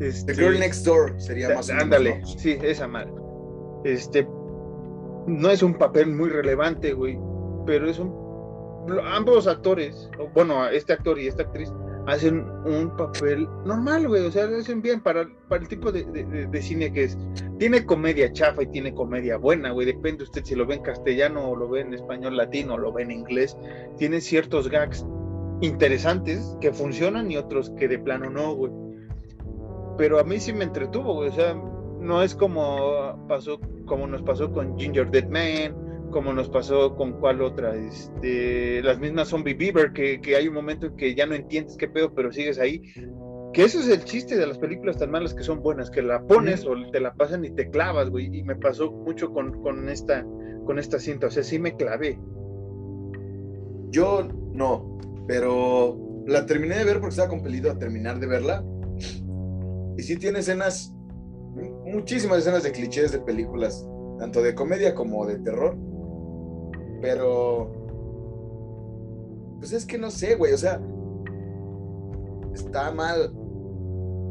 Este, 0.00 0.32
The 0.32 0.42
Girl 0.42 0.58
Next 0.58 0.84
Door 0.84 1.20
sería 1.20 1.54
más. 1.54 1.70
Ándale, 1.70 2.20
sí, 2.24 2.58
esa 2.62 2.86
madre. 2.86 3.12
Este, 3.84 4.26
no 5.26 5.50
es 5.50 5.62
un 5.62 5.74
papel 5.74 6.08
muy 6.14 6.30
relevante, 6.30 6.92
güey, 6.92 7.18
pero 7.66 7.88
es 7.88 7.98
un... 7.98 8.12
Ambos 9.12 9.46
actores, 9.46 10.08
bueno, 10.34 10.66
este 10.68 10.94
actor 10.94 11.18
y 11.18 11.26
esta 11.26 11.42
actriz, 11.42 11.70
hacen 12.08 12.46
un 12.64 12.96
papel 12.96 13.48
normal, 13.64 14.08
güey, 14.08 14.24
o 14.24 14.30
sea, 14.30 14.44
hacen 14.44 14.80
bien 14.80 15.00
para, 15.00 15.28
para 15.48 15.62
el 15.62 15.68
tipo 15.68 15.92
de, 15.92 16.62
cine 16.62 16.92
que 16.92 17.04
es. 17.04 17.18
Tiene 17.58 17.84
comedia 17.84 18.32
chafa 18.32 18.62
y 18.62 18.66
tiene 18.66 18.94
comedia 18.94 19.36
buena, 19.36 19.70
güey, 19.72 19.86
depende 19.86 20.24
usted 20.24 20.44
si 20.44 20.54
lo 20.54 20.66
ve 20.66 20.76
en 20.76 20.82
castellano 20.82 21.50
o 21.50 21.56
lo 21.56 21.68
ve 21.68 21.80
en 21.82 21.92
español 21.92 22.36
latino 22.36 22.74
o 22.74 22.78
lo 22.78 22.92
ve 22.92 23.02
en 23.02 23.10
inglés. 23.10 23.56
Tiene 23.98 24.20
ciertos 24.20 24.68
gags 24.68 25.04
interesantes 25.60 26.56
que 26.60 26.72
funcionan 26.72 27.30
y 27.30 27.36
otros 27.36 27.70
que 27.78 27.88
de 27.88 27.98
plano 27.98 28.30
no, 28.30 28.54
güey. 28.54 28.72
Pero 29.98 30.18
a 30.18 30.24
mí 30.24 30.38
sí 30.40 30.52
me 30.52 30.64
entretuvo, 30.64 31.14
güey, 31.14 31.28
o 31.28 31.32
sea, 31.32 31.54
no 32.00 32.22
es 32.22 32.34
como 32.34 33.26
pasó 33.28 33.60
como 33.86 34.06
nos 34.06 34.22
pasó 34.22 34.52
con 34.52 34.78
Ginger 34.78 35.10
Dead 35.10 35.28
Man, 35.28 35.87
como 36.10 36.32
nos 36.32 36.48
pasó 36.48 36.94
con 36.96 37.12
cuál 37.20 37.42
otra, 37.42 37.74
este, 37.74 38.82
las 38.82 38.98
mismas 38.98 39.28
Zombie 39.28 39.54
Beaver, 39.54 39.92
que, 39.92 40.20
que, 40.20 40.36
hay 40.36 40.48
un 40.48 40.54
momento 40.54 40.86
en 40.86 40.96
que 40.96 41.14
ya 41.14 41.26
no 41.26 41.34
entiendes 41.34 41.76
qué 41.76 41.88
pedo, 41.88 42.14
pero 42.14 42.32
sigues 42.32 42.58
ahí. 42.58 42.82
Que 43.52 43.64
eso 43.64 43.80
es 43.80 43.88
el 43.88 44.04
chiste 44.04 44.36
de 44.36 44.46
las 44.46 44.58
películas 44.58 44.98
tan 44.98 45.10
malas 45.10 45.34
que 45.34 45.42
son 45.42 45.60
buenas, 45.60 45.90
que 45.90 46.02
la 46.02 46.22
pones 46.26 46.66
o 46.66 46.74
te 46.90 47.00
la 47.00 47.14
pasan 47.14 47.44
y 47.44 47.50
te 47.50 47.70
clavas, 47.70 48.10
güey. 48.10 48.26
Y 48.26 48.42
me 48.42 48.56
pasó 48.56 48.90
mucho 48.92 49.32
con, 49.32 49.62
con, 49.62 49.88
esta, 49.88 50.24
con 50.64 50.78
esta 50.78 50.98
cinta, 50.98 51.28
o 51.28 51.30
sea, 51.30 51.42
sí 51.42 51.58
me 51.58 51.74
clavé. 51.74 52.18
Yo 53.90 54.28
no, 54.52 54.98
pero 55.26 55.98
la 56.26 56.44
terminé 56.44 56.76
de 56.76 56.84
ver 56.84 57.00
porque 57.00 57.10
estaba 57.10 57.28
compelido 57.28 57.70
a 57.70 57.78
terminar 57.78 58.20
de 58.20 58.26
verla. 58.26 58.64
Y 59.96 60.02
sí 60.02 60.16
tiene 60.16 60.40
escenas, 60.40 60.94
muchísimas 61.86 62.38
escenas 62.38 62.62
de 62.62 62.72
clichés 62.72 63.12
de 63.12 63.18
películas, 63.20 63.84
tanto 64.18 64.42
de 64.42 64.54
comedia 64.54 64.94
como 64.94 65.26
de 65.26 65.38
terror. 65.38 65.76
Pero, 67.00 67.70
pues 69.58 69.72
es 69.72 69.86
que 69.86 69.98
no 69.98 70.10
sé, 70.10 70.34
güey, 70.34 70.52
o 70.52 70.58
sea, 70.58 70.80
está 72.54 72.90
mal. 72.92 73.32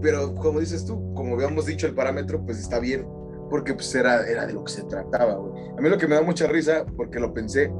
Pero 0.01 0.35
como 0.35 0.59
dices 0.59 0.85
tú, 0.85 1.13
como 1.13 1.35
habíamos 1.35 1.65
dicho 1.65 1.87
el 1.87 1.95
parámetro, 1.95 2.43
pues 2.45 2.59
está 2.59 2.79
bien, 2.79 3.07
porque 3.49 3.73
pues 3.73 3.93
era, 3.95 4.27
era 4.27 4.45
de 4.45 4.53
lo 4.53 4.63
que 4.63 4.71
se 4.71 4.83
trataba, 4.83 5.35
güey. 5.35 5.69
A 5.77 5.81
mí 5.81 5.89
lo 5.89 5.97
que 5.97 6.07
me 6.07 6.15
da 6.15 6.21
mucha 6.21 6.47
risa, 6.47 6.85
porque 6.95 7.19
lo 7.19 7.33
pensé, 7.33 7.71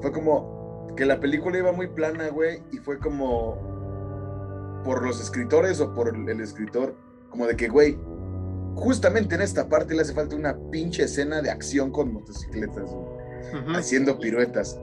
fue 0.00 0.12
como, 0.12 0.86
que 0.96 1.06
la 1.06 1.20
película 1.20 1.58
iba 1.58 1.72
muy 1.72 1.88
plana, 1.88 2.28
güey, 2.28 2.62
y 2.72 2.78
fue 2.78 2.98
como 2.98 3.56
por 4.84 5.04
los 5.04 5.20
escritores 5.20 5.80
o 5.80 5.94
por 5.94 6.08
el 6.08 6.40
escritor, 6.40 6.94
como 7.30 7.46
de 7.46 7.56
que, 7.56 7.68
güey, 7.68 7.98
justamente 8.74 9.34
en 9.34 9.42
esta 9.42 9.68
parte 9.68 9.94
le 9.94 10.02
hace 10.02 10.14
falta 10.14 10.36
una 10.36 10.56
pinche 10.70 11.04
escena 11.04 11.42
de 11.42 11.50
acción 11.50 11.90
con 11.90 12.12
motocicletas, 12.12 12.90
haciendo 13.74 14.18
piruetas. 14.18 14.80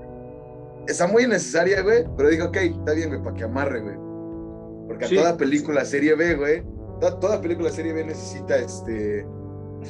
Está 0.88 1.08
muy 1.08 1.26
necesaria, 1.28 1.82
güey, 1.82 2.06
pero 2.16 2.30
digo, 2.30 2.46
ok, 2.46 2.58
está 2.58 2.94
bien, 2.94 3.10
güey, 3.10 3.24
para 3.24 3.36
que 3.36 3.44
amarre, 3.44 3.82
güey. 3.82 3.96
Porque 4.88 5.06
a 5.06 5.10
toda 5.10 5.38
película 5.38 5.84
serie 5.84 6.16
B, 6.16 6.36
güey, 6.36 6.64
toda, 7.00 7.42
película 7.42 7.70
serie 7.70 7.94
B 7.94 8.06
necesita 8.06 8.58
este 8.58 9.26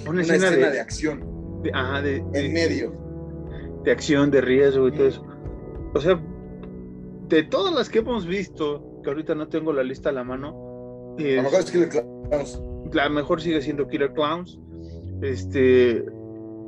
una, 0.08 0.22
escena, 0.22 0.50
de, 0.52 0.80
acción. 0.80 1.24
ajá, 1.74 2.02
de, 2.02 2.24
en 2.34 2.54
medio. 2.54 2.94
De 3.84 3.92
acción, 3.92 4.32
de 4.32 4.42
riesgo 4.42 4.88
y 4.88 4.92
todo 4.94 5.08
eso 5.08 5.36
o 5.96 6.02
sea, 6.02 6.22
de 7.30 7.44
todas 7.44 7.74
las 7.74 7.90
que 7.90 8.00
hemos 8.00 8.28
visto, 8.28 9.02
que 9.02 9.10
ahorita 9.10 9.34
no 9.34 9.48
tengo 9.48 9.72
la 9.72 9.82
lista 9.82 10.10
a 10.10 10.12
la 10.12 10.26
mano. 10.26 11.16
a 11.18 11.22
lo 11.22 11.44
mejor 11.44 11.60
es 11.62 11.72
Killer 11.72 11.90
Clowns. 11.90 12.62
La 12.92 13.10
mejor 13.10 13.42
sigue 13.42 13.62
siendo 13.62 13.88
Killer 13.88 14.12
Clowns. 14.14 14.60
Este. 15.22 16.06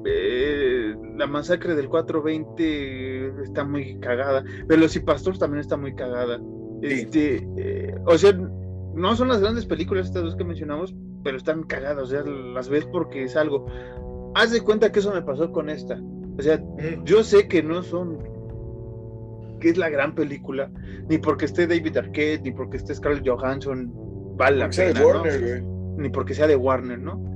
Eh, 0.09 0.95
la 1.17 1.27
masacre 1.27 1.75
del 1.75 1.89
420 1.89 3.41
está 3.43 3.65
muy 3.65 3.99
cagada. 3.99 4.43
Velocipastor 4.67 5.37
también 5.37 5.59
está 5.59 5.75
muy 5.75 5.93
cagada. 5.95 6.39
Este, 6.81 7.45
eh, 7.57 7.95
o 8.05 8.17
sea, 8.17 8.31
no 8.31 9.15
son 9.17 9.27
las 9.27 9.41
grandes 9.41 9.65
películas 9.65 10.05
estas 10.05 10.23
dos 10.23 10.35
que 10.37 10.45
mencionamos, 10.45 10.95
pero 11.23 11.35
están 11.35 11.63
cagadas. 11.63 12.03
O 12.03 12.05
sea, 12.05 12.21
las 12.23 12.69
ves 12.69 12.85
porque 12.85 13.23
es 13.23 13.35
algo. 13.35 13.65
Haz 14.35 14.51
de 14.51 14.61
cuenta 14.61 14.91
que 14.91 14.99
eso 14.99 15.13
me 15.13 15.21
pasó 15.23 15.51
con 15.51 15.69
esta. 15.69 15.99
O 16.37 16.41
sea, 16.41 16.63
yo 17.03 17.23
sé 17.23 17.49
que 17.49 17.61
no 17.61 17.83
son 17.83 18.19
que 19.59 19.69
es 19.69 19.77
la 19.77 19.89
gran 19.89 20.13
película, 20.13 20.71
ni 21.09 21.17
porque 21.17 21.45
esté 21.45 21.65
David 21.65 21.97
Arquette, 21.97 22.43
ni 22.43 22.51
porque 22.51 22.77
esté 22.77 22.93
Scarlett 22.93 23.27
Johansson, 23.27 23.91
vale 24.37 24.57
la 24.57 24.69
pena, 24.69 25.03
Warner, 25.03 25.63
Ni 25.97 26.09
porque 26.09 26.35
sea 26.35 26.45
de 26.45 26.55
Warner, 26.55 26.99
¿no? 26.99 27.26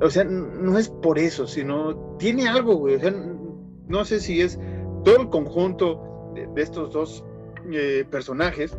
O 0.00 0.10
sea, 0.10 0.24
no 0.24 0.78
es 0.78 0.88
por 0.88 1.18
eso, 1.18 1.46
sino 1.46 2.16
tiene 2.18 2.48
algo, 2.48 2.76
güey. 2.76 2.96
O 2.96 3.00
sea, 3.00 3.12
no 3.86 4.04
sé 4.04 4.20
si 4.20 4.40
es 4.40 4.58
todo 5.04 5.20
el 5.20 5.28
conjunto 5.28 6.32
de, 6.34 6.62
estos 6.62 6.92
dos 6.92 7.24
eh, 7.72 8.04
personajes, 8.10 8.76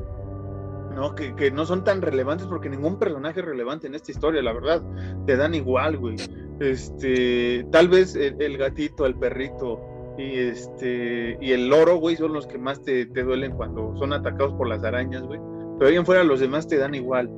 ¿no? 0.96 1.16
Que, 1.16 1.36
que, 1.36 1.52
no 1.52 1.66
son 1.66 1.84
tan 1.84 2.02
relevantes 2.02 2.48
porque 2.48 2.70
ningún 2.70 3.00
personaje 3.00 3.40
es 3.40 3.46
relevante 3.46 3.88
en 3.88 3.96
esta 3.96 4.12
historia, 4.12 4.42
la 4.42 4.54
verdad. 4.54 4.84
Te 5.26 5.38
dan 5.38 5.56
igual, 5.56 5.98
güey. 5.98 6.16
Este, 6.60 7.66
tal 7.72 7.88
vez 7.88 8.16
el 8.16 8.58
gatito, 8.58 9.06
el 9.06 9.16
perrito, 9.16 9.80
y 10.20 10.38
este 10.38 11.38
y 11.40 11.52
el 11.54 11.70
loro, 11.70 11.98
güey, 11.98 12.18
son 12.18 12.34
los 12.34 12.46
que 12.46 12.58
más 12.58 12.82
te, 12.84 13.06
duelen 13.06 13.54
cuando 13.54 13.96
son 13.96 14.12
atacados 14.14 14.54
por 14.54 14.68
las 14.68 14.84
arañas, 14.84 15.24
güey. 15.24 15.40
Pero 15.78 15.92
bien 15.92 16.06
fuera 16.06 16.24
los 16.24 16.42
demás 16.42 16.68
te 16.68 16.78
dan 16.78 16.94
igual. 16.94 17.30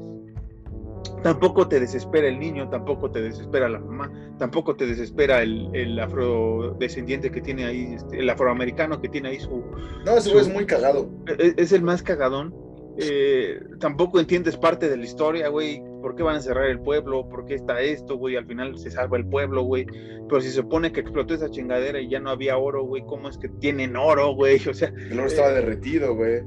Tampoco 1.24 1.68
te 1.68 1.80
desespera 1.80 2.28
el 2.28 2.40
niño, 2.40 2.70
tampoco 2.70 3.12
te 3.12 3.22
desespera 3.22 3.70
la 3.70 3.80
mamá, 3.80 4.12
tampoco 4.40 4.76
te 4.76 4.86
desespera 4.88 5.44
el, 5.44 5.70
el 5.74 6.00
afrodescendiente 6.00 7.32
que 7.32 7.42
tiene 7.42 7.66
ahí, 7.66 7.94
este, 7.94 8.20
el 8.20 8.30
afroamericano 8.30 9.00
que 9.00 9.10
tiene 9.10 9.30
ahí 9.30 9.40
su... 9.40 9.64
No, 10.06 10.18
ese 10.18 10.32
güey 10.32 10.42
es 10.42 10.54
muy 10.54 10.66
cagado. 10.66 11.10
Es, 11.38 11.54
es, 11.58 11.72
el 11.74 11.84
más 11.84 12.02
cagadón. 12.02 12.56
Eh, 12.98 13.60
tampoco 13.80 14.20
entiendes 14.20 14.58
parte 14.58 14.90
de 14.90 14.98
la 14.98 15.04
historia, 15.04 15.48
güey. 15.50 15.82
¿Por 16.02 16.16
qué 16.16 16.24
van 16.24 16.38
a 16.38 16.42
cerrar 16.42 16.66
el 16.66 16.80
pueblo? 16.80 17.28
¿Por 17.30 17.46
qué 17.46 17.56
está 17.56 17.82
esto, 17.82 18.18
güey? 18.18 18.36
Al 18.36 18.46
final 18.46 18.78
se 18.78 18.92
salva 18.92 19.18
el 19.18 19.26
pueblo, 19.26 19.64
güey. 19.64 19.86
Pero 20.28 20.42
si 20.42 20.50
se 20.50 20.56
supone 20.56 20.92
que 20.92 21.02
explotó 21.02 21.34
esa 21.34 21.50
chingadera 21.50 22.00
y 22.02 22.10
ya 22.10 22.20
no 22.20 22.32
había 22.32 22.58
oro, 22.58 22.84
güey, 22.84 23.04
¿cómo 23.06 23.30
es 23.30 23.38
que 23.38 23.50
tienen 23.50 23.96
oro, 23.96 24.34
güey? 24.34 24.60
O 24.70 24.74
sea. 24.74 24.92
El 25.10 25.20
oro 25.20 25.28
estaba 25.28 25.52
eh, 25.52 25.56
derretido, 25.56 26.16
güey. 26.16 26.42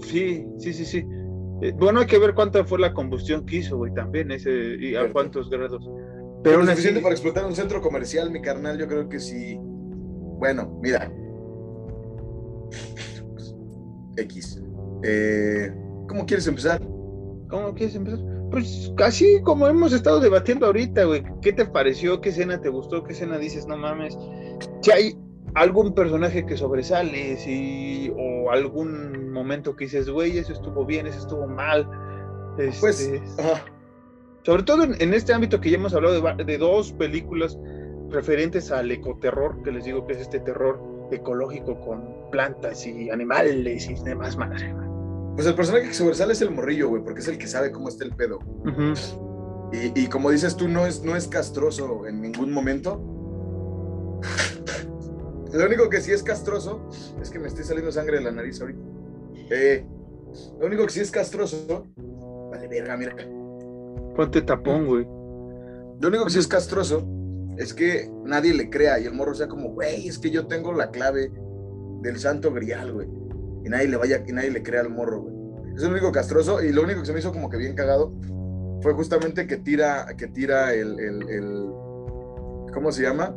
Sí, 0.00 0.46
sí, 0.58 0.72
sí, 0.72 0.84
sí. 0.84 1.06
Eh, 1.62 1.72
bueno, 1.76 2.00
hay 2.00 2.06
que 2.06 2.18
ver 2.18 2.34
cuánta 2.34 2.64
fue 2.64 2.78
la 2.78 2.92
combustión 2.92 3.46
que 3.46 3.56
hizo, 3.56 3.76
güey, 3.76 3.92
también, 3.94 4.30
ese, 4.30 4.76
y 4.78 4.96
a 4.96 5.12
cuántos 5.12 5.48
grados. 5.50 5.88
Pero, 6.42 6.58
lo 6.58 6.66
suficiente 6.66 7.00
para 7.00 7.14
explotar 7.14 7.46
un 7.46 7.54
centro 7.54 7.80
comercial, 7.80 8.30
mi 8.30 8.42
carnal, 8.42 8.78
yo 8.78 8.86
creo 8.86 9.08
que 9.08 9.18
sí. 9.18 9.56
Bueno, 9.58 10.78
mira. 10.82 11.10
X. 14.16 14.62
Eh, 15.04 15.72
¿Cómo 16.08 16.26
quieres 16.26 16.46
empezar? 16.46 16.80
¿Cómo 17.48 17.74
quieres 17.74 17.94
empezar? 17.94 18.20
Pues 18.50 18.92
casi 18.96 19.40
como 19.42 19.66
hemos 19.66 19.92
estado 19.92 20.20
debatiendo 20.20 20.66
ahorita, 20.66 21.04
güey. 21.04 21.24
¿Qué 21.40 21.52
te 21.52 21.64
pareció? 21.64 22.20
¿Qué 22.20 22.28
escena 22.28 22.60
te 22.60 22.68
gustó? 22.68 23.02
¿Qué 23.04 23.12
escena 23.12 23.38
dices? 23.38 23.66
No 23.66 23.76
mames. 23.76 24.16
Si 24.82 24.90
hay 24.90 25.18
algún 25.54 25.94
personaje 25.94 26.44
que 26.46 26.56
sobresale, 26.56 27.36
si, 27.36 28.12
o 28.16 28.50
algún 28.50 29.32
momento 29.32 29.76
que 29.76 29.84
dices, 29.84 30.08
güey, 30.08 30.38
eso 30.38 30.52
estuvo 30.52 30.84
bien, 30.84 31.06
eso 31.06 31.18
estuvo 31.18 31.46
mal. 31.46 31.88
pues, 32.56 33.00
este, 33.00 33.22
sobre 34.42 34.62
todo 34.62 34.84
en, 34.84 35.14
este 35.14 35.32
ámbito 35.32 35.60
que 35.60 35.70
ya 35.70 35.76
hemos 35.76 35.94
hablado 35.94 36.20
de, 36.20 36.44
de 36.44 36.58
dos 36.58 36.92
películas 36.92 37.58
referentes 38.10 38.70
al 38.70 38.90
ecoterror, 38.90 39.62
que 39.62 39.72
les 39.72 39.84
digo 39.84 40.06
que 40.06 40.14
es 40.14 40.20
este 40.20 40.40
terror 40.40 40.80
ecológico 41.10 41.78
con 41.80 42.30
plantas 42.30 42.86
y 42.86 43.10
animales 43.10 43.88
y 43.88 43.94
demás 44.04 44.36
madre. 44.36 44.74
Pues 45.34 45.46
el 45.46 45.54
personaje 45.54 45.88
que 45.88 45.94
sobresale 45.94 46.32
es 46.32 46.42
el 46.42 46.50
morrillo, 46.50 46.88
güey, 46.88 47.02
porque 47.02 47.20
es 47.20 47.28
el 47.28 47.38
que 47.38 47.46
sabe 47.46 47.72
cómo 47.72 47.88
está 47.88 48.04
el 48.04 48.14
pedo. 48.14 48.38
y, 49.72 50.06
como 50.06 50.30
dices 50.30 50.56
tú, 50.56 50.68
no 50.68 50.86
es, 50.86 51.02
no 51.02 51.16
es 51.16 51.26
castroso 51.26 52.06
en 52.06 52.20
ningún 52.20 52.52
momento. 52.52 53.00
Lo 55.54 55.66
único 55.66 55.88
que 55.88 56.00
sí 56.00 56.12
es 56.12 56.22
castroso 56.22 56.88
es 57.20 57.30
que 57.30 57.38
me 57.38 57.48
esté 57.48 57.64
saliendo 57.64 57.92
sangre 57.92 58.18
de 58.18 58.24
la 58.24 58.32
nariz 58.32 58.60
ahorita. 58.60 58.80
Eh, 59.50 59.86
lo 60.58 60.66
único 60.66 60.84
que 60.84 60.92
sí 60.92 61.00
es 61.00 61.10
castroso. 61.10 61.86
Vale, 62.50 62.68
verga, 62.68 62.96
mira. 62.96 63.14
Ponte 64.16 64.42
tapón, 64.42 64.86
güey. 64.86 65.04
Lo 66.00 66.08
único 66.08 66.24
que 66.24 66.30
sí 66.30 66.38
es 66.38 66.48
castroso 66.48 67.06
es 67.56 67.72
que 67.72 68.10
nadie 68.24 68.52
le 68.52 68.68
crea 68.68 68.98
y 68.98 69.04
el 69.04 69.14
morro 69.14 69.34
sea 69.34 69.48
como, 69.48 69.70
güey, 69.70 70.08
es 70.08 70.18
que 70.18 70.30
yo 70.30 70.46
tengo 70.46 70.72
la 70.72 70.90
clave 70.90 71.30
del 72.02 72.18
santo 72.18 72.52
grial, 72.52 72.92
güey 72.92 73.24
y 73.64 73.68
nadie 73.68 73.88
le 73.88 73.96
vaya, 73.96 74.22
y 74.26 74.32
nadie 74.32 74.50
le 74.50 74.62
crea 74.62 74.82
al 74.82 74.90
morro, 74.90 75.22
güey. 75.22 75.34
Es 75.74 75.82
el 75.82 75.90
único 75.90 76.12
castroso 76.12 76.62
y 76.62 76.72
lo 76.72 76.82
único 76.82 77.00
que 77.00 77.06
se 77.06 77.12
me 77.12 77.18
hizo 77.18 77.32
como 77.32 77.48
que 77.48 77.56
bien 77.56 77.74
cagado 77.74 78.12
fue 78.80 78.92
justamente 78.92 79.46
que 79.46 79.56
tira, 79.56 80.06
que 80.16 80.28
tira 80.28 80.72
el, 80.72 81.00
el, 81.00 81.72
¿cómo 82.72 82.92
se 82.92 83.02
llama? 83.02 83.34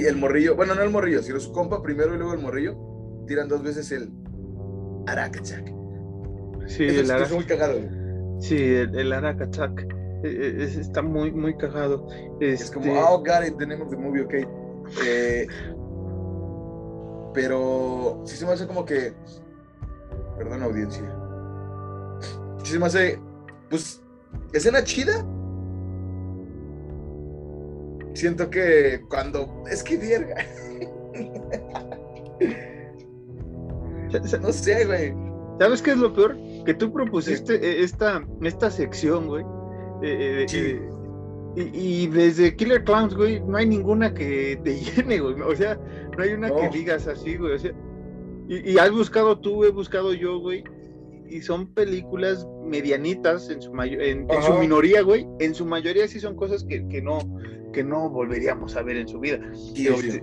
El 0.00 0.16
morrillo, 0.16 0.56
bueno, 0.56 0.74
no 0.74 0.82
el 0.82 0.90
morrillo, 0.90 1.22
sino 1.22 1.38
su 1.38 1.52
compa 1.52 1.82
primero 1.82 2.14
y 2.14 2.18
luego 2.18 2.34
el 2.34 2.40
morrillo, 2.40 2.76
tiran 3.26 3.48
dos 3.48 3.62
veces 3.62 3.92
el 3.92 4.10
Arakachak. 5.06 5.72
Sí, 6.66 6.84
el 6.84 7.10
es 7.10 7.32
muy 7.32 7.44
cagado. 7.44 7.78
Sí, 8.40 8.56
el, 8.56 8.98
el 8.98 9.12
Arakachak. 9.12 9.86
E, 10.24 10.28
e, 10.28 10.64
está 10.64 11.02
muy, 11.02 11.30
muy 11.32 11.56
cagado. 11.56 12.08
Es 12.40 12.70
como, 12.70 12.86
este 12.86 12.98
oh, 12.98 13.18
got 13.18 13.46
it, 13.46 13.56
the 13.58 13.66
name 13.66 13.82
of 13.82 13.90
the 13.90 13.96
movie, 13.96 14.22
ok. 14.22 14.34
Eh, 15.04 15.46
pero 17.34 18.22
sí 18.24 18.36
se 18.36 18.46
me 18.46 18.52
hace 18.52 18.66
como 18.66 18.84
que. 18.84 19.12
Perdón, 20.38 20.62
audiencia. 20.62 21.04
Sí 22.62 22.72
se 22.72 22.78
me 22.78 22.86
hace. 22.86 23.20
Pues. 23.68 24.02
Escena 24.52 24.82
chida. 24.82 25.24
Siento 28.14 28.48
que 28.48 29.02
cuando. 29.08 29.64
Es 29.70 29.82
que 29.82 29.96
verga. 29.96 30.36
no 34.40 34.52
sé, 34.52 34.86
güey. 34.86 35.14
¿Sabes 35.58 35.82
qué 35.82 35.92
es 35.92 35.98
lo 35.98 36.12
peor? 36.12 36.36
Que 36.64 36.74
tú 36.74 36.92
propusiste 36.92 37.54
e, 37.54 37.82
esta, 37.82 38.24
esta 38.42 38.70
sección, 38.70 39.28
güey. 39.28 39.44
Eh, 40.02 40.46
eh, 40.52 41.70
Y, 41.72 42.08
desde 42.08 42.56
Killer 42.56 42.82
Clowns, 42.84 43.14
güey, 43.14 43.40
no 43.40 43.56
hay 43.56 43.66
ninguna 43.66 44.12
que 44.12 44.58
te 44.64 44.74
llene, 44.80 45.20
güey. 45.20 45.40
O 45.40 45.54
sea, 45.54 45.78
no 46.16 46.22
hay 46.22 46.32
una 46.32 46.50
que 46.54 46.68
digas 46.70 47.06
así, 47.06 47.36
güey. 47.36 47.54
O 47.54 47.58
sea, 47.58 47.72
y, 48.48 48.76
has 48.78 48.90
buscado 48.90 49.38
tú, 49.38 49.64
he 49.64 49.70
buscado 49.70 50.12
yo, 50.12 50.38
güey. 50.38 50.64
Y 51.34 51.42
son 51.42 51.66
películas 51.74 52.46
medianitas 52.64 53.50
en 53.50 53.60
su 53.60 53.72
mayor, 53.74 54.00
en, 54.00 54.28
su 54.40 54.52
minoría, 54.54 55.02
güey. 55.02 55.26
En 55.40 55.52
su 55.52 55.66
mayoría 55.66 56.06
sí 56.06 56.20
son 56.20 56.36
cosas 56.36 56.62
que, 56.62 57.02
no, 57.02 57.18
que 57.72 57.82
no 57.82 58.08
volveríamos 58.08 58.76
a 58.76 58.82
ver 58.84 58.98
en 58.98 59.08
su 59.08 59.18
vida. 59.18 59.40
Este, 59.74 60.22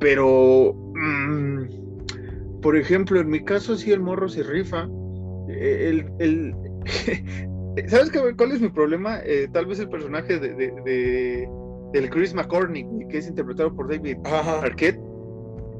pero, 0.00 0.74
mm, 0.74 2.60
por 2.60 2.76
ejemplo, 2.76 3.20
en 3.20 3.30
mi 3.30 3.44
caso 3.44 3.76
sí 3.76 3.92
el 3.92 4.00
morro 4.00 4.28
se 4.28 4.42
rifa. 4.42 4.88
El, 5.48 6.10
el 6.18 6.52
¿Sabes 7.86 8.10
qué, 8.10 8.18
cuál 8.36 8.50
es 8.50 8.60
mi 8.60 8.70
problema? 8.70 9.20
Eh, 9.24 9.46
tal 9.52 9.66
vez 9.66 9.78
el 9.78 9.88
personaje 9.88 10.40
de, 10.40 10.52
de, 10.56 11.48
del 11.92 12.10
Chris 12.10 12.34
McCormick, 12.34 13.06
que 13.08 13.18
es 13.18 13.28
interpretado 13.28 13.72
por 13.72 13.88
David 13.88 14.16
Arquette. 14.24 14.98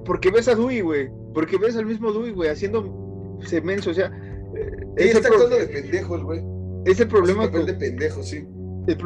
Porque 0.04 0.30
ves 0.30 0.46
a 0.46 0.54
Dewey, 0.54 0.80
güey. 0.80 1.10
Porque 1.34 1.58
ves 1.58 1.76
al 1.76 1.86
mismo 1.86 2.12
Dewey, 2.12 2.30
güey, 2.30 2.50
haciendo 2.50 3.36
semenso. 3.44 3.90
O 3.90 3.94
sea, 3.94 4.12
es 5.04 5.16
está 5.16 5.28
actuando 5.28 5.56
de 5.56 5.66
pendejos, 5.66 6.22
güey. 6.22 6.42
Es 6.84 7.00
el 7.00 7.08
problema 7.08 7.50
con. 7.50 7.66
de 7.66 7.74
pendejos, 7.74 8.28
sí. 8.28 8.46
El, 8.86 8.96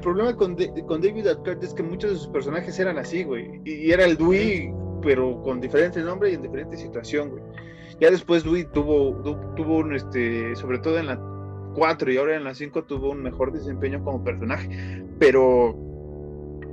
problema 0.00 0.36
con, 0.36 0.56
con, 0.86 1.02
David 1.02 1.26
Arquette 1.26 1.64
es 1.64 1.74
que 1.74 1.82
muchos 1.82 2.12
de 2.12 2.16
sus 2.16 2.28
personajes 2.28 2.78
eran 2.78 2.98
así, 2.98 3.24
güey. 3.24 3.60
Y, 3.64 3.90
era 3.90 4.04
el 4.04 4.16
Dewey, 4.16 4.72
pero 5.02 5.42
con 5.42 5.60
diferente 5.60 6.00
nombre 6.00 6.30
y 6.30 6.34
en 6.34 6.42
diferente 6.42 6.76
situación, 6.76 7.30
güey. 7.30 7.42
Ya 8.00 8.10
después 8.10 8.44
Dewey 8.44 8.64
tuvo, 8.72 9.14
tuvo 9.56 9.78
un, 9.78 9.94
este, 9.94 10.54
sobre 10.56 10.78
todo 10.78 10.98
en 10.98 11.06
la 11.06 11.20
4 11.74 12.12
y 12.12 12.16
ahora 12.16 12.36
en 12.36 12.44
la 12.44 12.54
5 12.54 12.84
tuvo 12.84 13.10
un 13.10 13.22
mejor 13.22 13.52
desempeño 13.52 14.02
como 14.02 14.24
personaje. 14.24 15.04
Pero 15.18 15.76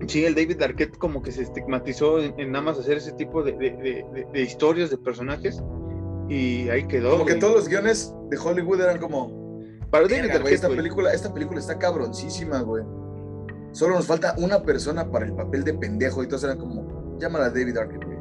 sí, 0.07 0.25
el 0.25 0.35
David 0.35 0.61
Arquette 0.61 0.97
como 0.97 1.21
que 1.21 1.31
se 1.31 1.43
estigmatizó 1.43 2.19
en, 2.19 2.51
nada 2.51 2.65
más 2.65 2.79
hacer 2.79 2.97
ese 2.97 3.11
tipo 3.13 3.43
de, 3.43 4.05
historias, 4.33 4.89
de 4.89 4.97
personajes. 4.97 5.61
Y 6.29 6.69
ahí 6.69 6.87
quedó. 6.87 7.11
Como 7.11 7.25
que 7.25 7.35
todos 7.35 7.55
los 7.55 7.67
guiones 7.67 8.13
de 8.29 8.37
Hollywood 8.37 8.81
eran 8.81 8.99
como. 8.99 9.61
Para 9.89 10.07
David 10.07 10.31
Arquette. 10.31 10.53
Esta 10.53 10.69
película, 10.69 11.13
esta 11.13 11.33
película 11.33 11.59
está 11.59 11.77
cabroncísima, 11.77 12.61
güey. 12.61 12.83
Solo 13.73 13.95
nos 13.95 14.07
falta 14.07 14.35
una 14.37 14.61
persona 14.61 15.09
para 15.09 15.25
el 15.25 15.33
papel 15.33 15.63
de 15.63 15.73
pendejo. 15.73 16.23
Y 16.23 16.27
todos 16.27 16.43
eran 16.43 16.57
como, 16.57 17.17
llámala 17.19 17.49
David 17.49 17.77
Arquette, 17.77 18.05
güey. 18.05 18.17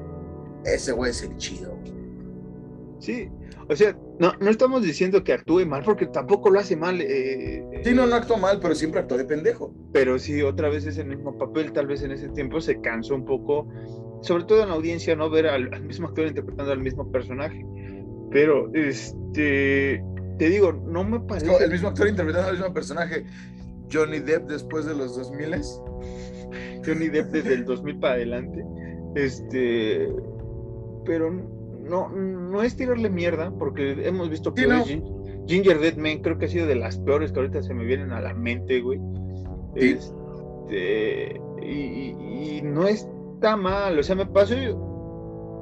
Ese 0.64 0.92
güey 0.92 1.11
es 1.11 1.22
el 1.22 1.36
chido. 1.36 1.78
Sí, 2.98 3.30
o 3.70 3.76
sea, 3.76 3.96
no, 4.18 4.32
no 4.40 4.51
estamos 4.51 4.82
diciendo 4.82 5.22
que 5.22 5.32
actúe 5.32 5.64
mal, 5.64 5.84
porque 5.84 6.07
tampoco 6.07 6.51
lo 6.51 6.59
hace 6.59 6.74
mal. 6.74 7.01
Eh, 7.01 7.64
sí, 7.84 7.94
no, 7.94 8.05
no 8.05 8.16
actuó 8.16 8.36
mal, 8.36 8.59
pero 8.61 8.74
siempre 8.74 8.98
actuó 8.98 9.16
de 9.16 9.24
pendejo. 9.24 9.72
Pero 9.92 10.18
sí, 10.18 10.42
otra 10.42 10.68
vez 10.68 10.86
es 10.86 10.98
el 10.98 11.07
mismo 11.07 11.38
papel, 11.38 11.72
tal 11.72 11.86
vez 11.86 12.03
en 12.03 12.11
ese 12.11 12.28
tiempo 12.30 12.61
se 12.61 12.80
cansó 12.80 13.14
un 13.14 13.24
poco, 13.24 13.68
sobre 14.22 14.42
todo 14.42 14.64
en 14.64 14.70
la 14.70 14.74
audiencia, 14.74 15.14
no 15.14 15.30
ver 15.30 15.46
al, 15.46 15.82
mismo 15.84 16.09
actor 16.09 16.26
interpretando 16.26 16.72
al 16.72 16.80
mismo 16.80 17.12
personaje. 17.12 17.64
Pero, 18.31 18.72
este, 18.74 20.05
te 20.39 20.49
digo, 20.49 20.72
no 20.72 21.05
me 21.05 21.20
parece... 21.20 21.53
el 21.62 21.70
mismo 21.70 21.89
actor 21.89 22.09
interpretando 22.09 22.49
al 22.49 22.57
mismo 22.59 22.72
personaje, 22.72 23.24
Johnny 23.93 24.20
Depp 24.20 24.49
después 24.49 24.87
de 24.87 24.95
los 24.95 25.16
2000 25.16 25.55
Johnny 26.87 27.09
Depp 27.09 27.26
desde 27.26 27.55
el 27.55 27.64
2000 27.64 27.99
para 27.99 28.14
adelante. 28.14 28.64
Este, 29.14 30.09
pero 31.05 31.31
no, 31.31 32.09
no 32.09 32.62
es 32.62 32.76
tirarle 32.76 33.11
mierda, 33.11 33.51
porque 33.59 34.07
hemos 34.07 34.31
visto 34.31 34.55
que 34.55 34.66
Ginger 35.47 35.81
Dead 35.81 35.97
Man 35.97 36.18
creo 36.22 36.39
que 36.39 36.47
ha 36.47 36.49
sido 36.49 36.66
de 36.66 36.76
las 36.76 36.99
peores 36.99 37.33
que 37.33 37.41
ahorita 37.41 37.62
se 37.62 37.74
me 37.74 37.85
vienen 37.85 38.12
a 38.12 38.20
la 38.20 38.35
mente, 38.35 38.81
güey. 38.81 39.01
Este, 39.74 41.41
y, 41.62 42.61
no 42.62 42.87
está 42.87 43.57
mal, 43.57 43.99
o 43.99 44.03
sea, 44.03 44.14
me 44.14 44.26
pasó, 44.26 44.55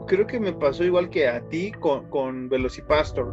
creo 0.09 0.27
que 0.27 0.41
me 0.41 0.53
pasó 0.53 0.83
igual 0.83 1.11
que 1.11 1.29
a 1.29 1.41
ti 1.49 1.71
con, 1.71 2.11
con 2.11 2.49
Velocipastor, 2.49 3.33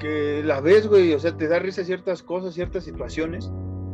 que 0.00 0.42
la 0.44 0.60
ves, 0.60 0.88
güey, 0.88 1.14
o 1.14 1.20
sea, 1.20 1.36
te 1.36 1.46
da 1.46 1.60
risa 1.60 1.84
ciertas 1.84 2.22
cosas, 2.22 2.54
ciertas 2.54 2.82
situaciones, 2.82 3.52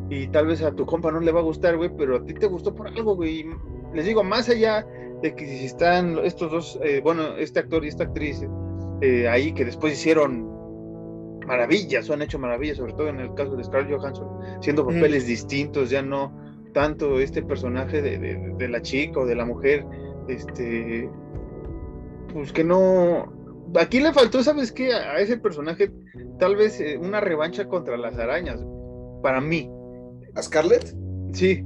y 0.08 0.28
tal 0.28 0.46
vez 0.46 0.62
a 0.62 0.72
tu 0.72 0.86
compa 0.86 1.10
no 1.10 1.20
le 1.20 1.32
va 1.32 1.40
a 1.40 1.42
gustar, 1.42 1.76
güey, 1.76 1.90
pero 1.96 2.16
a 2.16 2.24
ti 2.24 2.32
te 2.34 2.46
gustó 2.46 2.74
por 2.74 2.86
algo, 2.86 3.16
güey. 3.16 3.44
Les 3.92 4.06
digo, 4.06 4.22
más 4.22 4.48
allá 4.48 4.86
de 5.22 5.34
que 5.34 5.46
si 5.46 5.66
están 5.66 6.18
estos 6.18 6.50
dos, 6.50 6.78
eh, 6.82 7.00
bueno, 7.02 7.36
este 7.36 7.60
actor 7.60 7.84
y 7.84 7.88
esta 7.88 8.04
actriz 8.04 8.46
eh, 9.00 9.28
ahí 9.28 9.52
que 9.52 9.64
después 9.64 9.94
hicieron 9.94 10.56
maravillas 11.46 12.08
o 12.08 12.14
han 12.14 12.22
hecho 12.22 12.38
maravillas, 12.38 12.76
sobre 12.76 12.92
todo 12.92 13.08
en 13.08 13.20
el 13.20 13.34
caso 13.34 13.56
de 13.56 13.64
Scarlett 13.64 13.98
Johansson, 13.98 14.28
siendo 14.60 14.86
papeles 14.86 15.26
distintos, 15.26 15.90
ya 15.90 16.02
no 16.02 16.32
tanto 16.72 17.20
este 17.20 17.42
personaje 17.42 18.02
de, 18.02 18.68
la 18.68 18.82
chica 18.82 19.20
o 19.20 19.26
de 19.26 19.34
la 19.34 19.44
mujer, 19.44 19.84
este, 20.28 21.08
pues 22.36 22.52
que 22.52 22.62
no, 22.62 23.32
aquí 23.76 23.98
le 23.98 24.12
faltó, 24.12 24.42
¿sabes 24.42 24.70
qué? 24.70 24.92
A 24.92 25.18
ese 25.20 25.38
personaje 25.38 25.90
tal 26.38 26.54
vez 26.54 26.78
eh, 26.80 26.98
una 26.98 27.18
revancha 27.18 27.66
contra 27.66 27.96
las 27.96 28.18
arañas, 28.18 28.60
para 29.22 29.40
mí. 29.40 29.70
¿A 30.34 30.42
Scarlett? 30.42 30.94
Sí, 31.32 31.64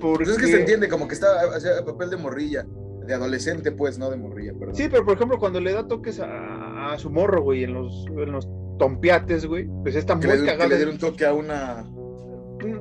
pues 0.00 0.28
es 0.28 0.38
que 0.38 0.46
se 0.46 0.60
entiende 0.60 0.88
como 0.88 1.08
que 1.08 1.14
está 1.14 1.40
hacia 1.56 1.84
papel 1.84 2.10
de 2.10 2.18
morrilla, 2.18 2.64
de 3.04 3.14
adolescente, 3.14 3.72
pues, 3.72 3.98
no 3.98 4.10
de 4.10 4.16
morrilla, 4.16 4.52
perdón. 4.56 4.76
Sí, 4.76 4.86
pero 4.88 5.04
por 5.04 5.16
ejemplo, 5.16 5.40
cuando 5.40 5.60
le 5.60 5.72
da 5.72 5.88
toques 5.88 6.20
a, 6.22 6.94
su 6.96 7.10
morro, 7.10 7.42
güey, 7.42 7.64
en 7.64 7.74
los, 7.74 8.06
en 8.06 8.30
los 8.30 8.48
tompiates, 8.78 9.44
güey, 9.44 9.68
pues 9.82 9.96
está 9.96 10.14
muy 10.14 10.24
cagado. 10.24 10.58
Que 10.58 10.68
le 10.68 10.76
diera 10.76 10.92
un 10.92 10.98
toque 10.98 11.26
a 11.26 11.34
una. 11.34 11.84
Pues, 12.60 12.76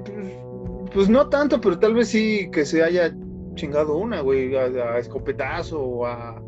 pues, 0.93 1.09
no 1.09 1.28
tanto, 1.28 1.59
pero 1.59 1.80
tal 1.80 1.95
vez 1.95 2.09
sí 2.09 2.51
que 2.51 2.67
se 2.67 2.84
haya 2.84 3.11
chingado 3.55 3.97
una, 3.97 4.21
güey, 4.21 4.55
a, 4.55 4.99
escopetazo 4.99 5.82
o 5.82 6.05
a, 6.05 6.39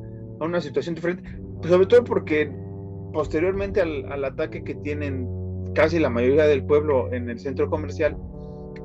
una 0.46 0.62
situación 0.62 0.96
diferente. 0.96 1.24
Pues 1.58 1.72
sobre 1.72 1.88
todo 1.88 2.04
porque 2.04 2.52
posteriormente 3.14 3.82
al, 3.82 4.12
al 4.12 4.24
ataque 4.26 4.64
que 4.64 4.76
tienen 4.76 5.28
casi 5.74 6.00
la 6.00 6.10
mayoría 6.10 6.46
del 6.46 6.64
pueblo 6.64 7.12
en 7.14 7.30
el 7.30 7.40
centro 7.40 7.70
comercial, 7.70 8.18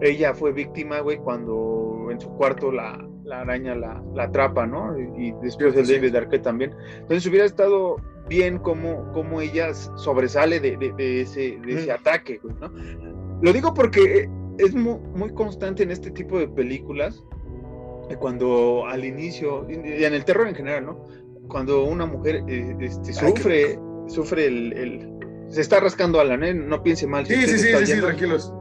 ella 0.00 0.34
fue 0.34 0.52
víctima, 0.52 1.00
güey, 1.00 1.18
cuando 1.18 2.09
en 2.11 2.20
su 2.20 2.28
cuarto 2.30 2.70
la, 2.70 2.98
araña 3.30 3.74
la, 3.74 4.02
atrapa, 4.18 4.66
¿no? 4.66 4.98
Y, 4.98 5.32
después 5.42 5.74
el 5.76 5.86
David 5.86 6.16
Arquette 6.16 6.42
también. 6.42 6.74
Entonces 6.96 7.26
hubiera 7.26 7.46
estado 7.46 7.96
bien 8.28 8.59
como, 8.59 9.11
como 9.12 9.40
ella 9.40 9.72
sobresale 9.74 10.61
de, 10.61 10.76
ese, 11.20 11.59
de 11.64 11.72
ese 11.72 11.92
ataque, 11.92 12.40
güey, 12.42 12.55
¿no? 12.61 12.70
Lo 13.42 13.52
digo 13.52 13.74
porque 13.74 14.28
es 14.59 14.74
muy, 14.74 14.98
muy 15.14 15.32
constante 15.34 15.82
en 15.82 15.90
este 15.90 16.11
tipo 16.11 16.38
de 16.38 16.48
películas, 16.48 17.22
cuando 18.18 18.86
al 18.86 19.05
inicio, 19.05 19.66
y 19.68 20.05
en 20.05 20.14
el 20.14 20.24
terror 20.24 20.46
en 20.46 20.55
general, 20.55 20.86
¿no? 20.86 21.05
Cuando 21.49 21.84
una 21.84 22.07
mujer 22.07 22.42
eh, 22.49 22.76
este, 22.80 23.12
sufre, 23.12 23.78
sufre 24.07 24.47
el, 24.47 25.11
Se 25.49 25.61
está 25.61 25.80
rascando 25.80 26.20
a 26.20 26.24
la 26.24 26.36
nena, 26.36 26.64
no 26.64 26.82
piense 26.82 27.07
mal. 27.07 27.26
Sí, 27.26 27.34
sí, 27.47 27.59
sí, 27.59 27.86
sí, 27.86 28.01
tranquilos 28.01 28.53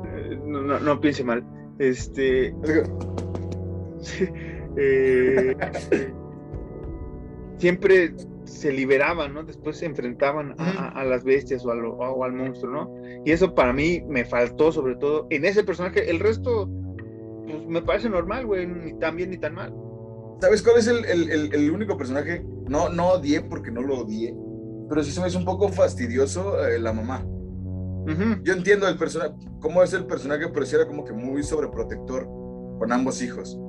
no, 0.62 0.80
no, 0.80 1.02
piense 1.02 1.24
mal. 1.24 1.44
Este. 1.80 2.56
Eh, 4.76 5.56
siempre 7.58 8.16
se 8.44 8.72
liberaban, 8.72 9.36
¿no? 9.36 9.44
Después 9.44 9.78
se 9.78 9.86
enfrentaban 9.86 10.56
a, 10.58 11.04
las 11.04 11.24
bestias 11.24 11.64
o, 11.64 12.24
al 12.24 12.34
monstruo, 12.34 12.74
¿no? 12.74 13.22
Y 13.24 13.32
eso 13.32 13.54
para 13.54 13.72
mí 13.72 14.04
me 14.08 14.26
faltó, 14.26 14.72
sobre 14.72 14.96
todo 14.96 15.28
en 15.30 15.46
ese 15.46 15.64
personaje. 15.64 16.10
El 16.10 16.20
resto, 16.20 16.68
pues 17.46 17.68
me 17.68 17.84
parece 17.84 18.10
normal, 18.10 18.48
güey, 18.48 18.66
ni 18.66 18.98
tan 18.98 19.16
bien 19.16 19.30
ni 19.30 19.38
tan 19.38 19.54
mal. 19.54 19.72
¿Sabes 20.42 20.64
cuál 20.64 20.80
es 20.80 20.88
el, 20.88 21.72
único 21.72 21.96
personaje? 21.96 22.44
No, 22.74 22.90
no 22.90 23.10
odié 23.10 23.40
porque 23.40 23.70
no 23.70 23.84
lo 23.84 24.00
odié, 24.00 24.36
pero 24.90 25.04
sí 25.04 25.12
se 25.12 25.22
me 25.22 25.28
hizo 25.28 25.38
un 25.38 25.46
poco 25.46 25.70
fastidioso 25.70 26.66
eh, 26.66 26.80
la 26.80 26.92
mamá. 26.92 27.24
Yo 28.44 28.52
entiendo 28.52 28.88
el 28.88 28.98
personaje, 28.98 29.36
cómo 29.62 29.84
es 29.84 29.94
el 29.94 30.08
personaje, 30.08 30.48
pero 30.52 30.66
sí 30.66 30.76
era 30.76 30.88
como 30.88 31.06
que 31.06 31.14
muy 31.14 31.44
sobreprotector 31.44 32.28
con 32.80 32.92
ambos 32.92 33.22
hijos. 33.22 33.60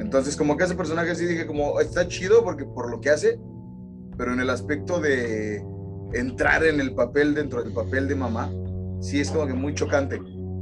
Entonces, 0.00 0.36
como 0.36 0.56
que 0.56 0.64
ese 0.64 0.74
personaje 0.74 1.14
sí 1.14 1.26
dije, 1.26 1.46
como 1.46 1.78
está 1.78 2.08
chido 2.08 2.42
porque 2.42 2.64
por 2.64 2.90
lo 2.90 3.00
que 3.00 3.10
hace, 3.10 3.38
pero 4.18 4.32
en 4.32 4.40
el 4.40 4.50
aspecto 4.50 4.98
de 4.98 5.64
entrar 6.12 6.64
en 6.64 6.80
el 6.80 6.92
papel 6.92 7.34
dentro 7.34 7.62
del 7.62 7.72
papel 7.72 8.08
de 8.08 8.16
mamá, 8.16 8.50
sí 9.00 9.20
es 9.20 9.30
como 9.30 9.46
que 9.46 9.54
muy 9.54 9.74
chocante. 9.74 10.20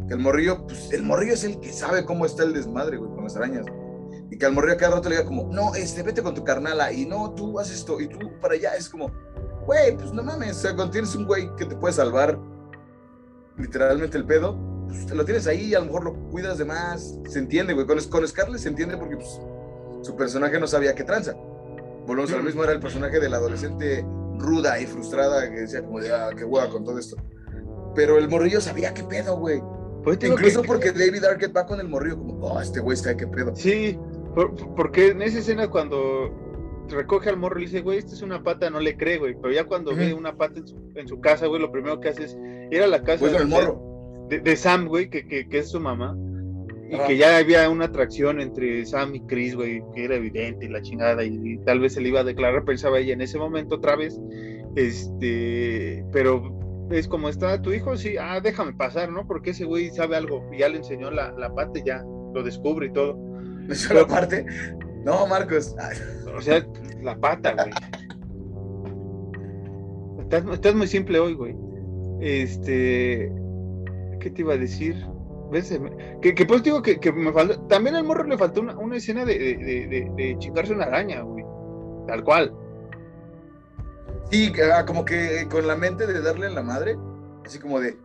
Que 0.09 0.13
el 0.13 0.21
morrillo, 0.21 0.67
pues 0.67 0.93
el 0.93 1.05
morrillo 1.05 1.33
es 1.33 1.45
el 1.45 1.59
que 1.59 1.73
sabe 1.73 2.05
cómo 2.05 2.27
está 2.27 2.43
el 2.43 2.53
desmadre, 2.53 2.99
güey, 2.99 3.11
con 3.13 3.25
las 3.25 3.35
arañas. 3.35 3.65
Y 4.33 4.39
que 4.39 4.47
al 4.47 4.55
morrillo 4.55 4.79
cada 4.79 4.95
rato 4.95 5.11
le 5.11 5.17
diga 5.17 5.29
como, 5.29 5.53
no, 5.53 5.75
este, 5.75 6.03
vete 6.03 6.23
con 6.23 6.35
tu 6.35 6.43
carnala, 6.43 6.91
y 6.91 7.05
no, 7.05 7.35
tú 7.35 7.61
haces 7.61 7.81
esto, 7.81 8.01
y 8.01 8.09
tú 8.09 8.19
para 8.41 8.55
allá. 8.55 8.75
Es 8.77 8.89
como, 8.89 9.11
güey, 9.67 9.95
pues 9.95 10.11
no 10.15 10.23
mames, 10.23 10.57
o 10.57 10.61
sea, 10.61 10.75
cuando 10.75 10.91
tienes 10.91 11.15
un 11.15 11.27
güey 11.27 11.55
que 11.57 11.67
te 11.67 11.77
puede 11.77 11.93
salvar 11.93 12.41
literalmente 13.59 14.17
el 14.17 14.25
pedo, 14.25 14.57
pues 14.89 15.11
lo 15.11 15.23
tienes 15.27 15.47
ahí, 15.47 15.75
a 15.75 15.81
lo 15.81 15.85
mejor 15.85 16.05
lo 16.05 16.15
cuidas 16.31 16.57
de 16.57 16.65
más, 16.65 17.15
se 17.29 17.41
entiende, 17.41 17.75
güey. 17.75 17.87
Con, 17.87 18.03
con 18.05 18.27
Scarlett 18.27 18.59
se 18.59 18.71
entiende 18.71 18.97
porque 18.97 19.17
pues, 19.17 19.39
su 20.01 20.17
personaje 20.17 20.59
no 20.59 20.67
sabía 20.67 20.95
qué 20.95 21.05
tranza. 21.05 21.35
Volvemos 22.07 22.33
a 22.33 22.39
lo 22.39 22.43
mismo, 22.43 22.65
era 22.65 22.73
el 22.73 22.81
personaje 22.81 23.21
de 23.21 23.29
la 23.29 23.37
adolescente 23.37 24.03
ruda 24.39 24.81
y 24.81 24.87
frustrada 24.87 25.43
que 25.51 25.61
decía 25.61 25.85
como 25.85 26.01
de, 26.01 26.11
ah, 26.11 26.31
qué 26.35 26.47
hueva 26.47 26.71
con 26.71 26.87
todo 26.87 26.99
esto. 26.99 27.17
Pero 27.95 28.17
el 28.17 28.31
morrillo 28.31 28.63
sabía 28.63 28.95
qué 28.95 29.05
pedo, 29.05 29.37
güey. 29.37 29.63
Pues 30.03 30.19
Incluso 30.25 30.63
porque 30.63 30.91
David 30.91 31.23
Arquette 31.23 31.55
va 31.55 31.67
con 31.67 31.79
el 31.79 31.89
morrillo, 31.89 32.17
como, 32.17 32.47
oh, 32.47 32.61
este 32.63 32.81
güey 32.81 32.95
está 32.97 33.15
qué 33.15 33.27
pedo. 33.27 33.55
Sí, 33.55 33.99
porque 34.77 35.09
en 35.09 35.23
esa 35.23 35.39
escena 35.39 35.69
cuando 35.69 36.31
recoge 36.89 37.29
al 37.29 37.37
morro 37.37 37.59
y 37.59 37.63
le 37.63 37.67
dice, 37.67 37.81
güey, 37.81 37.99
esta 37.99 38.15
es 38.15 38.23
una 38.23 38.43
pata, 38.43 38.71
no 38.71 38.81
le 38.81 38.97
cree, 38.97 39.19
güey. 39.19 39.35
Pero 39.41 39.53
ya 39.53 39.65
cuando 39.65 39.95
ve 39.95 40.15
una 40.15 40.37
pata 40.37 40.61
en 40.95 41.09
su, 41.09 41.21
casa, 41.21 41.47
güey, 41.47 41.61
lo 41.61 41.73
primero 41.73 42.01
que 42.01 42.09
hace 42.09 42.25
es 42.25 42.39
ir 42.71 42.83
a 42.83 42.87
la 42.87 43.03
casa 43.03 43.21
pues 43.21 43.33
de, 44.29 44.41
de, 44.41 44.57
Sam, 44.57 44.87
güey, 44.87 45.11
que, 45.11 45.27
que, 45.27 45.59
es 45.59 45.71
su 45.71 45.81
mamá. 45.81 46.17
Y 46.91 46.99
que 47.07 47.17
ya 47.17 47.39
había 47.39 47.69
una 47.71 47.87
atracción 47.87 48.41
entre 48.41 48.85
Sam 48.85 49.15
y 49.15 49.21
Chris, 49.23 49.55
güey, 49.55 49.83
que 49.95 50.05
era 50.05 50.17
evidente 50.17 50.67
y 50.67 50.69
la 50.69 50.83
chingada, 50.83 51.25
y, 51.25 51.59
tal 51.65 51.81
vez 51.81 51.95
se 51.95 52.01
le 52.01 52.11
iba 52.11 52.21
a 52.21 52.25
declarar, 52.25 52.65
pensaba 52.65 52.99
ella 52.99 53.15
en 53.15 53.23
ese 53.23 53.39
momento 53.39 53.77
otra 53.77 53.97
vez. 53.97 54.21
Este, 54.77 56.05
pero 56.13 56.89
es 56.91 57.09
como 57.09 57.29
está 57.29 57.61
tu 57.61 57.73
hijo, 57.73 57.97
sí, 57.97 58.17
ah, 58.19 58.41
déjame 58.41 58.75
pasar, 58.75 59.11
¿no? 59.11 59.27
Porque 59.27 59.51
ese 59.51 59.65
güey 59.65 59.91
sabe 59.91 60.17
algo, 60.17 60.47
y 60.53 60.59
ya 60.59 60.69
le 60.69 60.79
enseñó 60.79 61.11
la, 61.11 61.33
la 61.33 61.55
pata 61.55 61.79
y 61.79 61.85
ya 61.85 62.03
lo 62.35 62.43
descubre 62.43 62.87
y 62.87 62.93
todo. 62.93 63.32
¿Me 63.89 63.95
la 63.95 64.07
parte? 64.07 64.47
No, 65.05 65.27
Marcos. 65.27 65.75
O 66.37 66.41
sea, 66.41 66.67
la 67.03 67.17
pata, 67.17 67.55
güey. 67.55 67.71
Estás, 70.53 70.75
muy 70.75 70.87
simple 70.87 71.19
hoy, 71.19 71.35
güey. 71.35 71.55
Este. 72.21 73.33
¿Qué 74.21 74.31
te 74.31 74.43
iba 74.43 74.55
a 74.55 74.59
decir? 74.59 75.05
Que, 76.23 76.35
que 76.35 76.47
pues 76.47 76.63
digo 76.63 76.81
que, 76.81 76.99
que, 76.99 77.13
me 77.13 77.33
faltó. 77.33 77.61
También 77.67 77.97
al 77.97 78.05
morro 78.05 78.25
le 78.25 78.39
faltó 78.39 78.63
una, 78.63 78.77
una 78.79 78.97
escena 78.97 79.25
de, 79.25 79.39
de, 79.39 80.11
de, 80.17 80.37
chingarse 80.39 80.73
una 80.73 80.85
araña, 80.85 81.21
güey. 81.21 81.45
Tal 82.07 82.25
cual. 82.25 82.55
Sí, 84.31 84.51
ah, 84.73 84.87
como 84.87 85.05
que 85.05 85.47
con 85.51 85.67
la 85.67 85.77
mente 85.77 86.07
de 86.07 86.23
darle 86.23 86.47
a 86.47 86.51
la 86.51 86.63
madre, 86.63 86.97
así 87.45 87.59
como 87.59 87.81
de, 87.81 87.99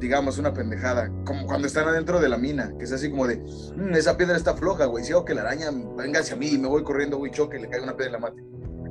digamos, 0.00 0.38
una 0.38 0.52
pendejada, 0.52 1.12
como 1.24 1.46
cuando 1.46 1.66
están 1.66 1.86
adentro 1.86 2.20
de 2.20 2.28
la 2.28 2.38
mina, 2.38 2.72
que 2.78 2.84
es 2.84 2.92
así 2.92 3.10
como 3.10 3.26
de, 3.26 3.36
mm, 3.36 3.94
esa 3.94 4.16
piedra 4.16 4.36
está 4.36 4.54
floja, 4.54 4.86
güey, 4.86 5.04
si 5.04 5.12
hago 5.12 5.24
que 5.24 5.34
la 5.34 5.42
araña 5.42 5.70
venga 5.96 6.20
hacia 6.20 6.36
mí 6.36 6.48
y 6.48 6.58
me 6.58 6.68
voy 6.68 6.82
corriendo, 6.82 7.18
güey, 7.18 7.30
choque, 7.30 7.58
le 7.58 7.68
cae 7.68 7.82
una 7.82 7.96
piedra 7.96 8.10
y 8.10 8.12
la 8.14 8.18
mate. 8.18 8.42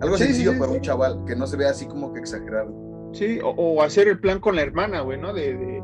Algo 0.02 0.18
sencillo 0.18 0.58
para 0.58 0.72
un 0.72 0.82
chaval, 0.82 1.24
que 1.26 1.36
no 1.36 1.46
se 1.46 1.58
vea 1.58 1.72
así 1.72 1.86
como 1.86 2.14
que 2.14 2.20
exagerado. 2.20 3.10
Sí, 3.12 3.40
o, 3.44 3.82
hacer 3.82 4.08
el 4.08 4.20
plan 4.20 4.40
con 4.40 4.56
la 4.56 4.62
hermana, 4.62 5.02
güey, 5.02 5.20
¿no? 5.20 5.34
De, 5.34 5.82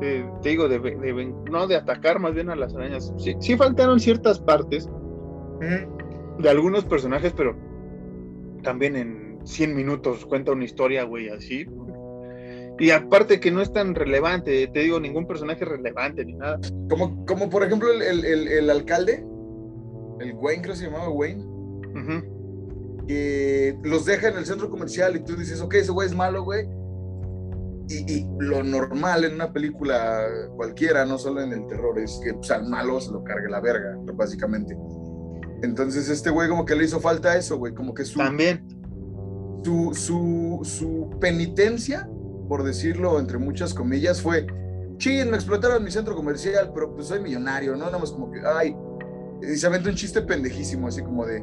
te 0.00 0.48
digo, 0.48 0.68
de, 0.68 1.34
no 1.50 1.66
de 1.66 1.76
atacar 1.76 2.18
más 2.18 2.34
bien 2.34 2.48
a 2.48 2.56
las 2.56 2.74
arañas. 2.74 3.12
Sí, 3.18 3.36
sí 3.40 3.56
faltaron 3.56 4.00
ciertas 4.00 4.40
partes 4.40 4.88
de 6.38 6.50
algunos 6.50 6.84
personajes, 6.84 7.32
pero 7.36 7.56
también 8.62 8.96
en 8.96 9.38
100 9.44 9.74
minutos 9.74 10.24
cuenta 10.24 10.52
una 10.52 10.64
historia, 10.64 11.04
güey, 11.04 11.28
así. 11.28 11.66
Y 12.82 12.90
aparte 12.90 13.38
que 13.38 13.52
no 13.52 13.62
es 13.62 13.72
tan 13.72 13.94
relevante, 13.94 14.66
te 14.66 14.80
digo, 14.80 14.98
ningún 14.98 15.24
personaje 15.24 15.64
relevante 15.64 16.24
ni 16.24 16.34
nada. 16.34 16.58
Como, 16.90 17.24
como 17.26 17.48
por 17.48 17.62
ejemplo 17.62 17.88
el, 17.92 18.68
alcalde, 18.68 19.24
el 20.18 20.34
Wayne, 20.34 20.62
creo 20.62 20.74
que 20.74 20.80
se 20.80 20.86
llamaba 20.86 21.08
Wayne, 21.08 21.44
que 23.06 23.78
los 23.84 24.04
deja 24.04 24.30
en 24.30 24.36
el 24.36 24.46
centro 24.46 24.68
comercial 24.68 25.14
y 25.14 25.20
tú 25.20 25.36
dices, 25.36 25.60
ok, 25.60 25.74
ese 25.74 25.92
güey 25.92 26.08
es 26.08 26.14
malo, 26.16 26.42
güey. 26.42 26.66
Y, 27.88 28.26
lo 28.40 28.64
normal 28.64 29.26
en 29.26 29.34
una 29.34 29.52
película 29.52 30.26
cualquiera, 30.56 31.06
no 31.06 31.18
solo 31.18 31.40
en 31.40 31.52
el 31.52 31.64
terror, 31.68 32.00
es 32.00 32.20
que 32.24 32.34
pues, 32.34 32.50
al 32.50 32.68
malo 32.68 33.00
se 33.00 33.12
lo 33.12 33.22
cargue 33.22 33.48
la 33.48 33.60
verga, 33.60 33.96
básicamente. 34.14 34.76
Entonces 35.62 36.08
este 36.08 36.30
güey 36.30 36.48
como 36.48 36.64
que 36.64 36.74
le 36.74 36.82
hizo 36.82 36.98
falta 36.98 37.36
eso, 37.36 37.58
güey, 37.58 37.74
como 37.74 37.94
que 37.94 38.04
su... 38.04 38.18
También. 38.18 38.66
Su, 39.62 39.94
su, 39.94 40.60
su 40.64 41.16
penitencia 41.20 42.08
por 42.52 42.64
decirlo 42.64 43.18
entre 43.18 43.38
muchas 43.38 43.72
comillas, 43.72 44.20
fue, 44.20 44.46
ching, 44.98 45.30
me 45.30 45.36
explotaron 45.38 45.82
mi 45.82 45.90
centro 45.90 46.14
comercial, 46.14 46.70
pero 46.74 46.94
pues 46.94 47.06
soy 47.06 47.18
millonario, 47.18 47.74
¿no? 47.76 47.86
Nada 47.86 47.96
más 47.96 48.10
como 48.10 48.30
que, 48.30 48.42
ay, 48.44 48.76
y 49.40 49.56
se 49.56 49.66
aventó 49.66 49.88
un 49.88 49.94
chiste 49.94 50.20
pendejísimo, 50.20 50.86
así 50.86 51.00
como 51.00 51.24
de, 51.24 51.42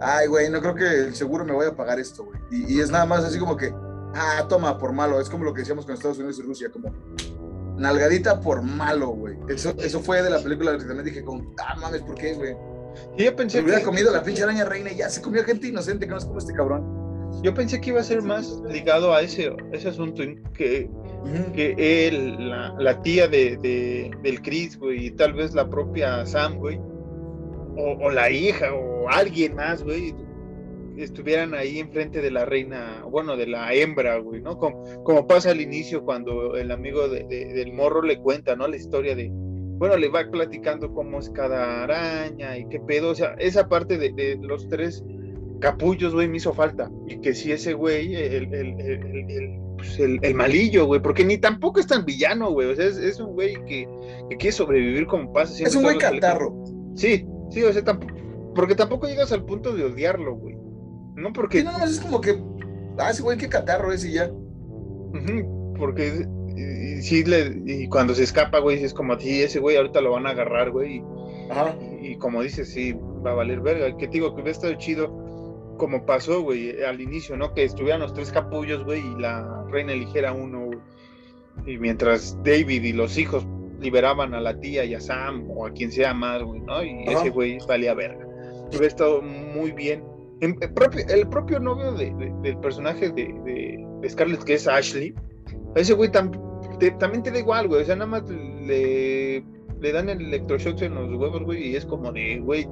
ay, 0.00 0.28
güey, 0.28 0.48
no 0.48 0.60
creo 0.60 0.76
que 0.76 0.84
el 1.08 1.16
seguro 1.16 1.44
me 1.44 1.52
vaya 1.52 1.70
a 1.70 1.74
pagar 1.74 1.98
esto, 1.98 2.26
güey. 2.26 2.38
Y, 2.52 2.78
es 2.78 2.92
nada 2.92 3.04
más 3.06 3.24
así 3.24 3.40
como 3.40 3.56
que, 3.56 3.74
ah, 4.14 4.46
toma, 4.48 4.78
por 4.78 4.92
malo, 4.92 5.20
es 5.20 5.28
como 5.28 5.42
lo 5.42 5.52
que 5.52 5.62
decíamos 5.62 5.84
con 5.84 5.94
Estados 5.94 6.18
Unidos 6.18 6.38
y 6.38 6.42
Rusia, 6.42 6.70
como, 6.70 6.94
nalgadita 7.76 8.40
por 8.40 8.62
malo, 8.62 9.08
güey. 9.08 9.36
Eso, 9.48 9.74
eso 9.78 9.98
fue 9.98 10.22
de 10.22 10.30
la 10.30 10.38
película 10.38 10.78
que 10.78 10.84
también 10.84 11.06
dije, 11.06 11.24
como, 11.24 11.56
ah, 11.58 11.74
mames, 11.74 12.02
¿por 12.02 12.14
qué, 12.14 12.34
güey? 12.34 12.56
Y 13.18 13.24
yo 13.24 13.34
pensé 13.34 13.58
que 13.58 13.64
hubiera 13.64 13.82
comido 13.82 14.12
la 14.12 14.22
pinche 14.22 14.44
araña 14.44 14.64
reina 14.64 14.92
y 14.92 14.98
ya 14.98 15.10
se 15.10 15.20
comió 15.20 15.42
gente 15.42 15.66
inocente 15.66 16.06
que 16.06 16.12
no 16.12 16.18
es 16.18 16.24
como 16.24 16.38
este 16.38 16.52
cabrón. 16.52 16.95
Yo 17.46 17.54
pensé 17.54 17.80
que 17.80 17.90
iba 17.90 18.00
a 18.00 18.02
ser 18.02 18.22
más 18.22 18.60
ligado 18.68 19.14
a 19.14 19.22
ese, 19.22 19.54
ese 19.70 19.90
asunto, 19.90 20.20
que, 20.52 20.90
que 21.54 22.08
él, 22.08 22.50
la, 22.50 23.00
tía 23.02 23.28
de, 23.28 23.56
del 24.20 24.42
Chris, 24.42 24.76
güey, 24.76 25.06
y 25.06 25.10
tal 25.12 25.32
vez 25.32 25.54
la 25.54 25.70
propia 25.70 26.26
Sam, 26.26 26.56
güey, 26.58 26.80
o, 27.76 28.10
la 28.10 28.32
hija, 28.32 28.74
o 28.74 29.08
alguien 29.08 29.54
más, 29.54 29.84
güey, 29.84 30.12
estuvieran 30.96 31.54
ahí 31.54 31.78
enfrente 31.78 32.20
de 32.20 32.32
la 32.32 32.46
reina, 32.46 33.04
bueno, 33.08 33.36
de 33.36 33.46
la 33.46 33.72
hembra, 33.72 34.18
güey, 34.18 34.40
¿no? 34.40 34.58
Como, 34.58 34.82
como 35.04 35.28
pasa 35.28 35.52
al 35.52 35.60
inicio 35.60 36.04
cuando 36.04 36.56
el 36.56 36.72
amigo 36.72 37.08
del 37.08 37.72
morro 37.72 38.02
le 38.02 38.18
cuenta, 38.18 38.56
¿no? 38.56 38.66
La 38.66 38.74
historia 38.74 39.14
de, 39.14 39.30
bueno, 39.30 39.96
le 39.96 40.08
va 40.08 40.28
platicando 40.28 40.92
cómo 40.92 41.20
es 41.20 41.30
cada 41.30 41.84
araña 41.84 42.58
y 42.58 42.66
qué 42.70 42.80
pedo, 42.80 43.10
o 43.10 43.14
sea, 43.14 43.36
esa 43.38 43.68
parte 43.68 43.98
de, 43.98 44.10
de 44.14 44.36
los 44.42 44.68
tres 44.68 45.04
capullos, 45.60 46.14
güey, 46.14 46.28
me 46.28 46.36
hizo 46.36 46.52
falta. 46.52 46.90
Y 47.06 47.18
que 47.20 47.34
si 47.34 47.52
ese 47.52 47.74
güey, 47.74 48.14
el, 48.14 48.54
el, 48.54 48.80
el, 48.80 49.60
pues 49.76 49.98
el, 49.98 50.34
malillo, 50.34 50.86
güey, 50.86 51.00
porque 51.00 51.24
ni 51.24 51.38
tampoco 51.38 51.80
es 51.80 51.86
tan 51.86 52.04
villano, 52.04 52.50
güey. 52.50 52.70
O 52.70 52.74
sea, 52.74 52.86
es, 52.86 53.20
un 53.20 53.34
güey 53.34 53.54
que, 53.66 53.88
que, 54.30 54.36
quiere 54.36 54.52
sobrevivir 54.52 55.06
como 55.06 55.32
pasa. 55.32 55.62
Es 55.62 55.74
un 55.74 55.82
güey 55.82 55.98
catarro. 55.98 56.64
Sí, 56.94 57.26
sí, 57.50 57.62
o 57.62 57.72
sea, 57.72 57.84
tampoco, 57.84 58.14
porque 58.54 58.74
tampoco 58.74 59.06
llegas 59.06 59.32
al 59.32 59.44
punto 59.44 59.74
de 59.74 59.84
odiarlo, 59.84 60.36
güey. 60.36 60.56
No 61.14 61.32
porque. 61.32 61.60
Sí, 61.60 61.64
no, 61.64 61.84
es 61.84 62.00
como 62.00 62.20
que. 62.20 62.42
Ah, 62.98 63.10
ese 63.10 63.22
güey, 63.22 63.36
qué 63.36 63.48
catarro 63.48 63.92
es 63.92 64.04
y 64.04 64.12
ya. 64.12 64.30
porque 65.78 66.26
y, 66.56 67.02
sí, 67.02 67.24
le, 67.24 67.60
y 67.66 67.88
cuando 67.88 68.14
se 68.14 68.22
escapa, 68.22 68.58
güey, 68.60 68.82
es 68.82 68.94
como, 68.94 69.18
sí, 69.18 69.42
ese 69.42 69.60
güey 69.60 69.76
ahorita 69.76 70.00
lo 70.00 70.12
van 70.12 70.26
a 70.26 70.30
agarrar, 70.30 70.70
güey. 70.70 71.02
Y, 72.02 72.08
y, 72.12 72.16
como 72.16 72.42
dices, 72.42 72.70
sí, 72.70 72.96
va 73.24 73.32
a 73.32 73.34
valer 73.34 73.60
verga. 73.60 73.94
Que 73.98 74.06
te 74.06 74.14
digo 74.14 74.34
que 74.34 74.40
hubiera 74.40 74.52
estado 74.52 74.74
chido 74.74 75.25
como 75.76 76.04
pasó, 76.04 76.42
güey, 76.42 76.82
al 76.82 77.00
inicio, 77.00 77.36
¿no? 77.36 77.52
Que 77.54 77.64
estuvieran 77.64 78.00
los 78.00 78.14
tres 78.14 78.30
capullos, 78.30 78.84
güey, 78.84 79.00
y 79.00 79.20
la 79.20 79.64
reina 79.70 79.92
eligiera 79.92 80.32
uno, 80.32 80.70
Y 81.66 81.78
mientras 81.78 82.36
David 82.42 82.82
y 82.82 82.92
los 82.92 83.16
hijos 83.18 83.46
liberaban 83.80 84.34
a 84.34 84.40
la 84.40 84.58
tía 84.58 84.84
y 84.84 84.94
a 84.94 85.00
Sam 85.00 85.50
o 85.50 85.66
a 85.66 85.72
quien 85.72 85.92
sea 85.92 86.14
más, 86.14 86.42
güey, 86.42 86.60
¿no? 86.60 86.82
Y 86.82 87.04
ese 87.08 87.30
güey 87.30 87.58
valía 87.66 87.94
verga. 87.94 88.26
Hubiera 88.68 88.86
estado 88.86 89.22
muy 89.22 89.72
bien. 89.72 90.04
El 90.40 90.54
propio, 90.74 91.04
el 91.08 91.28
propio 91.28 91.58
novio 91.58 91.92
del 91.92 92.58
personaje 92.58 93.10
de, 93.10 93.86
Scarlett, 94.08 94.44
que 94.44 94.54
es 94.54 94.68
Ashley, 94.68 95.14
ese 95.74 95.94
güey 95.94 96.10
también 96.10 97.22
te 97.22 97.30
da 97.30 97.38
igual, 97.38 97.68
güey. 97.68 97.82
O 97.82 97.84
sea, 97.84 97.96
nada 97.96 98.10
más 98.10 98.28
le, 98.28 99.42
le 99.80 99.92
dan 99.92 100.08
el 100.08 100.20
electroshock 100.20 100.80
en 100.82 100.94
los 100.94 101.18
huevos, 101.18 101.42
güey, 101.42 101.70
y 101.70 101.76
es 101.76 101.86
como 101.86 102.12
de, 102.12 102.38
güey, 102.40 102.66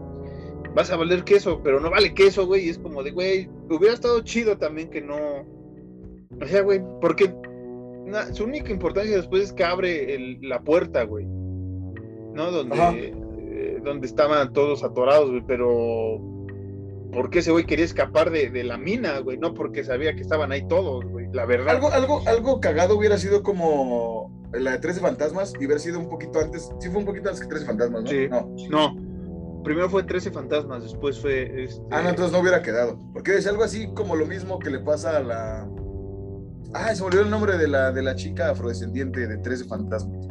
vas 0.74 0.90
a 0.90 0.96
valer 0.96 1.24
queso, 1.24 1.60
pero 1.62 1.80
no 1.80 1.90
vale 1.90 2.14
queso, 2.14 2.46
güey. 2.46 2.66
Y 2.66 2.70
es 2.70 2.78
como 2.78 3.02
de, 3.02 3.12
güey, 3.12 3.48
hubiera 3.70 3.94
estado 3.94 4.20
chido 4.20 4.58
también 4.58 4.90
que 4.90 5.00
no. 5.00 5.16
O 6.40 6.46
sea, 6.46 6.62
güey, 6.62 6.82
porque 7.00 7.32
su 8.32 8.44
única 8.44 8.70
importancia 8.70 9.16
después 9.16 9.44
es 9.44 9.52
que 9.52 9.64
abre 9.64 10.38
la 10.42 10.60
puerta, 10.60 11.04
güey. 11.04 11.26
¿No? 11.26 12.50
Donde, 12.50 13.14
eh, 13.38 13.80
donde 13.84 14.06
estaban 14.06 14.52
todos 14.52 14.82
atorados, 14.82 15.30
güey, 15.30 15.44
pero. 15.46 16.20
¿Por 17.12 17.30
qué 17.30 17.38
ese 17.38 17.52
güey 17.52 17.64
quería 17.64 17.84
escapar 17.84 18.30
de, 18.30 18.64
la 18.64 18.76
mina, 18.76 19.20
güey? 19.20 19.38
No 19.38 19.54
porque 19.54 19.84
sabía 19.84 20.16
que 20.16 20.22
estaban 20.22 20.50
ahí 20.50 20.66
todos, 20.66 21.04
güey. 21.04 21.28
La 21.32 21.46
verdad. 21.46 21.76
Algo, 21.76 21.92
algo, 21.92 22.22
algo 22.26 22.60
cagado 22.60 22.98
hubiera 22.98 23.18
sido 23.18 23.44
como 23.44 24.32
la 24.52 24.72
de 24.72 24.78
13 24.78 24.98
fantasmas 24.98 25.52
y 25.54 25.58
hubiera 25.58 25.78
sido 25.78 26.00
un 26.00 26.08
poquito 26.08 26.40
antes. 26.40 26.72
Sí, 26.80 26.88
fue 26.88 26.98
un 26.98 27.04
poquito 27.04 27.28
antes 27.28 27.40
que 27.40 27.48
13 27.48 27.66
fantasmas, 27.66 28.02
¿no? 28.02 28.10
Sí. 28.10 28.26
No. 28.28 28.48
No 28.68 29.13
primero 29.64 29.90
fue 29.90 30.04
13 30.04 30.30
fantasmas, 30.30 30.82
después 30.84 31.20
fue. 31.20 31.64
Este... 31.64 31.82
Ah, 31.90 32.02
no, 32.02 32.10
entonces 32.10 32.32
no 32.32 32.40
hubiera 32.40 32.62
quedado. 32.62 32.98
Porque 33.12 33.36
es 33.36 33.46
algo 33.46 33.64
así 33.64 33.88
como 33.94 34.14
lo 34.14 34.26
mismo 34.26 34.58
que 34.58 34.70
le 34.70 34.78
pasa 34.78 35.16
a 35.16 35.20
la. 35.20 35.68
Ah, 36.72 36.94
se 36.94 37.00
me 37.02 37.08
olvidó 37.08 37.22
el 37.22 37.30
nombre 37.30 37.58
de 37.58 37.68
la, 37.68 37.90
de 37.90 38.02
la 38.02 38.14
chica 38.14 38.50
afrodescendiente 38.50 39.26
de 39.26 39.38
13 39.38 39.64
fantasmas. 39.64 40.26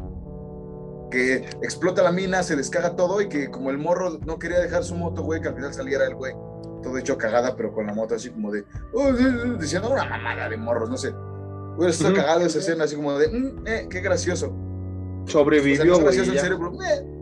Que 1.11 1.45
explota 1.61 2.01
la 2.01 2.11
mina, 2.11 2.43
se 2.43 2.55
descaga 2.55 2.95
todo 2.95 3.21
y 3.21 3.29
que 3.29 3.49
como 3.49 3.69
el 3.69 3.77
morro 3.77 4.19
no 4.25 4.39
quería 4.39 4.59
dejar 4.59 4.83
su 4.83 4.95
moto, 4.95 5.23
güey, 5.23 5.41
que 5.41 5.49
al 5.49 5.55
final 5.55 5.73
saliera 5.73 6.05
el 6.05 6.15
güey. 6.15 6.33
Todo 6.81 6.97
hecho 6.97 7.17
cagada, 7.17 7.55
pero 7.55 7.71
con 7.73 7.87
la 7.87 7.93
moto 7.93 8.15
así 8.15 8.29
como 8.29 8.51
de. 8.51 8.65
Oh, 8.93 9.11
diciendo 9.59 9.89
una 9.91 10.05
mamada 10.05 10.49
de 10.49 10.57
morros, 10.57 10.89
no 10.89 10.97
sé. 10.97 11.13
Hubiera 11.75 11.91
estado 11.91 12.13
cagado 12.13 12.41
esa 12.41 12.59
escena 12.59 12.83
así 12.83 12.95
como 12.95 13.17
de. 13.17 13.29
Mm, 13.29 13.67
eh, 13.67 13.87
qué 13.89 14.01
gracioso. 14.01 14.53
Sobrevivió, 15.25 15.99
güey. 15.99 16.19
Eh. 16.19 17.13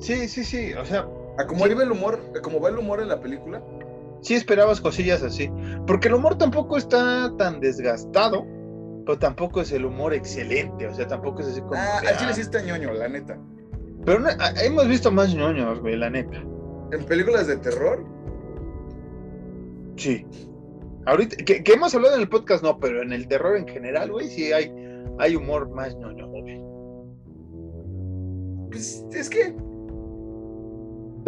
Sí, 0.00 0.28
sí, 0.28 0.44
sí. 0.44 0.72
O 0.74 0.84
sea, 0.84 1.08
a 1.38 1.46
como 1.46 1.66
iba 1.66 1.82
el 1.82 1.92
humor, 1.92 2.20
como 2.42 2.60
va 2.60 2.68
el 2.68 2.78
humor 2.78 3.00
en 3.00 3.08
la 3.08 3.20
película. 3.20 3.62
Sí 4.20 4.34
esperabas 4.34 4.80
cosillas 4.80 5.22
así, 5.22 5.50
porque 5.86 6.08
el 6.08 6.14
humor 6.14 6.36
tampoco 6.36 6.76
está 6.76 7.32
tan 7.38 7.60
desgastado, 7.60 8.44
pero 9.06 9.18
tampoco 9.18 9.60
es 9.60 9.70
el 9.72 9.84
humor 9.84 10.12
excelente, 10.12 10.86
o 10.88 10.94
sea, 10.94 11.06
tampoco 11.06 11.40
es 11.40 11.46
así 11.48 11.60
como. 11.60 11.74
Ah, 11.76 12.00
que, 12.02 12.08
al 12.08 12.16
chile 12.18 12.30
ah, 12.32 12.34
sí 12.34 12.40
está 12.40 12.60
ñoño, 12.60 12.92
la 12.92 13.08
neta. 13.08 13.38
Pero 14.04 14.18
no- 14.20 14.28
ah, 14.38 14.52
hemos 14.62 14.88
visto 14.88 15.10
más 15.12 15.34
ñoños, 15.34 15.80
güey, 15.80 15.96
la 15.96 16.10
neta. 16.10 16.42
En 16.92 17.04
películas 17.06 17.46
de 17.46 17.56
terror, 17.58 18.04
Sí. 19.96 20.24
Ahorita, 21.06 21.36
que, 21.44 21.62
que 21.64 21.72
hemos 21.72 21.94
hablado 21.94 22.14
en 22.14 22.20
el 22.22 22.28
podcast, 22.28 22.62
no, 22.62 22.78
pero 22.78 23.02
en 23.02 23.12
el 23.12 23.26
terror 23.28 23.56
en 23.56 23.66
general, 23.66 24.10
güey, 24.12 24.28
sí 24.28 24.52
hay, 24.52 24.72
hay 25.18 25.34
humor 25.36 25.70
más 25.70 25.96
ñoño, 25.96 26.28
güey. 26.28 26.60
pues 28.70 29.04
es 29.12 29.28
que. 29.30 29.54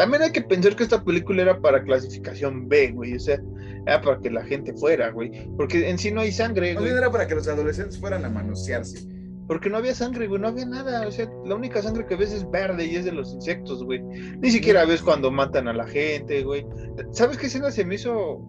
También 0.01 0.23
hay 0.23 0.33
que 0.33 0.41
pensar 0.41 0.75
que 0.75 0.85
esta 0.85 1.05
película 1.05 1.43
era 1.43 1.61
para 1.61 1.83
clasificación 1.83 2.71
B, 2.71 2.93
güey, 2.93 3.17
o 3.17 3.21
sea, 3.21 3.39
era 3.87 4.01
para 4.01 4.19
que 4.19 4.31
la 4.31 4.43
gente 4.43 4.73
fuera, 4.73 5.11
güey. 5.11 5.47
Porque 5.59 5.91
en 5.91 5.99
sí 5.99 6.11
no 6.11 6.23
hay 6.23 6.33
sangre, 6.33 6.73
güey. 6.73 6.87
bien 6.87 6.97
era 6.97 7.11
para 7.11 7.27
que 7.27 7.35
los 7.35 7.47
adolescentes 7.47 8.01
fueran 8.01 8.25
a 8.25 8.31
manosearse. 8.31 9.07
Porque 9.47 9.69
no 9.69 9.77
había 9.77 9.95
sangre, 9.95 10.27
güey, 10.27 10.41
no 10.41 10.49
había 10.49 10.65
nada. 10.65 11.07
O 11.07 11.11
sea, 11.11 11.31
la 11.45 11.55
única 11.55 11.83
sangre 11.83 12.07
que 12.07 12.17
ves 12.17 12.33
es 12.33 12.51
verde 12.51 12.87
y 12.87 12.97
es 12.97 13.05
de 13.05 13.13
los 13.13 13.35
insectos, 13.35 13.85
güey. 13.85 14.01
Ni 14.01 14.51
siquiera 14.51 14.87
ves 14.87 15.03
cuando 15.03 15.31
matan 15.31 15.69
a 15.69 15.75
la 15.75 15.87
gente, 15.87 16.45
güey. 16.45 16.65
¿Sabes 17.13 17.37
qué 17.37 17.49
escena 17.49 17.71
se 17.71 17.85
me 17.85 17.97
hizo 17.97 18.43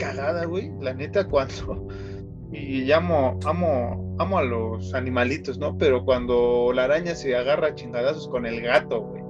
cagada, 0.00 0.46
güey? 0.46 0.72
La 0.80 0.94
neta, 0.94 1.28
cuando. 1.28 1.86
Y 2.50 2.90
amo, 2.90 3.38
amo, 3.44 4.16
amo 4.18 4.38
a 4.38 4.42
los 4.42 4.94
animalitos, 4.94 5.58
¿no? 5.58 5.78
Pero 5.78 6.04
cuando 6.04 6.72
la 6.74 6.86
araña 6.86 7.14
se 7.14 7.36
agarra 7.36 7.68
a 7.68 7.74
chingadazos 7.76 8.26
con 8.26 8.46
el 8.46 8.60
gato, 8.62 9.00
güey. 9.00 9.23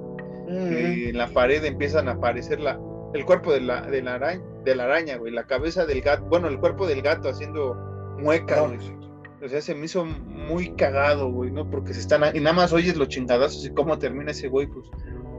Que 0.45 1.09
en 1.09 1.17
la 1.17 1.27
pared 1.27 1.63
empiezan 1.63 2.07
a 2.07 2.13
aparecer 2.13 2.59
la, 2.59 2.79
el 3.13 3.25
cuerpo 3.25 3.53
de 3.53 3.61
la, 3.61 3.81
de 3.81 4.01
la 4.01 4.15
araña, 4.15 4.43
de 4.63 4.75
la 4.75 4.83
araña, 4.85 5.17
güey, 5.17 5.31
la 5.31 5.45
cabeza 5.45 5.85
del 5.85 6.01
gato, 6.01 6.25
bueno, 6.25 6.47
el 6.47 6.59
cuerpo 6.59 6.87
del 6.87 7.01
gato 7.01 7.29
haciendo 7.29 7.75
muecas, 8.19 8.67
güey. 8.67 9.05
O 9.43 9.47
sea, 9.47 9.61
se 9.61 9.75
me 9.75 9.85
hizo 9.85 10.05
muy 10.05 10.73
cagado, 10.75 11.31
güey, 11.31 11.51
¿no? 11.51 11.69
Porque 11.69 11.93
se 11.93 11.99
están, 11.99 12.35
y 12.35 12.39
nada 12.39 12.55
más 12.55 12.73
oyes 12.73 12.95
los 12.95 13.09
chingadazos 13.09 13.65
y 13.65 13.69
cómo 13.71 13.99
termina 13.99 14.31
ese 14.31 14.47
güey, 14.47 14.67
pues, 14.67 14.87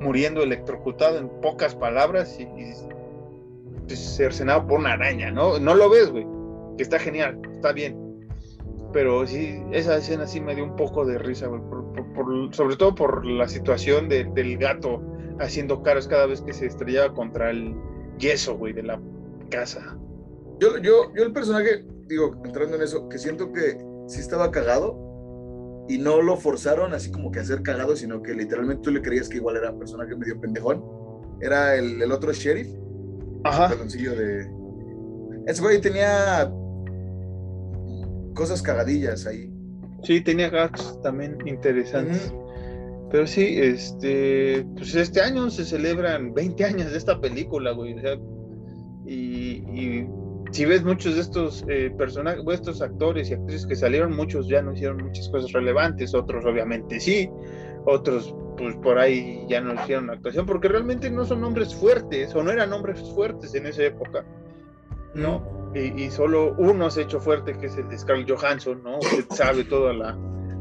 muriendo 0.01 0.43
electrocutado 0.43 1.19
en 1.19 1.29
pocas 1.41 1.75
palabras 1.75 2.39
y, 2.39 2.45
y 2.45 2.73
pues, 3.87 4.17
cercenado 4.17 4.67
por 4.67 4.79
una 4.79 4.93
araña, 4.93 5.31
¿no? 5.31 5.59
No 5.59 5.75
lo 5.75 5.91
ves, 5.91 6.11
güey, 6.11 6.27
que 6.77 6.83
está 6.83 6.99
genial, 6.99 7.41
está 7.53 7.73
bien. 7.73 8.06
Pero 8.97 9.27
sí, 9.27 9.63
esa 9.73 9.99
escena 9.99 10.27
sí 10.27 10.41
me 10.41 10.55
dio 10.55 10.65
un 10.65 10.75
poco 10.75 11.05
de 11.05 11.19
risa, 11.19 11.49
güey, 11.49 11.61
por- 11.69 11.93
por- 11.93 12.13
por- 12.15 12.55
sobre 12.55 12.77
todo 12.77 12.95
por 12.95 13.27
la 13.27 13.47
situación 13.47 14.09
de- 14.09 14.25
del 14.25 14.57
gato 14.57 15.03
haciendo 15.39 15.83
caras 15.83 16.09
cada 16.09 16.25
vez 16.25 16.41
que 16.41 16.55
se 16.55 16.65
estrellaba 16.65 17.13
contra 17.13 17.51
el 17.51 17.75
yeso, 18.19 18.57
güey, 18.57 18.73
de 18.73 18.85
la 18.85 18.99
casa. 19.51 19.99
Yo, 20.61 20.79
yo, 20.79 21.13
yo 21.15 21.25
el 21.25 21.33
personaje, 21.35 21.85
digo, 22.07 22.41
entrando 22.43 22.77
en 22.77 22.83
eso, 22.85 23.07
que 23.11 23.19
siento 23.19 23.53
que 23.53 23.77
sí 24.07 24.19
estaba 24.21 24.51
cagado 24.51 24.97
y 25.91 25.99
no 25.99 26.23
lo 26.23 26.39
forzaron 26.39 26.95
así 26.95 27.11
como 27.11 27.31
que 27.31 27.41
a 27.41 27.45
ser 27.45 27.61
cagado, 27.63 27.97
sino 27.97 28.23
que 28.23 28.33
literalmente 28.33 28.81
tú 28.83 28.93
le 28.93 29.03
creías 29.03 29.29
que 29.29 29.37
igual 29.37 29.57
era 29.59 29.73
un 29.73 29.79
personaje 29.79 30.17
medio 30.17 30.41
pendejón. 30.41 30.83
Era 31.43 31.77
el, 31.77 32.01
el 32.01 32.11
otro 32.13 32.33
sheriff, 32.33 32.69
Ajá. 33.45 33.69
peloncillo 33.69 34.17
de... 34.17 34.51
Ese 35.47 35.61
güey 35.61 35.83
tenía 35.83 36.51
cosas 38.37 38.63
cagadillas 38.63 39.27
ahí. 39.27 39.51
Sí, 40.05 40.21
tenía 40.21 40.49
gags 40.51 41.01
también 41.03 41.37
interesantes. 41.47 42.33
Pero 43.11 43.27
sí, 43.27 43.59
este, 43.59 44.65
pues 44.77 44.95
este 44.95 45.21
año 45.21 45.51
se 45.51 45.65
celebran 45.65 46.35
20 46.35 46.65
años 46.65 46.93
de 46.93 46.99
esta 46.99 47.21
película, 47.21 47.73
güey. 47.73 47.95
o 47.95 48.01
sea, 48.01 48.17
y, 49.07 49.63
y 49.73 50.07
si 50.53 50.65
ves 50.65 50.85
muchos 50.85 51.15
de 51.15 51.21
estos 51.21 51.65
eh, 51.69 51.93
personajes, 51.97 52.43
estos 52.53 52.83
actores 52.83 53.31
y 53.31 53.35
actrices 53.35 53.67
que 53.67 53.77
salieron, 53.77 54.15
muchos 54.15 54.49
ya 54.49 54.63
no 54.63 54.73
hicieron 54.73 55.05
muchas 55.05 55.29
cosas 55.29 55.53
relevantes, 55.53 56.15
otros 56.15 56.45
obviamente 56.45 57.01
sí, 57.01 57.29
otros 57.85 58.35
pues 58.57 58.75
por 58.77 58.99
ahí 58.99 59.45
ya 59.49 59.61
no 59.61 59.75
hicieron 59.75 60.11
actuación, 60.11 60.47
porque 60.47 60.69
realmente 60.69 61.11
no 61.11 61.25
son 61.25 61.45
hombres 61.45 61.75
fuertes, 61.75 62.35
o 62.35 62.43
no 62.43 62.51
eran 62.51 62.73
hombres 62.73 63.01
fuertes 63.15 63.55
en 63.55 63.67
esa 63.67 63.85
época, 63.85 64.25
¿no? 65.15 65.56
Y, 65.77 66.05
y 66.05 66.11
solo 66.11 66.55
uno 66.59 66.91
se 66.91 67.01
ha 67.01 67.03
hecho 67.05 67.21
fuerte, 67.21 67.57
que 67.59 67.67
es 67.67 67.77
el 67.77 67.89
de 67.89 67.99
Scarlett 67.99 68.31
Johansson, 68.31 68.83
¿no? 68.83 68.99
Usted 68.99 69.27
sabe 69.31 69.65
toda 69.65 69.93
la, 69.93 70.19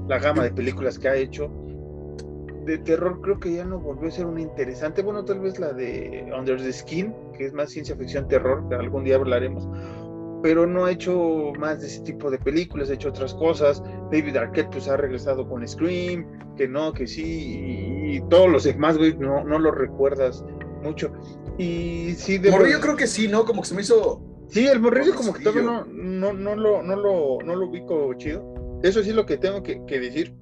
la 0.08 0.20
gama 0.20 0.44
de 0.44 0.52
películas 0.52 1.00
que 1.00 1.08
ha 1.08 1.16
hecho. 1.16 1.50
De 2.66 2.80
terror 2.80 3.22
creo 3.22 3.40
que 3.40 3.54
ya 3.54 3.64
no 3.64 3.80
volvió 3.80 4.10
a 4.10 4.12
ser 4.12 4.26
una 4.26 4.42
interesante. 4.42 5.04
Bueno, 5.04 5.24
tal 5.24 5.40
vez 5.40 5.60
la 5.60 5.72
de 5.72 6.32
Under 6.38 6.58
the 6.58 6.74
Skin, 6.74 7.14
que 7.38 7.46
es 7.46 7.54
más 7.54 7.70
ciencia 7.70 7.96
ficción 7.96 8.28
terror, 8.28 8.68
que 8.68 8.76
algún 8.76 9.04
día 9.04 9.16
hablaremos. 9.16 9.68
Pero 10.42 10.66
no 10.66 10.86
ha 10.86 10.92
hecho 10.92 11.54
más 11.60 11.82
de 11.82 11.88
ese 11.88 12.02
tipo 12.02 12.30
de 12.30 12.38
películas, 12.40 12.90
ha 12.90 12.94
hecho 12.94 13.10
otras 13.10 13.34
cosas. 13.36 13.84
David 14.12 14.36
Arquette 14.36 14.70
pues 14.72 14.88
ha 14.88 14.98
regresado 14.98 15.48
con 15.48 15.68
Scream, 15.68 16.26
que 16.56 16.68
no, 16.68 16.92
que 16.92 17.08
sí, 17.08 17.24
y, 17.24 18.18
y 18.18 18.22
todos 18.30 18.50
los 18.50 18.64
demás, 18.64 18.98
güey, 18.98 19.16
no, 19.18 19.44
no 19.44 19.60
lo 19.60 19.72
recuerdas 19.72 20.44
mucho. 20.82 21.12
Y 21.58 22.14
sí, 22.16 22.38
de 22.38 22.52
Morrillo 22.52 22.80
creo 22.80 22.96
que 22.96 23.08
sí, 23.08 23.28
¿no? 23.28 23.46
Como 23.46 23.62
que 23.62 23.68
se 23.68 23.76
me 23.76 23.82
hizo... 23.82 24.22
Sí, 24.50 24.68
el 24.68 24.80
morrillo 24.80 25.16
como 25.16 25.34
que 25.34 25.44
todavía 25.44 25.64
no, 25.64 25.86
no, 25.86 26.34
no, 26.34 26.56
lo, 26.56 26.84
no, 26.84 26.96
lo, 26.96 27.38
no 27.44 27.56
lo 27.56 27.68
ubico 27.68 28.14
chido. 28.16 28.80
Eso 28.84 29.02
sí 29.04 29.10
es 29.10 29.16
lo 29.16 29.26
que 29.26 29.38
tengo 29.38 29.64
que, 29.64 29.84
que 29.86 30.00
decir. 30.00 30.34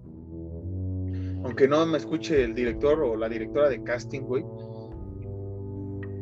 Aunque 1.44 1.68
no 1.68 1.86
me 1.86 1.98
escuche 1.98 2.44
el 2.44 2.54
director 2.56 3.02
o 3.02 3.16
la 3.16 3.28
directora 3.30 3.70
de 3.70 3.82
casting, 3.84 4.22
güey. 4.22 4.44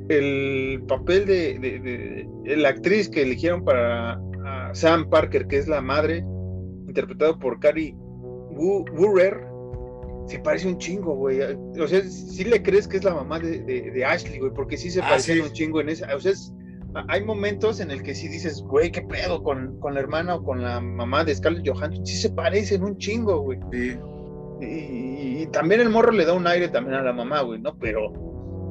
El 0.09 0.83
papel 0.87 1.25
de, 1.25 1.57
de- 1.59 1.79
de- 1.79 2.27
de 2.43 2.57
la 2.57 2.69
actriz 2.69 3.07
que 3.09 3.21
eligieron 3.21 3.63
para 3.63 4.19
a 4.45 4.73
Sam 4.75 5.09
Parker, 5.09 5.47
que 5.47 5.57
es 5.57 5.67
la 5.67 5.81
madre, 5.81 6.25
interpretado 6.87 7.37
por 7.39 7.59
Cary 7.59 7.93
Wu- 7.95 8.85
Wurrer, 8.97 9.45
se 10.27 10.39
parece 10.39 10.67
un 10.67 10.77
chingo, 10.79 11.15
güey. 11.15 11.39
O 11.41 11.87
sea, 11.87 12.01
sí 12.03 12.43
le 12.43 12.61
crees 12.61 12.87
que 12.87 12.97
es 12.97 13.03
la 13.03 13.13
mamá 13.13 13.39
de, 13.39 13.61
de- 13.61 13.91
de 13.91 14.05
Ashley, 14.05 14.39
güey, 14.39 14.51
porque 14.53 14.75
sí 14.77 14.89
se 14.89 15.01
Ah, 15.01 15.07
parecen 15.09 15.35
sí. 15.37 15.41
un 15.41 15.51
chingo 15.53 15.81
en 15.81 15.89
esa. 15.89 16.13
O 16.15 16.19
sea, 16.19 16.31
es- 16.31 16.51
hay 17.07 17.23
momentos 17.23 17.79
en 17.79 17.91
el 17.91 18.03
que 18.03 18.13
sí 18.13 18.27
dices, 18.27 18.61
güey, 18.61 18.91
qué 18.91 19.01
pedo 19.01 19.43
con, 19.43 19.79
con 19.79 19.93
la 19.93 20.01
hermana 20.01 20.35
o 20.35 20.43
con 20.43 20.61
la 20.61 20.79
mamá 20.81 21.23
de 21.23 21.35
Scarlett 21.35 21.67
Johansson. 21.67 22.05
Sí 22.05 22.17
se 22.17 22.29
parecen 22.29 22.83
un 22.83 22.97
chingo, 22.97 23.41
güey. 23.41 23.59
Sí. 23.71 23.97
Y, 24.61 25.41
y 25.41 25.47
también 25.47 25.81
el 25.81 25.89
morro 25.89 26.11
le 26.11 26.25
da 26.25 26.33
un 26.33 26.45
aire 26.47 26.67
también 26.67 26.97
a 26.97 27.01
la 27.01 27.13
mamá, 27.13 27.41
güey, 27.41 27.59
¿no? 27.59 27.77
Pero, 27.79 28.11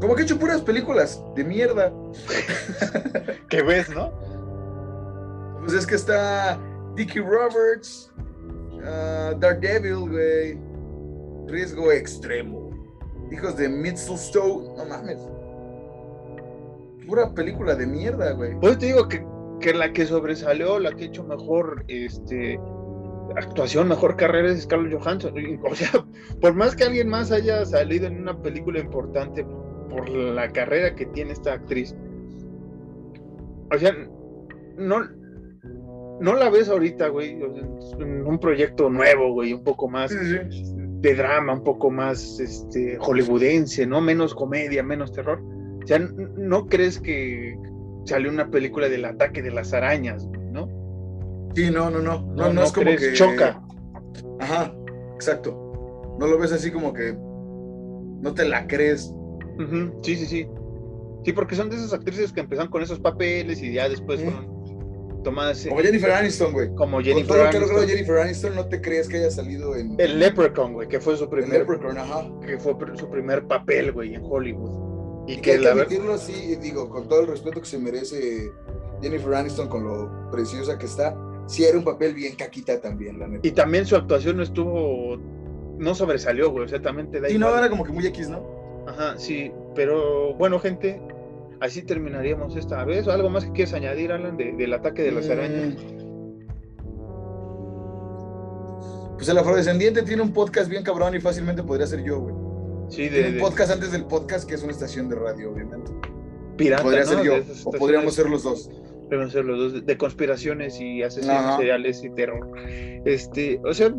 Como 0.01 0.15
que 0.15 0.23
he 0.23 0.25
hecho 0.25 0.39
puras 0.39 0.61
películas 0.61 1.23
de 1.35 1.45
mierda. 1.45 1.93
¿qué 3.49 3.63
ves, 3.63 3.91
no? 3.91 4.13
Pues 5.61 5.75
es 5.75 5.87
que 5.87 5.97
está 5.97 6.59
Dickie 6.95 7.21
Roberts, 7.21 8.13
ah, 8.85 9.35
Daredevil, 9.39 10.09
güey. 10.09 10.59
Riesgo 11.49 11.91
extremo. 11.91 12.71
Hijos 13.33 13.57
de 13.57 13.69
Mistletoe, 13.69 14.77
no 14.77 14.85
mames. 14.87 15.19
Pura 17.11 17.35
película 17.35 17.75
de 17.75 17.89
mierda, 17.89 18.33
güey. 18.35 18.55
Pues 18.61 18.79
te 18.79 18.87
digo 18.87 19.09
que, 19.09 19.27
que 19.61 19.75
la 19.75 19.93
que 19.93 20.07
sobresalió, 20.07 20.79
la 20.79 20.93
que 20.93 21.05
ha 21.05 21.07
hecho 21.09 21.25
mejor 21.25 21.85
este, 21.89 22.57
actuación, 23.37 23.89
mejor 23.89 24.15
carrera 24.15 24.53
es 24.53 24.63
Scarlett 24.63 24.97
Johansson. 24.97 25.35
O 25.69 25.75
sea, 25.75 25.91
por 26.41 26.55
más 26.55 26.77
que 26.77 26.85
alguien 26.85 27.09
más 27.09 27.33
haya 27.33 27.65
salido 27.65 28.07
en 28.07 28.21
una 28.21 28.41
película 28.41 28.79
importante 28.79 29.45
por 29.89 30.09
la 30.09 30.49
carrera 30.53 30.95
que 30.95 31.07
tiene 31.07 31.33
esta 31.33 31.55
actriz, 31.55 31.97
o 33.75 33.79
sea, 33.79 33.93
no, 34.77 35.01
no 36.21 36.35
la 36.35 36.49
ves 36.49 36.69
ahorita, 36.69 37.09
güey, 37.09 37.33
en 37.99 38.25
un 38.25 38.39
proyecto 38.39 38.89
nuevo, 38.89 39.33
güey, 39.33 39.53
un 39.53 39.65
poco 39.65 39.89
más 39.89 40.13
de 40.13 41.15
drama, 41.17 41.55
un 41.55 41.65
poco 41.65 41.91
más 41.91 42.39
este, 42.39 42.99
hollywoodense, 42.99 43.85
¿no? 43.85 44.01
Menos 44.01 44.33
comedia, 44.33 44.85
menos 44.85 45.13
terror. 45.13 45.43
O 45.83 45.87
sea, 45.87 45.99
¿no 45.99 46.67
crees 46.67 47.01
que 47.01 47.57
salió 48.05 48.31
una 48.31 48.51
película 48.51 48.89
del 48.89 49.05
ataque 49.05 49.43
de 49.43 49.51
las 49.51 49.73
arañas, 49.73 50.29
¿no? 50.53 50.69
Sí, 51.55 51.71
no, 51.71 51.91
no, 51.91 51.99
no. 52.01 52.21
No, 52.35 52.53
no, 52.53 52.63
es 52.63 52.73
como 52.73 52.85
crees, 52.87 53.01
que. 53.01 53.13
choca. 53.15 53.61
Ajá, 54.41 54.73
exacto. 55.15 56.17
No 56.19 56.27
lo 56.27 56.39
ves 56.39 56.53
así 56.53 56.71
como 56.71 56.93
que. 56.93 57.13
No 57.15 58.35
te 58.35 58.45
la 58.45 58.67
crees. 58.67 59.13
Ujú, 59.59 59.99
Sí, 60.03 60.17
sí, 60.17 60.27
sí. 60.27 60.47
Sí, 61.25 61.33
porque 61.33 61.55
son 61.55 61.69
de 61.71 61.77
esas 61.77 61.93
actrices 61.93 62.33
que 62.33 62.41
empezaron 62.41 62.71
con 62.71 62.83
esos 62.83 62.99
papeles 63.01 63.63
y 63.63 63.73
ya 63.75 63.89
después 63.89 64.23
fueron 64.23 64.49
tomadas 65.23 65.63
en- 65.67 65.71
Como 65.71 65.83
Jennifer 65.83 66.11
Aniston, 66.13 66.53
güey. 66.53 66.69
como 66.75 66.97
Con 66.97 67.05
Jennifer 67.05 67.37
lo 67.45 67.51
que 67.51 67.57
Aniston. 67.59 67.87
Jennifer 67.87 68.19
Aniston, 68.19 68.55
no 68.55 68.67
te 68.69 68.81
crees 68.81 69.07
que 69.09 69.19
haya 69.19 69.31
salido 69.31 69.77
en. 69.77 69.97
El 69.99 70.19
Leprechaun, 70.19 70.73
güey, 70.73 70.89
que 70.89 70.99
fue 71.01 71.17
su 71.19 71.29
primer, 71.29 71.61
Leprechaun, 71.61 71.99
ajá. 71.99 72.27
que 72.47 72.59
fue 72.59 72.75
su 72.97 73.11
primer 73.11 73.47
papel, 73.47 73.93
güey, 73.93 74.15
en 74.15 74.23
Hollywood. 74.25 74.90
Y, 75.33 75.37
que 75.37 75.43
que 75.43 75.51
hay 75.53 75.57
que 75.59 75.63
la 75.65 75.69
verdad, 75.75 75.87
admitirlo 75.87 76.15
así, 76.15 76.57
digo, 76.57 76.89
con 76.89 77.09
todo 77.09 77.21
el 77.21 77.27
respeto 77.29 77.61
que 77.61 77.67
se 77.67 77.79
merece 77.79 78.51
Jennifer 79.03 79.35
Aniston 79.35 79.69
con 79.69 79.85
lo 79.85 80.31
preciosa 80.31 80.79
que 80.79 80.87
está, 80.87 81.17
sí 81.47 81.65
era 81.65 81.79
un 81.79 81.85
papel 81.85 82.15
bien 82.15 82.35
caquita 82.37 82.81
también, 82.81 83.19
la 83.19 83.27
neta. 83.29 83.47
y 83.47 83.51
también 83.53 83.87
su 83.87 83.97
actuación 83.97 84.37
no 84.37 84.43
estuvo, 84.43 85.17
no 85.79 85.95
sobresalió, 85.95 86.51
güey, 86.51 86.65
o 86.65 86.69
sea, 86.69 86.81
también 86.83 87.11
te 87.11 87.21
da 87.21 87.31
Y 87.31 87.39
no, 87.39 87.57
era 87.57 87.69
como 87.71 87.85
que 87.85 87.93
muy 87.93 88.07
X, 88.07 88.29
¿no? 88.29 88.45
Ajá, 88.87 89.17
sí, 89.19 89.53
pero 89.75 90.35
bueno, 90.35 90.59
gente, 90.59 91.01
así 91.61 91.83
terminaríamos 91.83 92.57
esta 92.57 92.85
vez. 92.85 93.07
¿O 93.07 93.13
algo 93.13 93.31
más 93.31 93.45
que 93.45 93.53
quieres 93.53 93.73
añadir, 93.75 94.11
Alan, 94.13 94.37
de- 94.37 94.53
del 94.53 94.73
ataque 94.75 95.03
de 95.03 95.13
las 95.13 95.29
Mm, 95.29 95.33
arañas? 95.33 95.77
Pues 99.17 99.29
el 99.29 99.37
afrodescendiente 99.39 100.03
tiene 100.03 100.23
un 100.23 100.33
podcast 100.33 100.69
bien 100.71 100.83
cabrón 100.83 101.15
y 101.15 101.21
fácilmente 101.21 101.63
podría 101.63 101.87
ser 101.87 102.03
yo, 102.03 102.21
güey. 102.21 102.35
Sí, 102.91 103.09
de, 103.09 103.29
un 103.29 103.35
de- 103.35 103.41
podcast 103.41 103.73
antes 103.73 103.93
del 103.93 104.05
podcast, 104.05 104.49
que 104.49 104.55
es 104.57 104.63
una 104.63 104.73
estación 104.73 105.09
de 105.09 105.17
radio, 105.17 105.53
obviamente. 105.53 105.91
pirata, 106.57 106.83
podría 106.83 107.05
¿no? 107.05 107.07
ser 107.11 107.23
yo, 107.23 107.35
o 107.65 107.71
podríamos 107.73 108.15
ser 108.15 108.29
los 108.29 108.43
dos. 108.43 108.71
Podemos 109.09 109.33
ser 109.33 109.45
los 109.45 109.73
dos 109.73 109.87
de, 109.87 109.97
conspiraciones 109.97 110.81
y 110.81 111.03
asesinos 111.03 111.37
Ajá. 111.37 111.57
seriales 111.57 112.05
y 112.05 112.11
terror. 112.11 112.49
Este, 113.05 113.61
o 113.65 113.73
sea, 113.75 113.93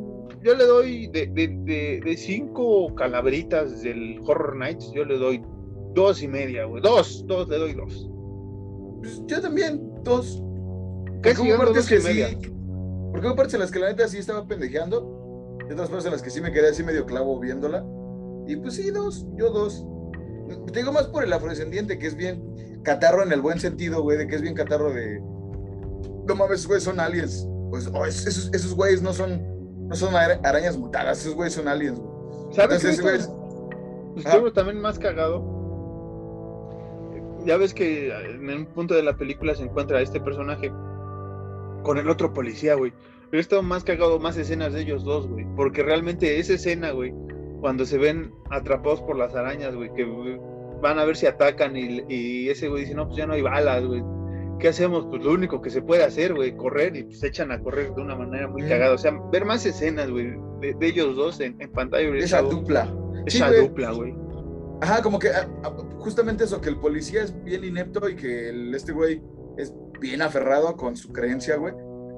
yo 0.44 0.56
le 0.56 0.64
doy 0.66 1.08
de, 1.08 1.28
de, 1.28 2.02
de, 2.04 2.18
cinco 2.18 2.94
calabritas 2.96 3.82
del 3.82 4.20
Horror 4.26 4.56
Nights, 4.58 4.92
yo 4.94 5.04
le 5.06 5.18
doy 5.18 5.42
dos 5.94 6.22
y 6.24 6.28
media, 6.28 6.66
güey. 6.66 6.82
Dos, 6.82 7.26
dos, 7.28 7.50
le 7.50 7.58
doy 7.58 7.74
dos. 7.74 8.10
Pues 9.00 9.22
yo 9.28 9.42
también, 9.42 9.82
dos. 10.04 10.42
Casi 11.22 11.42
hubo 11.42 11.58
partes 11.58 11.88
que 11.88 12.00
media. 12.00 12.30
sí. 12.30 12.38
Porque 13.12 13.28
hubo 13.28 13.36
partes 13.36 13.54
en 13.56 13.60
las 13.60 13.72
que 13.72 13.80
la 13.80 13.90
neta 13.90 14.08
sí 14.08 14.18
estaba 14.18 14.48
pendejeando. 14.48 15.58
Y 15.70 15.74
otras 15.74 15.90
partes 15.90 16.06
en 16.06 16.12
las 16.14 16.22
que 16.22 16.30
sí 16.30 16.40
me 16.42 16.52
quedé 16.52 16.70
así 16.70 16.84
medio 16.84 17.06
clavo 17.06 17.40
viéndola. 17.40 17.86
Y 18.52 18.56
pues 18.58 18.76
sí, 18.76 18.92
dos, 18.92 19.26
yo 19.38 19.50
dos. 19.50 19.86
Te 20.74 20.80
digo 20.80 20.92
más 20.92 21.08
por 21.08 21.24
el 21.24 21.32
afrodescendiente, 21.32 21.98
que 21.98 22.08
es 22.08 22.16
bien 22.16 22.44
catarro 22.84 23.24
en 23.24 23.32
el 23.32 23.42
buen 23.42 23.60
sentido, 23.60 24.02
güey, 24.02 24.18
de 24.18 24.28
que 24.28 24.36
es 24.36 24.42
bien 24.42 24.54
catarro 24.56 24.92
de. 24.94 25.20
No 26.28 26.36
mames, 26.36 26.68
güeyes 26.68 26.84
son 26.84 27.00
aliens. 27.00 27.48
Pues, 27.70 27.90
oh, 27.94 28.06
es- 28.06 28.28
esos, 28.28 28.54
esos 28.54 28.76
güeyes 28.76 29.02
no 29.02 29.14
son, 29.14 29.42
no 29.88 29.96
son 29.96 30.14
ara- 30.16 30.40
arañas 30.44 30.78
mutadas, 30.78 31.22
esos 31.22 31.36
güeyes 31.36 31.54
son 31.54 31.68
aliens, 31.70 31.98
güey. 32.00 32.54
¿Sabes 32.54 32.84
Entonces, 32.84 32.98
qué? 32.98 33.02
güey, 33.02 34.14
Pues 34.16 34.26
estuvo 34.26 34.52
también 34.52 34.82
más 34.82 35.00
cagado. 35.00 35.62
Ya 37.46 37.58
ves 37.58 37.74
que 37.74 38.12
en 38.14 38.50
un 38.50 38.66
punto 38.68 38.94
de 38.94 39.04
la 39.04 39.16
película 39.16 39.56
se 39.56 39.64
encuentra 39.64 40.02
este 40.02 40.20
personaje 40.20 40.70
con 41.84 41.98
el 41.98 42.10
otro 42.10 42.34
policía, 42.34 42.76
güey. 42.76 42.94
Pero 43.32 43.40
estado 43.42 43.64
más 43.64 43.84
cagado 43.86 44.20
más 44.20 44.38
escenas 44.38 44.74
de 44.74 44.82
ellos 44.82 45.04
dos, 45.06 45.28
güey. 45.28 45.48
Porque 45.56 45.82
realmente 45.82 46.40
esa 46.40 46.54
escena, 46.54 46.92
güey, 46.92 47.14
cuando 47.62 47.86
se 47.86 47.98
ven 47.98 48.34
atrapados 48.50 49.02
por 49.02 49.16
las 49.18 49.36
arañas, 49.36 49.76
güey, 49.76 49.94
que 49.94 50.04
van 50.82 51.00
a 51.00 51.06
ver 51.06 51.16
si 51.16 51.28
atacan 51.28 51.78
y, 51.78 52.04
y 52.10 52.50
ese 52.50 52.68
güey 52.68 52.82
dice, 52.82 52.96
no, 52.96 53.06
pues 53.06 53.18
ya 53.18 53.28
no 53.28 53.34
hay 53.34 53.42
balas, 53.42 53.86
güey. 53.86 54.04
¿Qué 54.60 54.68
hacemos? 54.68 55.08
Pues 55.10 55.24
lo 55.24 55.32
único 55.32 55.62
que 55.62 55.70
se 55.70 55.82
puede 55.82 56.04
hacer, 56.04 56.34
güey, 56.34 56.56
correr 56.56 56.96
y 56.96 57.04
pues 57.04 57.20
se 57.20 57.28
echan 57.28 57.52
a 57.52 57.60
correr 57.62 57.94
de 57.96 58.02
una 58.02 58.16
manera 58.16 58.48
muy 58.48 58.64
cagada. 58.64 58.94
O 58.94 58.98
sea, 58.98 59.12
ver 59.32 59.46
más 59.46 59.66
escenas, 59.66 60.10
güey, 60.10 60.36
de, 60.60 60.74
de 60.74 60.88
ellos 60.88 61.16
dos 61.16 61.40
en, 61.40 61.60
en 61.62 61.72
pantalla. 61.72 62.16
esa 62.18 62.42
dupla. 62.42 62.94
esa 63.26 63.50
Sí, 63.50 63.56
dupla, 63.60 63.92
güey. 63.92 64.14
Ajá, 64.82 65.02
como 65.02 65.20
que 65.20 65.30
ah, 65.30 65.48
ah, 65.64 65.76
justamente 66.00 66.44
eso, 66.44 66.60
que 66.62 66.70
el 66.70 66.78
policía 66.78 67.24
es 67.24 67.44
bien 67.44 67.64
inepto 67.64 68.10
y 68.10 68.16
que 68.16 68.50
el, 68.50 68.74
este 68.74 68.92
güey 68.92 69.22
es 69.58 69.74
bien 70.00 70.22
aferrado 70.22 70.76
con 70.76 70.96
su 70.96 71.12
creencia, 71.12 71.58
güey. 71.58 71.74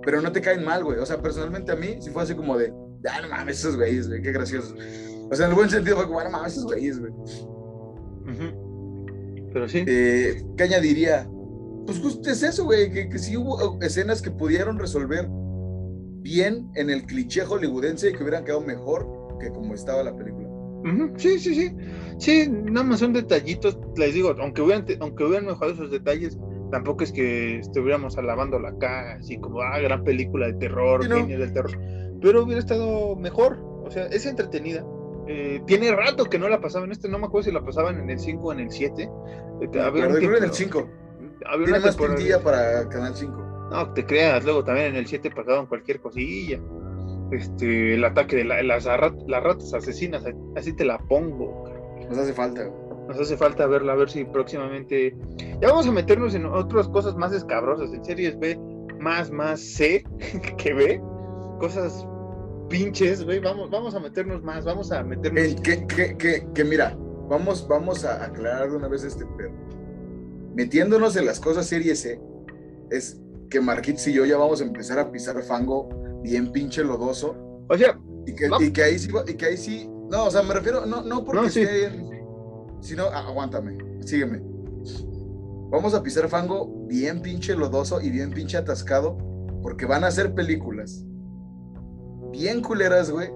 Pero 0.05 0.21
no 0.21 0.31
te 0.31 0.41
caen 0.41 0.63
mal, 0.65 0.83
güey. 0.83 0.99
O 0.99 1.05
sea, 1.05 1.21
personalmente 1.21 1.71
a 1.71 1.75
mí 1.75 1.97
sí 1.99 2.09
fue 2.09 2.23
así 2.23 2.35
como 2.35 2.57
de, 2.57 2.73
ah, 3.09 3.21
no 3.21 3.29
mames, 3.29 3.59
esos 3.59 3.75
güeyes, 3.77 4.07
güey, 4.09 4.21
qué 4.21 4.31
graciosos. 4.33 4.75
O 5.34 5.36
sea, 5.36 5.45
en 5.47 5.51
el 5.51 5.55
buen 5.57 5.69
sentido 5.69 5.97
fue 5.97 6.05
como, 6.07 6.19
"Ah, 6.19 6.23
no 6.25 6.29
mames, 6.31 6.53
esos 6.53 6.65
güeyes, 6.65 6.99
güey. 6.99 7.11
Pero 9.51 9.67
sí. 9.67 9.84
Eh, 9.86 10.43
¿Qué 10.57 10.63
añadiría? 10.63 11.29
Pues 11.86 11.99
justo 11.99 12.29
es 12.29 12.41
eso, 12.43 12.63
güey, 12.65 12.91
que, 12.91 13.09
que 13.09 13.19
sí 13.19 13.36
hubo 13.38 13.79
escenas 13.81 14.21
que 14.21 14.31
pudieron 14.31 14.79
resolver 14.79 15.27
bien 16.21 16.69
en 16.75 16.89
el 16.89 17.03
cliché 17.05 17.41
hollywoodense 17.45 18.09
y 18.09 18.13
que 18.13 18.23
hubieran 18.23 18.45
quedado 18.45 18.61
mejor 18.61 19.05
que 19.39 19.49
como 19.51 19.73
estaba 19.73 20.03
la 20.03 20.15
película. 20.15 20.47
Sí, 21.17 21.39
sí, 21.39 21.55
sí. 21.55 21.75
Sí, 22.17 22.49
nada 22.49 22.86
más 22.86 22.99
son 22.99 23.13
detallitos. 23.13 23.77
Les 23.95 24.13
digo, 24.13 24.34
aunque 24.39 24.61
hubieran, 24.61 24.86
aunque 25.01 25.23
hubieran 25.23 25.45
mejorado 25.45 25.73
esos 25.73 25.91
detalles, 25.91 26.38
tampoco 26.71 27.03
es 27.03 27.11
que 27.11 27.59
estuviéramos 27.59 28.17
alabándola 28.17 28.69
acá, 28.69 29.15
así 29.19 29.38
como, 29.38 29.61
ah, 29.61 29.79
gran 29.79 30.03
película 30.03 30.47
de 30.47 30.53
terror, 30.53 31.03
Sí, 31.03 31.09
no. 31.09 31.15
genio 31.17 31.39
del 31.39 31.53
terror. 31.53 31.71
Pero 32.21 32.43
hubiera 32.43 32.59
estado 32.59 33.15
mejor. 33.15 33.59
O 33.86 33.91
sea, 33.91 34.05
es 34.07 34.25
entretenida. 34.25 34.86
Eh, 35.28 35.61
tiene 35.65 35.91
rato 35.95 36.26
que 36.26 36.38
no 36.38 36.49
la 36.49 36.59
pasaban. 36.59 36.91
Este 36.91 37.07
no 37.09 37.17
me 37.19 37.28
acuerdo 37.28 37.45
si 37.45 37.51
la 37.51 37.63
pasaban 37.63 37.99
en 37.99 38.09
el 38.09 38.19
5 38.19 38.47
o 38.47 38.53
en 38.53 38.59
el 38.59 38.71
7. 38.71 39.03
Eh, 39.03 39.80
había 39.82 40.07
un 40.07 40.11
en 40.17 40.24
el 40.24 40.51
tiempo- 40.51 40.53
5. 40.53 40.88
había 41.45 41.65
Tiene 41.65 41.80
más 41.80 41.95
pintilla 41.95 42.41
para 42.43 42.88
Canal 42.89 43.15
5. 43.15 43.67
No, 43.71 43.93
te 43.93 44.05
creas, 44.05 44.43
luego 44.43 44.63
también 44.63 44.88
en 44.88 44.95
el 44.97 45.07
7 45.07 45.32
pasaban 45.32 45.65
cualquier 45.67 45.99
cosilla. 45.99 46.59
Este, 47.32 47.95
el 47.95 48.03
ataque 48.05 48.36
de 48.38 48.43
la- 48.45 48.61
las, 48.61 48.86
las 48.86 49.43
ratas 49.43 49.74
asesinas, 49.74 50.24
así 50.55 50.74
te 50.76 50.86
la 50.86 50.97
pongo. 50.99 51.63
Nos 52.09 52.17
hace 52.17 52.34
falta. 52.34 52.69
Nos 53.07 53.19
hace 53.19 53.36
falta 53.36 53.65
verla, 53.65 53.93
a 53.93 53.95
ver 53.95 54.09
si 54.09 54.24
próximamente. 54.26 55.15
Ya 55.61 55.69
vamos 55.69 55.88
a 55.88 55.91
meternos 55.91 56.36
en 56.36 56.45
otras 56.45 56.88
cosas 56.89 57.15
más 57.15 57.34
escabrosas, 57.34 57.91
en 57.93 58.03
series 58.05 58.38
B, 58.39 58.57
más, 58.99 59.32
más 59.32 59.59
C 59.61 60.03
que 60.57 60.74
B. 60.74 61.01
Cosas 61.59 62.05
pinches, 62.70 63.24
güey. 63.24 63.39
Vamos, 63.39 63.70
vamos 63.70 63.95
a 63.95 63.99
meternos 63.99 64.43
más, 64.43 64.66
vamos 64.66 64.91
a 64.91 65.03
meternos. 65.03 65.41
Eh, 65.43 65.55
que, 65.61 65.86
que, 65.88 66.18
que, 66.18 66.47
que 66.53 66.64
mira, 66.64 66.97
vamos, 67.30 67.68
vamos 67.68 68.03
a 68.05 68.24
aclarar 68.26 68.70
de 68.72 68.78
una 68.78 68.88
vez 68.88 69.03
este 69.03 69.26
pedo. 69.38 69.51
Metiéndonos 70.55 71.16
en 71.16 71.26
las 71.26 71.39
cosas 71.39 71.66
serie 71.66 71.95
C, 71.95 72.20
es 72.91 73.20
que 73.49 73.59
Marquitos 73.59 74.07
y 74.07 74.14
yo 74.14 74.26
ya 74.26 74.38
vamos 74.38 74.61
a 74.61 74.66
empezar 74.66 74.99
a 74.99 75.11
pisar 75.11 75.41
fango 75.43 75.89
bien 76.22 76.51
pinche 76.51 76.84
lodoso. 76.84 77.36
O 77.70 77.78
sea, 77.78 77.99
Y 78.26 78.36
que, 78.36 78.49
y 78.59 78.72
que 78.72 78.84
ahí 78.84 78.99
sí, 78.99 79.09
y 79.28 79.34
que 79.34 79.45
ahí 79.45 79.57
sí, 79.57 79.89
no, 80.09 80.26
o 80.26 80.32
sea, 80.32 80.43
me 80.43 80.53
refiero, 80.53 80.86
no, 80.86 81.01
no 81.03 81.24
porque 81.26 81.41
No, 81.41 81.49
sí. 81.49 81.61
esté, 81.61 81.89
sino, 82.82 83.05
aguántame, 83.05 83.78
sígueme. 84.05 84.41
Vamos 85.72 85.93
a 85.95 86.03
pisar 86.03 86.30
fango 86.30 86.68
bien 86.88 87.22
pinche 87.22 87.55
lodoso 87.55 87.99
y 87.99 88.11
bien 88.11 88.32
pinche 88.32 88.57
atascado, 88.57 89.18
porque 89.64 89.86
van 89.88 90.03
a 90.03 90.11
ser 90.11 90.34
películas 90.36 91.03
bien 92.34 92.61
culeras, 92.61 93.09
güey, 93.09 93.29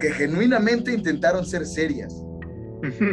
que 0.00 0.10
genuinamente 0.10 0.92
intentaron 0.92 1.44
ser 1.44 1.64
serias. 1.66 2.12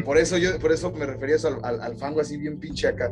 Por 0.03 0.17
eso 0.17 0.37
yo, 0.37 0.57
por 0.59 0.71
eso 0.71 0.91
me 0.91 1.05
refería 1.05 1.35
eso 1.35 1.47
al, 1.49 1.59
al- 1.63 1.81
al 1.81 1.95
fango 1.97 2.19
así 2.21 2.37
bien 2.37 2.59
pinche 2.59 2.87
acá. 2.87 3.11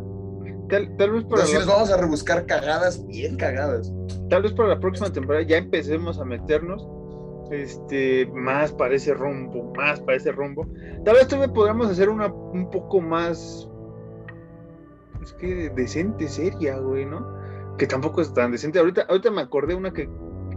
tal, 0.69 0.95
tal 0.97 1.11
vez 1.11 1.23
para 1.25 1.43
Entonces 1.43 1.53
la, 1.53 1.59
nos 1.59 1.67
vamos 1.67 1.91
a 1.91 1.97
rebuscar 1.97 2.45
cagadas, 2.45 3.05
bien 3.07 3.37
cagadas. 3.37 3.91
tal 4.29 4.43
vez 4.43 4.53
para 4.53 4.69
la 4.69 4.79
próxima 4.79 5.11
temporada 5.11 5.43
ya 5.45 5.57
empecemos 5.57 6.19
a 6.19 6.25
meternos 6.25 6.87
este 7.51 8.25
más 8.33 8.71
para 8.71 8.95
ese 8.95 9.13
rumbo, 9.13 9.73
más 9.75 9.99
para 10.01 10.17
ese 10.17 10.31
rumbo. 10.31 10.67
Tal 11.05 11.15
vez 11.15 11.27
todavía 11.27 11.53
podamos 11.53 11.87
hacer 11.89 12.09
una 12.09 12.27
un 12.31 12.69
poco 12.69 12.99
más 13.01 13.67
es 15.23 15.33
que 15.33 15.69
decente, 15.75 16.27
seria, 16.27 16.77
güey, 16.79 17.05
¿no? 17.05 17.25
Que 17.77 17.85
tampoco 17.87 18.21
es 18.21 18.33
tan 18.33 18.51
decente. 18.51 18.79
Ahorita, 18.79 19.03
ahorita 19.09 19.31
me 19.31 19.41
acordé 19.41 19.73
una 19.75 19.91
que, 19.93 20.09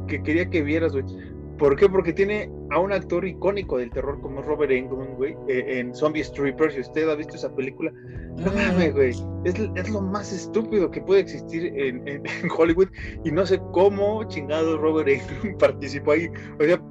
que 0.07 0.23
quería 0.23 0.49
que 0.51 0.63
vieras, 0.63 0.93
güey. 0.93 1.05
¿Por 1.59 1.77
qué? 1.77 1.89
Porque 1.89 2.13
tiene 2.13 2.51
a 2.71 2.81
un 2.81 2.93
actor 2.93 3.25
icónico 3.25 3.79
del 3.79 3.89
terror 3.91 4.21
como 4.21 4.41
es 4.41 4.47
Robert 4.47 4.73
Englund, 4.73 5.17
güey, 5.17 5.37
eh, 5.49 5.79
en 5.79 5.95
Zombie 5.95 6.25
Strippers. 6.25 6.75
Si 6.75 6.81
usted 6.81 7.09
ha 7.09 7.15
visto 7.15 7.37
esa 7.37 7.55
película, 7.55 7.93
no 8.37 8.51
mames, 8.53 8.93
güey. 8.93 9.11
Es, 9.45 9.55
es 9.77 9.89
lo 9.91 10.01
más 10.01 10.33
estúpido 10.33 10.91
que 10.91 11.01
puede 11.01 11.21
existir 11.21 11.67
en, 11.67 12.07
en- 12.09 12.23
en 12.43 12.49
Hollywood. 12.57 12.89
Y 13.25 13.31
no 13.31 13.47
sé 13.47 13.61
cómo 13.73 14.25
chingado 14.25 14.77
Robert 14.79 15.09
Englund 15.09 15.57
participó 15.61 16.11
ahí. 16.13 16.29
O 16.61 16.65
sea, 16.65 16.83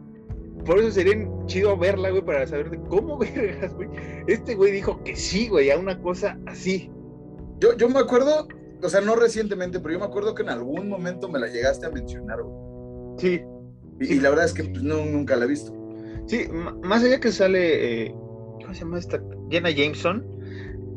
por 0.66 0.80
eso 0.80 0.92
sería 0.92 1.28
chido 1.46 1.76
verla, 1.78 2.10
güey, 2.12 2.24
para 2.24 2.48
saber 2.48 2.70
de 2.70 2.80
cómo 2.88 3.18
vergas, 3.36 3.74
güey. 3.76 3.90
Este 4.28 4.56
güey 4.56 4.72
dijo 4.72 5.04
que 5.04 5.18
sí, 5.18 5.50
güey, 5.50 5.72
a 5.72 5.78
una 5.78 6.02
cosa 6.02 6.40
así. 6.46 6.90
Yo, 7.60 7.76
yo 7.76 7.90
me 7.90 8.00
acuerdo, 8.00 8.48
o 8.82 8.88
sea, 8.88 9.02
no 9.02 9.16
recientemente, 9.18 9.82
pero 9.82 9.96
yo 9.96 10.00
me 10.00 10.06
acuerdo 10.06 10.34
que 10.34 10.44
en 10.44 10.50
algún 10.50 10.88
momento 10.88 11.28
me 11.28 11.38
la 11.38 11.48
llegaste 11.48 11.86
a 11.86 11.90
mencionar, 11.90 12.42
güey. 12.44 12.63
Sí, 13.18 13.42
Y, 14.00 14.06
Sí. 14.06 14.14
y 14.16 14.20
la 14.20 14.30
verdad 14.32 14.46
es 14.46 14.54
que 14.54 14.64
pues, 14.64 14.82
no, 14.84 15.06
nunca 15.06 15.36
la 15.36 15.46
he 15.46 15.48
visto. 15.48 15.72
sí, 16.26 16.46
más 16.84 17.04
allá 17.04 17.20
que 17.20 17.32
sale, 17.32 18.06
eh, 18.06 18.12
¿cómo 18.62 18.74
se 18.74 18.80
llama 18.82 18.98
esta? 19.00 19.22
Jenna 19.50 19.70
Jameson. 19.72 20.26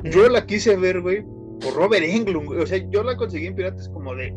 Yo 0.04 0.28
la 0.28 0.46
quise 0.46 0.76
ver, 0.76 1.00
güey, 1.02 1.22
por 1.60 1.74
Robert 1.74 2.04
Englund, 2.04 2.46
güey. 2.46 2.60
O 2.60 2.66
sea, 2.66 2.78
yo 2.90 3.02
la 3.02 3.16
conseguí 3.16 3.46
en 3.46 3.54
piratas 3.54 3.88
como 3.90 4.14
de. 4.14 4.32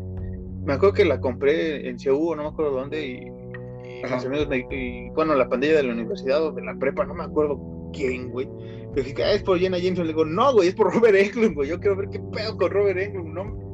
Me 0.64 0.74
acuerdo 0.74 0.94
que 0.94 1.04
la 1.04 1.20
compré 1.20 1.88
en 1.88 1.98
CEU, 1.98 2.34
no 2.36 2.42
me 2.42 2.48
acuerdo 2.48 2.72
dónde, 2.72 3.06
y, 3.06 3.30
me- 3.30 4.66
y, 4.70 5.10
bueno, 5.10 5.34
la 5.34 5.48
pandilla 5.48 5.76
de 5.76 5.82
la 5.84 5.92
universidad 5.94 6.44
o 6.44 6.52
de 6.52 6.62
la 6.62 6.74
prepa, 6.76 7.04
no 7.06 7.14
me 7.14 7.24
acuerdo 7.24 7.58
quién, 7.92 8.30
güey. 8.30 8.48
Le 8.94 9.02
dije, 9.02 9.22
ah, 9.24 9.32
es 9.32 9.42
por 9.42 9.58
Jenna 9.58 9.78
Jameson. 9.78 10.06
Le 10.06 10.12
digo, 10.12 10.24
no, 10.24 10.52
güey, 10.52 10.68
es 10.68 10.74
por 10.74 10.92
Robert 10.92 11.16
Englund, 11.16 11.54
güey. 11.54 11.68
Yo 11.70 11.78
quiero 11.80 11.96
ver 11.96 12.08
qué 12.10 12.20
pedo 12.32 12.56
con 12.56 12.70
Robert 12.70 12.98
Englund, 12.98 13.32
no 13.34 13.69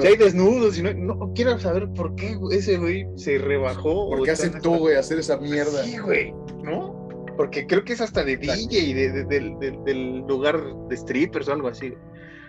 si 0.00 0.06
hay 0.06 0.16
desnudos, 0.16 0.78
y 0.78 0.82
no, 0.82 0.92
no 0.94 1.32
quiero 1.34 1.58
saber 1.58 1.88
por 1.94 2.14
qué 2.14 2.36
ese 2.50 2.76
güey 2.78 3.06
se 3.16 3.38
rebajó. 3.38 4.10
¿Por 4.10 4.22
qué 4.24 4.32
aceptó, 4.32 4.70
güey, 4.72 4.96
hacer 4.96 5.18
esa 5.18 5.36
mierda? 5.38 5.82
Sí, 5.84 5.98
güey, 5.98 6.32
¿no? 6.62 7.08
Porque 7.36 7.66
creo 7.66 7.82
que 7.84 7.94
es 7.94 8.00
hasta 8.00 8.22
de 8.24 8.32
Exacto. 8.34 8.60
DJ 8.68 8.78
y 8.80 8.92
de, 8.94 9.10
de- 9.24 9.78
del- 9.84 10.24
lugar 10.28 10.62
de 10.88 10.96
strippers 10.96 11.48
o 11.48 11.52
algo 11.54 11.68
así. 11.68 11.94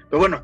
Pero 0.10 0.20
bueno, 0.20 0.44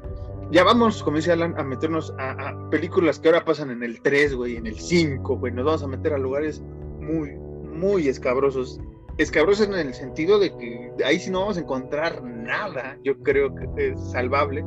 ya 0.51 0.63
vamos, 0.63 1.03
como 1.03 1.17
dice 1.17 1.31
Alan, 1.33 1.53
a 1.57 1.63
meternos 1.63 2.13
a, 2.17 2.31
a 2.49 2.69
películas 2.69 3.19
que 3.19 3.27
ahora 3.27 3.43
pasan 3.45 3.69
en 3.69 3.83
el 3.83 4.01
3, 4.01 4.35
güey, 4.35 4.55
en 4.55 4.65
el 4.67 4.79
5, 4.79 5.37
güey. 5.37 5.51
Nos 5.53 5.65
vamos 5.65 5.83
a 5.83 5.87
meter 5.87 6.13
a 6.13 6.17
lugares 6.17 6.61
muy, 6.99 7.31
muy 7.31 8.07
escabrosos. 8.07 8.79
Escabrosos 9.17 9.67
en 9.67 9.73
el 9.73 9.93
sentido 9.93 10.39
de 10.39 10.55
que 10.55 10.91
ahí 11.03 11.19
sí 11.19 11.29
no 11.29 11.41
vamos 11.41 11.57
a 11.57 11.59
encontrar 11.59 12.23
nada, 12.23 12.97
yo 13.03 13.17
creo 13.19 13.53
que 13.53 13.89
es 13.89 14.11
salvable. 14.11 14.63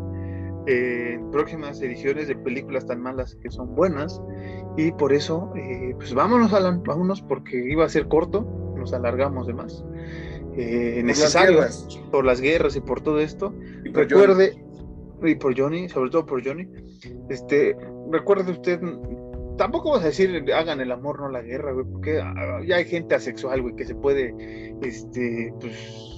En 0.67 1.31
próximas 1.31 1.81
ediciones 1.81 2.29
de 2.29 2.37
películas 2.37 2.87
tan 2.87 3.01
malas 3.01 3.37
que 3.37 3.51
son 3.51 3.75
buenas. 3.75 4.21
Y 4.77 4.93
por 4.93 5.13
eso, 5.13 5.53
eh, 5.57 5.95
pues 5.97 6.15
vámonos, 6.15 6.53
Alan, 6.53 6.83
vámonos, 6.83 7.23
porque 7.23 7.57
iba 7.57 7.85
a 7.85 7.89
ser 7.89 8.09
corto, 8.09 8.43
nos 8.77 8.93
alargamos 8.93 9.47
de 9.47 9.55
más. 9.55 9.85
Eh, 10.57 11.03
necesario 11.05 11.61
por 12.11 12.25
las 12.25 12.41
guerras 12.41 12.77
y 12.77 12.81
por 12.81 13.01
todo 13.01 13.21
esto. 13.21 13.55
Recuerde, 13.85 14.63
y 15.23 15.35
por 15.37 15.59
Johnny, 15.59 15.89
sobre 15.89 16.11
todo 16.11 16.27
por 16.27 16.45
Johnny, 16.47 16.69
este, 17.29 17.77
recuerde 18.11 18.53
usted, 18.53 18.81
tampoco 19.57 19.93
vas 19.93 20.03
a 20.03 20.07
decir 20.07 20.45
hagan 20.53 20.81
el 20.81 20.93
amor, 20.93 21.21
no 21.21 21.29
la 21.29 21.43
guerra, 21.43 21.73
güey, 21.73 21.87
porque 21.87 22.21
ah, 22.21 22.61
ya 22.67 22.77
hay 22.77 22.85
gente 22.85 23.15
asexual, 23.15 23.63
güey, 23.63 23.77
que 23.77 23.87
se 23.87 23.95
puede, 23.95 24.35
este, 24.83 25.55
pues 25.61 26.12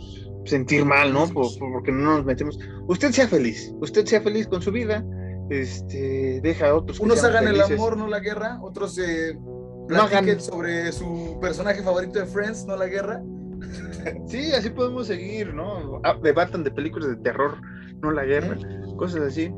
sentir 0.44 0.84
mal, 0.84 1.12
¿no? 1.12 1.28
porque 1.28 1.92
no 1.92 2.16
nos 2.16 2.24
metemos. 2.24 2.58
Usted 2.86 3.12
sea 3.12 3.28
feliz, 3.28 3.72
usted 3.80 4.04
sea 4.04 4.20
feliz 4.20 4.46
con 4.46 4.62
su 4.62 4.70
vida, 4.70 5.04
este, 5.50 6.40
deja 6.42 6.68
a 6.68 6.74
otros. 6.74 7.00
Unos 7.00 7.22
hagan 7.24 7.48
el 7.48 7.60
amor, 7.60 7.96
no 7.96 8.08
la 8.08 8.20
guerra, 8.20 8.58
otros 8.62 8.98
eh, 8.98 9.38
platiquen 9.88 10.40
sobre 10.40 10.92
su 10.92 11.38
personaje 11.40 11.82
favorito 11.82 12.18
de 12.18 12.26
Friends, 12.26 12.66
no 12.66 12.76
la 12.76 12.86
guerra. 12.86 13.22
Sí, 14.26 14.52
así 14.52 14.68
podemos 14.68 15.06
seguir, 15.06 15.54
¿no? 15.54 16.00
Ah, 16.04 16.18
debatan 16.22 16.62
de 16.62 16.70
películas 16.70 17.08
de 17.08 17.16
terror, 17.16 17.56
no 18.02 18.10
la 18.10 18.24
guerra, 18.24 18.58
cosas 18.98 19.22
así. 19.22 19.50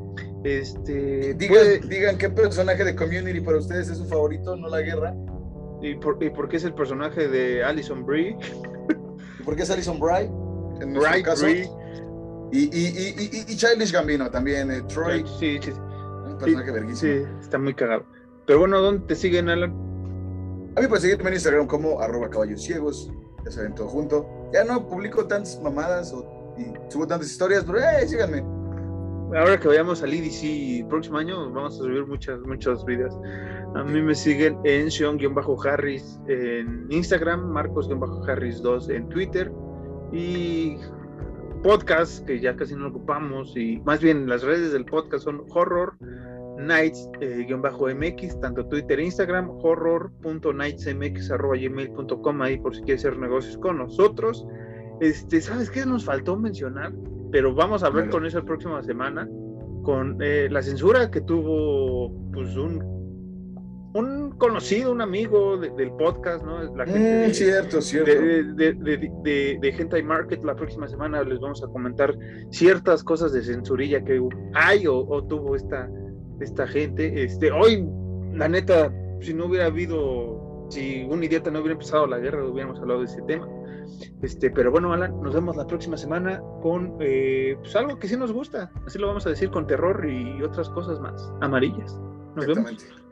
Este, 0.45 1.33
digan, 1.33 2.17
qué 2.17 2.29
personaje 2.29 2.85
de 2.85 2.95
Community 2.95 3.41
para 3.41 3.57
ustedes 3.57 3.89
es 3.89 3.97
su 3.97 4.05
favorito, 4.05 4.55
no 4.55 4.69
la 4.69 4.79
guerra. 4.79 5.13
¿Y 5.81 5.95
por, 5.95 6.23
y 6.23 6.29
por 6.29 6.47
qué 6.47 6.55
es 6.55 6.63
el 6.63 6.73
personaje 6.73 7.27
de 7.27 7.61
Alison 7.61 8.05
Brie? 8.05 8.37
¿Por 9.43 9.57
qué 9.57 9.63
es 9.63 9.69
Alison 9.69 9.99
Brie? 9.99 10.29
En 10.81 10.93
nuestro 10.93 11.23
caso. 11.23 11.47
Y, 12.51 12.59
y, 12.59 12.69
y, 12.71 13.43
y, 13.47 13.55
Childish 13.57 13.91
Gambino 13.91 14.29
también, 14.29 14.71
eh, 14.71 14.81
Troy. 14.83 15.25
Sí, 15.39 15.59
sí, 15.61 15.71
Un 15.71 16.37
personaje 16.37 16.71
verguísimo. 16.71 17.25
Sí, 17.25 17.31
está 17.41 17.57
muy 17.57 17.73
cagado. 17.73 18.05
Pero 18.45 18.59
bueno, 18.59 18.79
¿dónde 18.81 19.05
te 19.05 19.15
siguen, 19.15 19.49
Alan? 19.49 19.71
A 20.75 20.81
mí 20.81 20.87
puedes 20.87 21.01
seguirme 21.01 21.29
en 21.29 21.33
Instagram 21.33 21.67
como 21.67 21.99
arroba 21.99 22.29
caballos 22.29 22.63
ciegos. 22.63 23.11
Ya 23.43 23.51
se 23.51 23.63
ven 23.63 23.75
todo 23.75 23.87
junto. 23.87 24.25
Ya 24.53 24.63
no 24.63 24.87
publico 24.87 25.27
tantas 25.27 25.61
mamadas 25.61 26.13
o, 26.13 26.55
y 26.57 26.71
subo 26.91 27.05
tantas 27.05 27.29
historias, 27.29 27.65
pero 27.65 27.79
eh, 27.79 28.07
síganme. 28.07 28.43
Ahora 29.37 29.59
que 29.59 29.67
vayamos 29.67 30.01
al 30.03 30.13
el 30.13 30.85
próximo 30.87 31.17
año, 31.17 31.51
vamos 31.51 31.75
a 31.75 31.77
subir 31.79 32.05
muchas, 32.05 32.39
muchos 32.41 32.85
videos. 32.85 33.13
A 33.75 33.83
mí 33.83 34.01
me 34.01 34.15
siguen 34.15 34.57
en 34.63 34.89
Sean-Harris 34.89 36.17
en 36.29 36.87
Instagram, 36.89 37.41
Marcos-Harris2 37.51 38.89
en 38.89 39.09
Twitter 39.09 39.51
y 40.11 40.77
podcast 41.63 42.25
que 42.25 42.39
ya 42.39 42.55
casi 42.55 42.75
no 42.75 42.87
ocupamos 42.87 43.55
y 43.57 43.79
más 43.85 44.01
bien 44.01 44.27
las 44.27 44.43
redes 44.43 44.71
del 44.71 44.85
podcast 44.85 45.25
son 45.25 45.43
horror 45.49 45.97
nights 46.59 47.09
eh, 47.21 47.45
mx 47.49 48.39
tanto 48.39 48.65
twitter 48.67 48.99
e 48.99 49.05
instagram 49.05 49.49
horror.nightsmx 49.49 51.29
gmail.com 51.29 52.41
ahí 52.41 52.57
por 52.57 52.75
si 52.75 52.81
quieres 52.81 53.05
hacer 53.05 53.19
negocios 53.19 53.57
con 53.57 53.77
nosotros. 53.77 54.45
Este 55.01 55.41
sabes 55.41 55.69
qué 55.69 55.85
nos 55.85 56.05
faltó 56.05 56.35
mencionar 56.37 56.93
pero 57.31 57.53
vamos 57.53 57.83
a 57.83 57.87
hablar 57.87 58.09
con 58.09 58.25
eso 58.25 58.39
la 58.39 58.45
próxima 58.45 58.81
semana 58.83 59.27
con 59.83 60.17
eh, 60.21 60.47
la 60.49 60.61
censura 60.61 61.11
que 61.11 61.21
tuvo 61.21 62.11
pues 62.31 62.55
un 62.55 62.96
un 63.97 64.31
conocido, 64.37 64.91
un 64.91 65.01
amigo 65.01 65.57
del 65.57 65.91
podcast, 65.93 66.43
¿no? 66.43 66.61
La 66.75 66.85
gente 66.85 67.27
mm, 67.29 67.33
cierto, 67.33 67.81
cierto. 67.81 68.11
De, 68.11 68.73
de, 68.73 69.57
de, 69.59 69.69
Hentai 69.69 70.03
Market, 70.03 70.43
la 70.43 70.55
próxima 70.55 70.87
semana 70.87 71.23
les 71.23 71.39
vamos 71.39 71.63
a 71.63 71.67
comentar 71.67 72.15
ciertas 72.51 73.03
cosas 73.03 73.33
de 73.33 73.41
censurilla 73.43 74.03
que 74.03 74.21
hay 74.53 74.85
o, 74.87 75.23
tuvo 75.23 75.55
esta, 75.55 75.89
esta 76.39 76.67
gente. 76.67 77.23
Este, 77.23 77.51
hoy, 77.51 77.87
la 78.33 78.47
neta, 78.47 78.93
si 79.19 79.33
no 79.33 79.45
hubiera 79.45 79.65
habido, 79.65 80.67
si 80.69 81.03
un 81.09 81.23
idiota 81.23 81.49
no 81.49 81.59
hubiera 81.59 81.73
empezado 81.73 82.05
la 82.05 82.19
guerra, 82.19 82.45
hubiéramos 82.45 82.79
hablado 82.79 82.99
de 82.99 83.05
ese 83.07 83.21
tema. 83.23 83.47
Este, 84.21 84.51
pero 84.51 84.69
bueno, 84.69 84.93
Alan, 84.93 85.19
nos 85.21 85.33
vemos 85.33 85.55
la 85.55 85.65
próxima 85.65 85.97
semana 85.97 86.41
con 86.61 86.97
eh, 86.99 87.55
pues 87.59 87.75
algo 87.75 87.97
que 87.97 88.07
sí 88.07 88.17
nos 88.17 88.31
gusta, 88.31 88.69
así 88.85 88.99
lo 88.99 89.07
vamos 89.07 89.25
a 89.25 89.29
decir, 89.29 89.49
con 89.49 89.65
terror 89.65 90.07
y 90.07 90.43
otras 90.43 90.69
cosas 90.69 90.99
más 90.99 91.31
amarillas. 91.41 91.99
Nos 92.35 92.45
vemos. 92.45 93.06